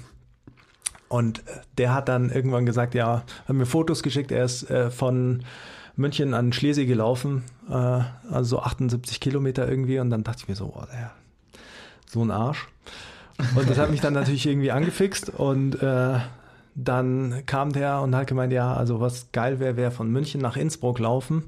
[1.09, 1.43] und
[1.77, 5.43] der hat dann irgendwann gesagt, ja, hat mir Fotos geschickt, er ist äh, von
[5.95, 9.99] München an Schlesien gelaufen, äh, also so 78 Kilometer irgendwie.
[9.99, 11.11] Und dann dachte ich mir so, oh, der,
[12.07, 12.67] so ein Arsch.
[13.55, 15.29] Und das hat mich dann natürlich irgendwie angefixt.
[15.29, 16.17] Und äh,
[16.79, 20.55] dann kam der und hat gemeint, ja, also was geil wäre, wäre von München nach
[20.55, 21.43] Innsbruck laufen.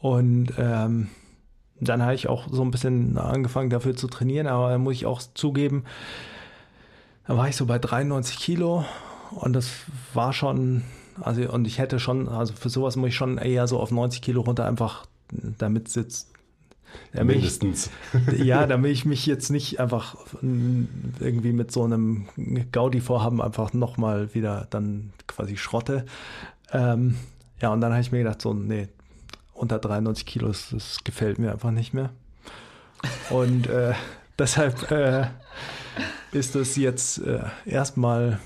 [0.00, 1.08] Und ähm,
[1.80, 5.06] dann habe ich auch so ein bisschen angefangen dafür zu trainieren, aber da muss ich
[5.06, 5.84] auch zugeben,
[7.26, 8.84] da war ich so bei 93 Kilo
[9.30, 9.70] und das
[10.12, 10.82] war schon,
[11.20, 14.20] also und ich hätte schon, also für sowas muss ich schon eher so auf 90
[14.20, 16.28] Kilo runter, einfach damit sitzt.
[17.12, 17.90] Damit Mindestens.
[18.32, 22.28] Ich, ja, damit ich mich jetzt nicht einfach irgendwie mit so einem
[22.72, 26.06] Gaudi-Vorhaben einfach nochmal wieder dann quasi schrotte.
[26.72, 27.16] Ähm,
[27.60, 28.88] ja, und dann habe ich mir gedacht, so, nee,
[29.54, 32.10] unter 93 Kilo, das, das gefällt mir einfach nicht mehr.
[33.28, 33.94] Und äh,
[34.38, 35.26] deshalb äh,
[36.32, 38.40] ist das jetzt äh, erstmal,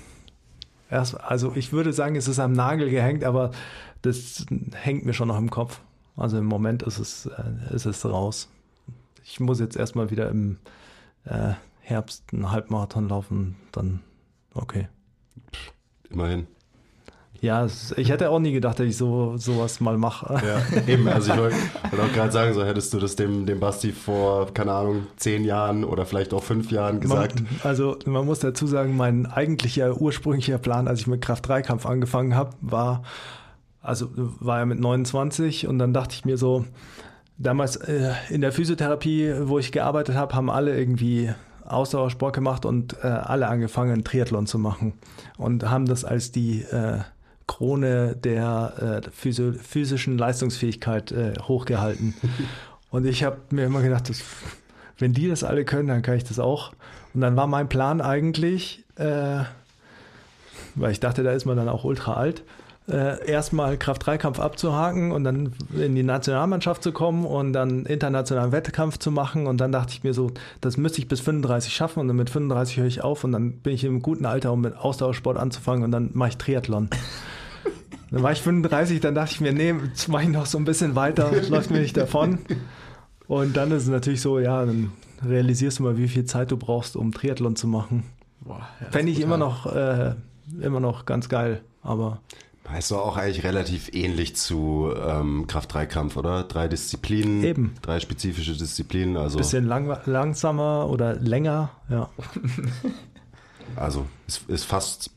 [0.89, 3.51] erst, also ich würde sagen, es ist am Nagel gehängt, aber
[4.01, 5.79] das hängt mir schon noch im Kopf.
[6.17, 8.49] Also im Moment ist es, äh, ist es raus.
[9.23, 10.57] Ich muss jetzt erstmal wieder im
[11.25, 14.01] äh, Herbst einen Halbmarathon laufen, dann
[14.53, 14.87] okay.
[16.09, 16.47] Immerhin.
[17.41, 17.67] Ja,
[17.97, 20.41] ich hätte auch nie gedacht, dass ich so sowas mal mache.
[20.43, 21.07] Ja, eben.
[21.07, 21.55] Also ich wollte
[21.91, 25.43] wollt auch gerade sagen, so hättest du das dem, dem Basti vor, keine Ahnung, zehn
[25.43, 27.35] Jahren oder vielleicht auch fünf Jahren gesagt.
[27.35, 32.35] Man, also man muss dazu sagen, mein eigentlicher ursprünglicher Plan, als ich mit Kraft-3-Kampf angefangen
[32.35, 33.03] habe, war,
[33.85, 36.65] also war er mit 29 und dann dachte ich mir so,
[37.37, 41.31] damals äh, in der Physiotherapie, wo ich gearbeitet habe, haben alle irgendwie
[41.65, 44.93] Ausdauersport gemacht und äh, alle angefangen, Triathlon zu machen
[45.37, 46.99] und haben das als die äh,
[47.47, 52.15] Krone der äh, physischen Leistungsfähigkeit äh, hochgehalten.
[52.89, 54.23] Und ich habe mir immer gedacht, dass,
[54.97, 56.71] wenn die das alle können, dann kann ich das auch.
[57.13, 59.41] Und dann war mein Plan eigentlich, äh,
[60.75, 62.43] weil ich dachte, da ist man dann auch ultra alt,
[62.87, 68.99] äh, erstmal Kraft-3-Kampf abzuhaken und dann in die Nationalmannschaft zu kommen und dann internationalen Wettkampf
[68.99, 69.47] zu machen.
[69.47, 70.31] Und dann dachte ich mir so,
[70.61, 73.53] das müsste ich bis 35 schaffen und dann mit 35 höre ich auf und dann
[73.53, 76.89] bin ich im guten Alter, um mit Ausdauersport anzufangen und dann mache ich Triathlon.
[78.11, 80.63] Dann war ich 35, dann dachte ich mir, nee, jetzt mache ich noch so ein
[80.63, 82.37] bisschen weiter, läuft mir nicht davon.
[83.27, 84.91] Und dann ist es natürlich so, ja, dann
[85.27, 88.03] realisierst du mal, wie viel Zeit du brauchst, um Triathlon zu machen.
[88.41, 90.13] Boah, ja, Fände ich immer noch, äh,
[90.61, 92.21] immer noch ganz geil, aber.
[92.67, 96.43] Heißt doch auch eigentlich relativ ähnlich zu ähm, Kraft-3-Kampf, oder?
[96.43, 97.43] Drei Disziplinen.
[97.43, 97.75] Eben.
[97.81, 99.17] Drei spezifische Disziplinen.
[99.17, 102.09] Also Bisschen lang, langsamer oder länger, ja.
[103.75, 105.11] also es ist fast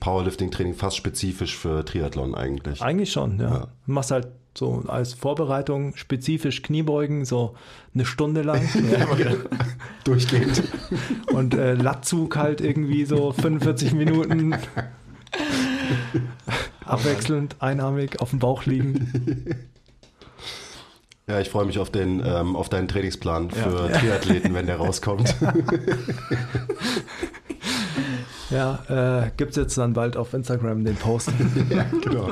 [0.00, 2.82] Powerlifting-Training fast spezifisch für Triathlon eigentlich.
[2.82, 3.48] Eigentlich schon, ja.
[3.48, 3.68] ja.
[3.86, 7.54] Du machst halt so als Vorbereitung spezifisch Kniebeugen, so
[7.94, 8.68] eine Stunde lang.
[10.04, 10.62] Durchgehend.
[11.32, 14.54] Und äh, Latzug halt irgendwie so 45 Minuten.
[16.84, 19.66] Abwechselnd, einarmig, auf dem Bauch liegen.
[21.28, 23.96] Ja, ich freue mich auf, den, ähm, auf deinen Trainingsplan für ja.
[23.96, 25.36] Triathleten, wenn der rauskommt.
[28.50, 31.30] ja, äh, gibt es jetzt dann bald auf Instagram den Post.
[31.70, 32.30] ja, genau.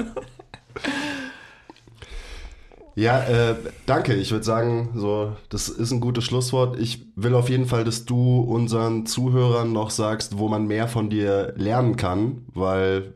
[2.97, 3.55] Ja, äh,
[3.87, 4.15] danke.
[4.15, 6.79] Ich würde sagen, so, das ist ein gutes Schlusswort.
[6.79, 11.09] Ich will auf jeden Fall, dass du unseren Zuhörern noch sagst, wo man mehr von
[11.09, 13.15] dir lernen kann, weil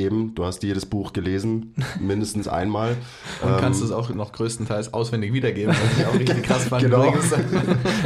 [0.00, 2.96] eben, du hast jedes Buch gelesen, mindestens einmal.
[3.42, 6.82] Und ähm, kannst es auch noch größtenteils auswendig wiedergeben, was ich auch richtig krass fand.
[6.82, 7.14] genau.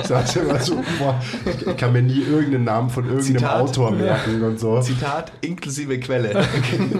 [0.05, 4.43] Sagst immer so, boah, ich kann mir nie irgendeinen Namen von irgendeinem Zitat, Autor merken
[4.43, 4.81] und so.
[4.81, 6.45] Zitat inklusive Quelle.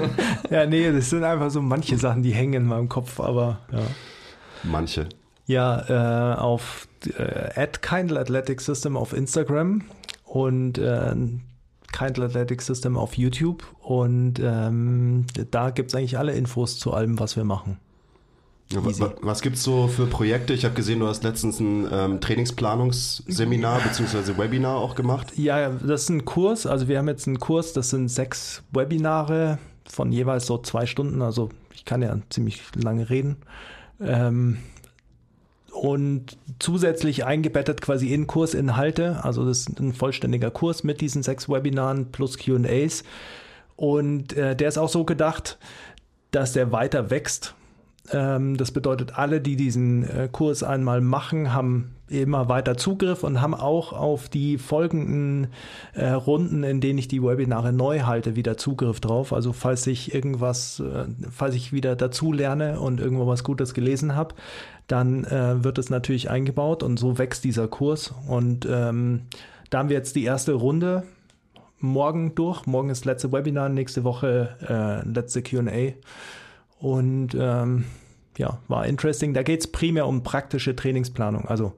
[0.51, 3.83] ja, nee, das sind einfach so manche Sachen, die hängen in meinem Kopf, aber ja.
[4.63, 5.09] Manche.
[5.47, 6.89] Ja, äh, auf
[7.19, 9.83] äh, at Kindle Athletic System auf Instagram
[10.25, 11.15] und äh,
[11.95, 17.21] Kindle Athletic System auf YouTube und ähm, da gibt es eigentlich alle Infos zu allem,
[17.21, 17.79] was wir machen.
[18.73, 19.05] Easy.
[19.21, 20.55] Was gibt es so für Projekte?
[20.55, 24.39] Ich habe gesehen, du hast letztens ein ähm, Trainingsplanungsseminar bzw.
[24.39, 25.37] Webinar auch gemacht.
[25.37, 26.67] Ja, das ist ein Kurs.
[26.67, 31.23] Also wir haben jetzt einen Kurs, das sind sechs Webinare von jeweils so zwei Stunden.
[31.23, 33.37] Also ich kann ja ziemlich lange reden.
[34.01, 34.59] Ähm,
[35.75, 39.25] und zusätzlich eingebettet quasi in Kursinhalte.
[39.25, 43.05] Also das ist ein vollständiger Kurs mit diesen sechs Webinaren plus QAs.
[43.77, 45.59] Und äh, der ist auch so gedacht,
[46.31, 47.55] dass der weiter wächst.
[48.13, 53.41] Ähm, das bedeutet, alle, die diesen äh, Kurs einmal machen, haben immer weiter Zugriff und
[53.41, 55.49] haben auch auf die folgenden
[55.95, 59.33] äh, Runden, in denen ich die Webinare neu halte, wieder Zugriff drauf.
[59.33, 64.15] Also falls ich irgendwas, äh, falls ich wieder dazu lerne und irgendwo was Gutes gelesen
[64.15, 64.35] habe,
[64.87, 68.13] dann äh, wird es natürlich eingebaut und so wächst dieser Kurs.
[68.29, 69.23] Und ähm,
[69.71, 71.05] da haben wir jetzt die erste Runde
[71.79, 72.67] morgen durch.
[72.67, 75.95] Morgen ist letzte Webinar, nächste Woche äh, letzte QA.
[76.79, 77.85] Und ähm,
[78.37, 79.35] ja, war interesting.
[79.35, 81.47] Da geht es primär um praktische Trainingsplanung.
[81.47, 81.75] Also,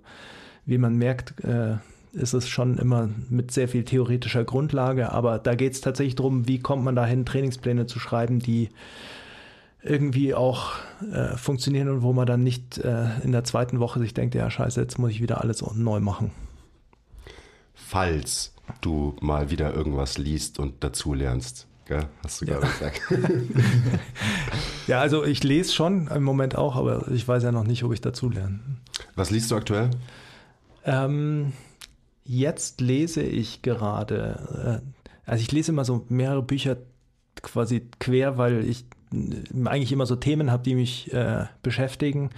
[0.64, 1.76] wie man merkt, äh,
[2.16, 6.48] ist es schon immer mit sehr viel theoretischer Grundlage, aber da geht es tatsächlich darum,
[6.48, 8.70] wie kommt man dahin, Trainingspläne zu schreiben, die
[9.82, 10.72] irgendwie auch
[11.12, 14.50] äh, funktionieren und wo man dann nicht äh, in der zweiten Woche sich denkt, ja
[14.50, 16.32] scheiße, jetzt muss ich wieder alles neu machen.
[17.74, 22.06] Falls du mal wieder irgendwas liest und dazu lernst, gell?
[22.22, 22.72] hast du gerade ja.
[22.72, 23.02] gesagt.
[24.86, 27.92] ja, also ich lese schon im Moment auch, aber ich weiß ja noch nicht, ob
[27.92, 28.60] ich dazu lerne.
[29.14, 29.90] Was liest du aktuell?
[30.84, 31.52] Ähm,
[32.24, 36.76] jetzt lese ich gerade, äh, also ich lese immer so mehrere Bücher
[37.42, 38.84] quasi quer, weil ich
[39.64, 42.30] eigentlich immer so Themen habe, die mich äh, beschäftigen.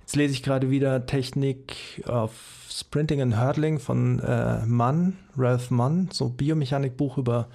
[0.00, 2.32] Jetzt lese ich gerade wieder Technik auf
[2.70, 7.48] Sprinting and Hurdling von äh, Mann, Ralph Mann, so Biomechanikbuch über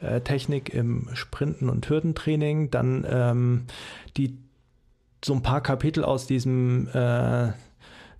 [0.00, 2.70] äh, Technik im Sprinten und Hürdentraining.
[2.70, 3.66] Dann ähm,
[4.16, 4.38] die
[5.24, 7.52] so ein paar Kapitel aus diesem äh,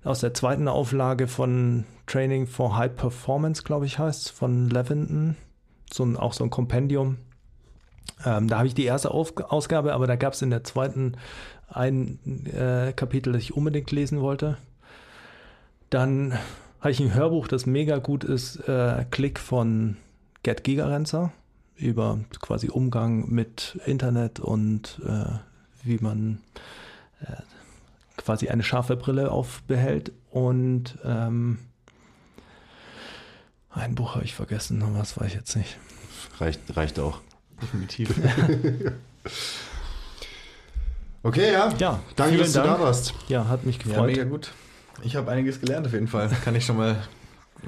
[0.05, 5.37] aus der zweiten Auflage von Training for High Performance, glaube ich, heißt von Levinton.
[5.93, 7.19] So ein, auch so ein Kompendium
[8.25, 11.17] ähm, da habe ich die erste Auf Ausgabe, aber da gab es in der zweiten
[11.69, 14.57] ein äh, Kapitel, das ich unbedingt lesen wollte.
[15.91, 16.39] Dann
[16.81, 19.97] habe ich ein Hörbuch, das mega gut ist, äh, Klick von
[20.43, 21.33] Gerd Gigerenzer
[21.79, 25.39] über quasi Umgang mit Internet und äh,
[25.83, 26.41] wie man
[27.21, 27.43] äh,
[28.17, 30.13] quasi eine scharfe Brille aufbehält.
[30.31, 31.59] Und ähm,
[33.71, 35.79] ein Buch habe ich vergessen, was weiß ich jetzt nicht.
[36.39, 37.21] Reicht, reicht auch.
[37.63, 38.11] Definitiv.
[41.23, 41.73] okay, ja.
[41.79, 42.79] Ja, danke, dass du Dank.
[42.79, 43.15] da warst.
[43.29, 43.97] Ja, hat mich gefreut.
[43.97, 44.53] Ja, mega gut.
[45.03, 46.97] Ich habe einiges gelernt auf jeden Fall, kann ich schon mal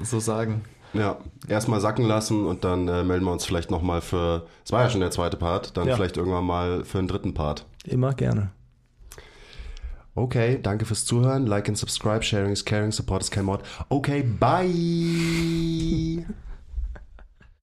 [0.03, 0.63] so sagen.
[0.93, 4.83] Ja, erstmal sacken lassen und dann äh, melden wir uns vielleicht nochmal für, es war
[4.83, 5.95] ja schon der zweite Part, dann ja.
[5.95, 7.65] vielleicht irgendwann mal für einen dritten Part.
[7.85, 8.51] Immer gerne.
[10.13, 11.47] Okay, danke fürs Zuhören.
[11.47, 13.63] Like and subscribe, sharing is caring, support is kein Mord.
[13.89, 16.25] Okay, bye.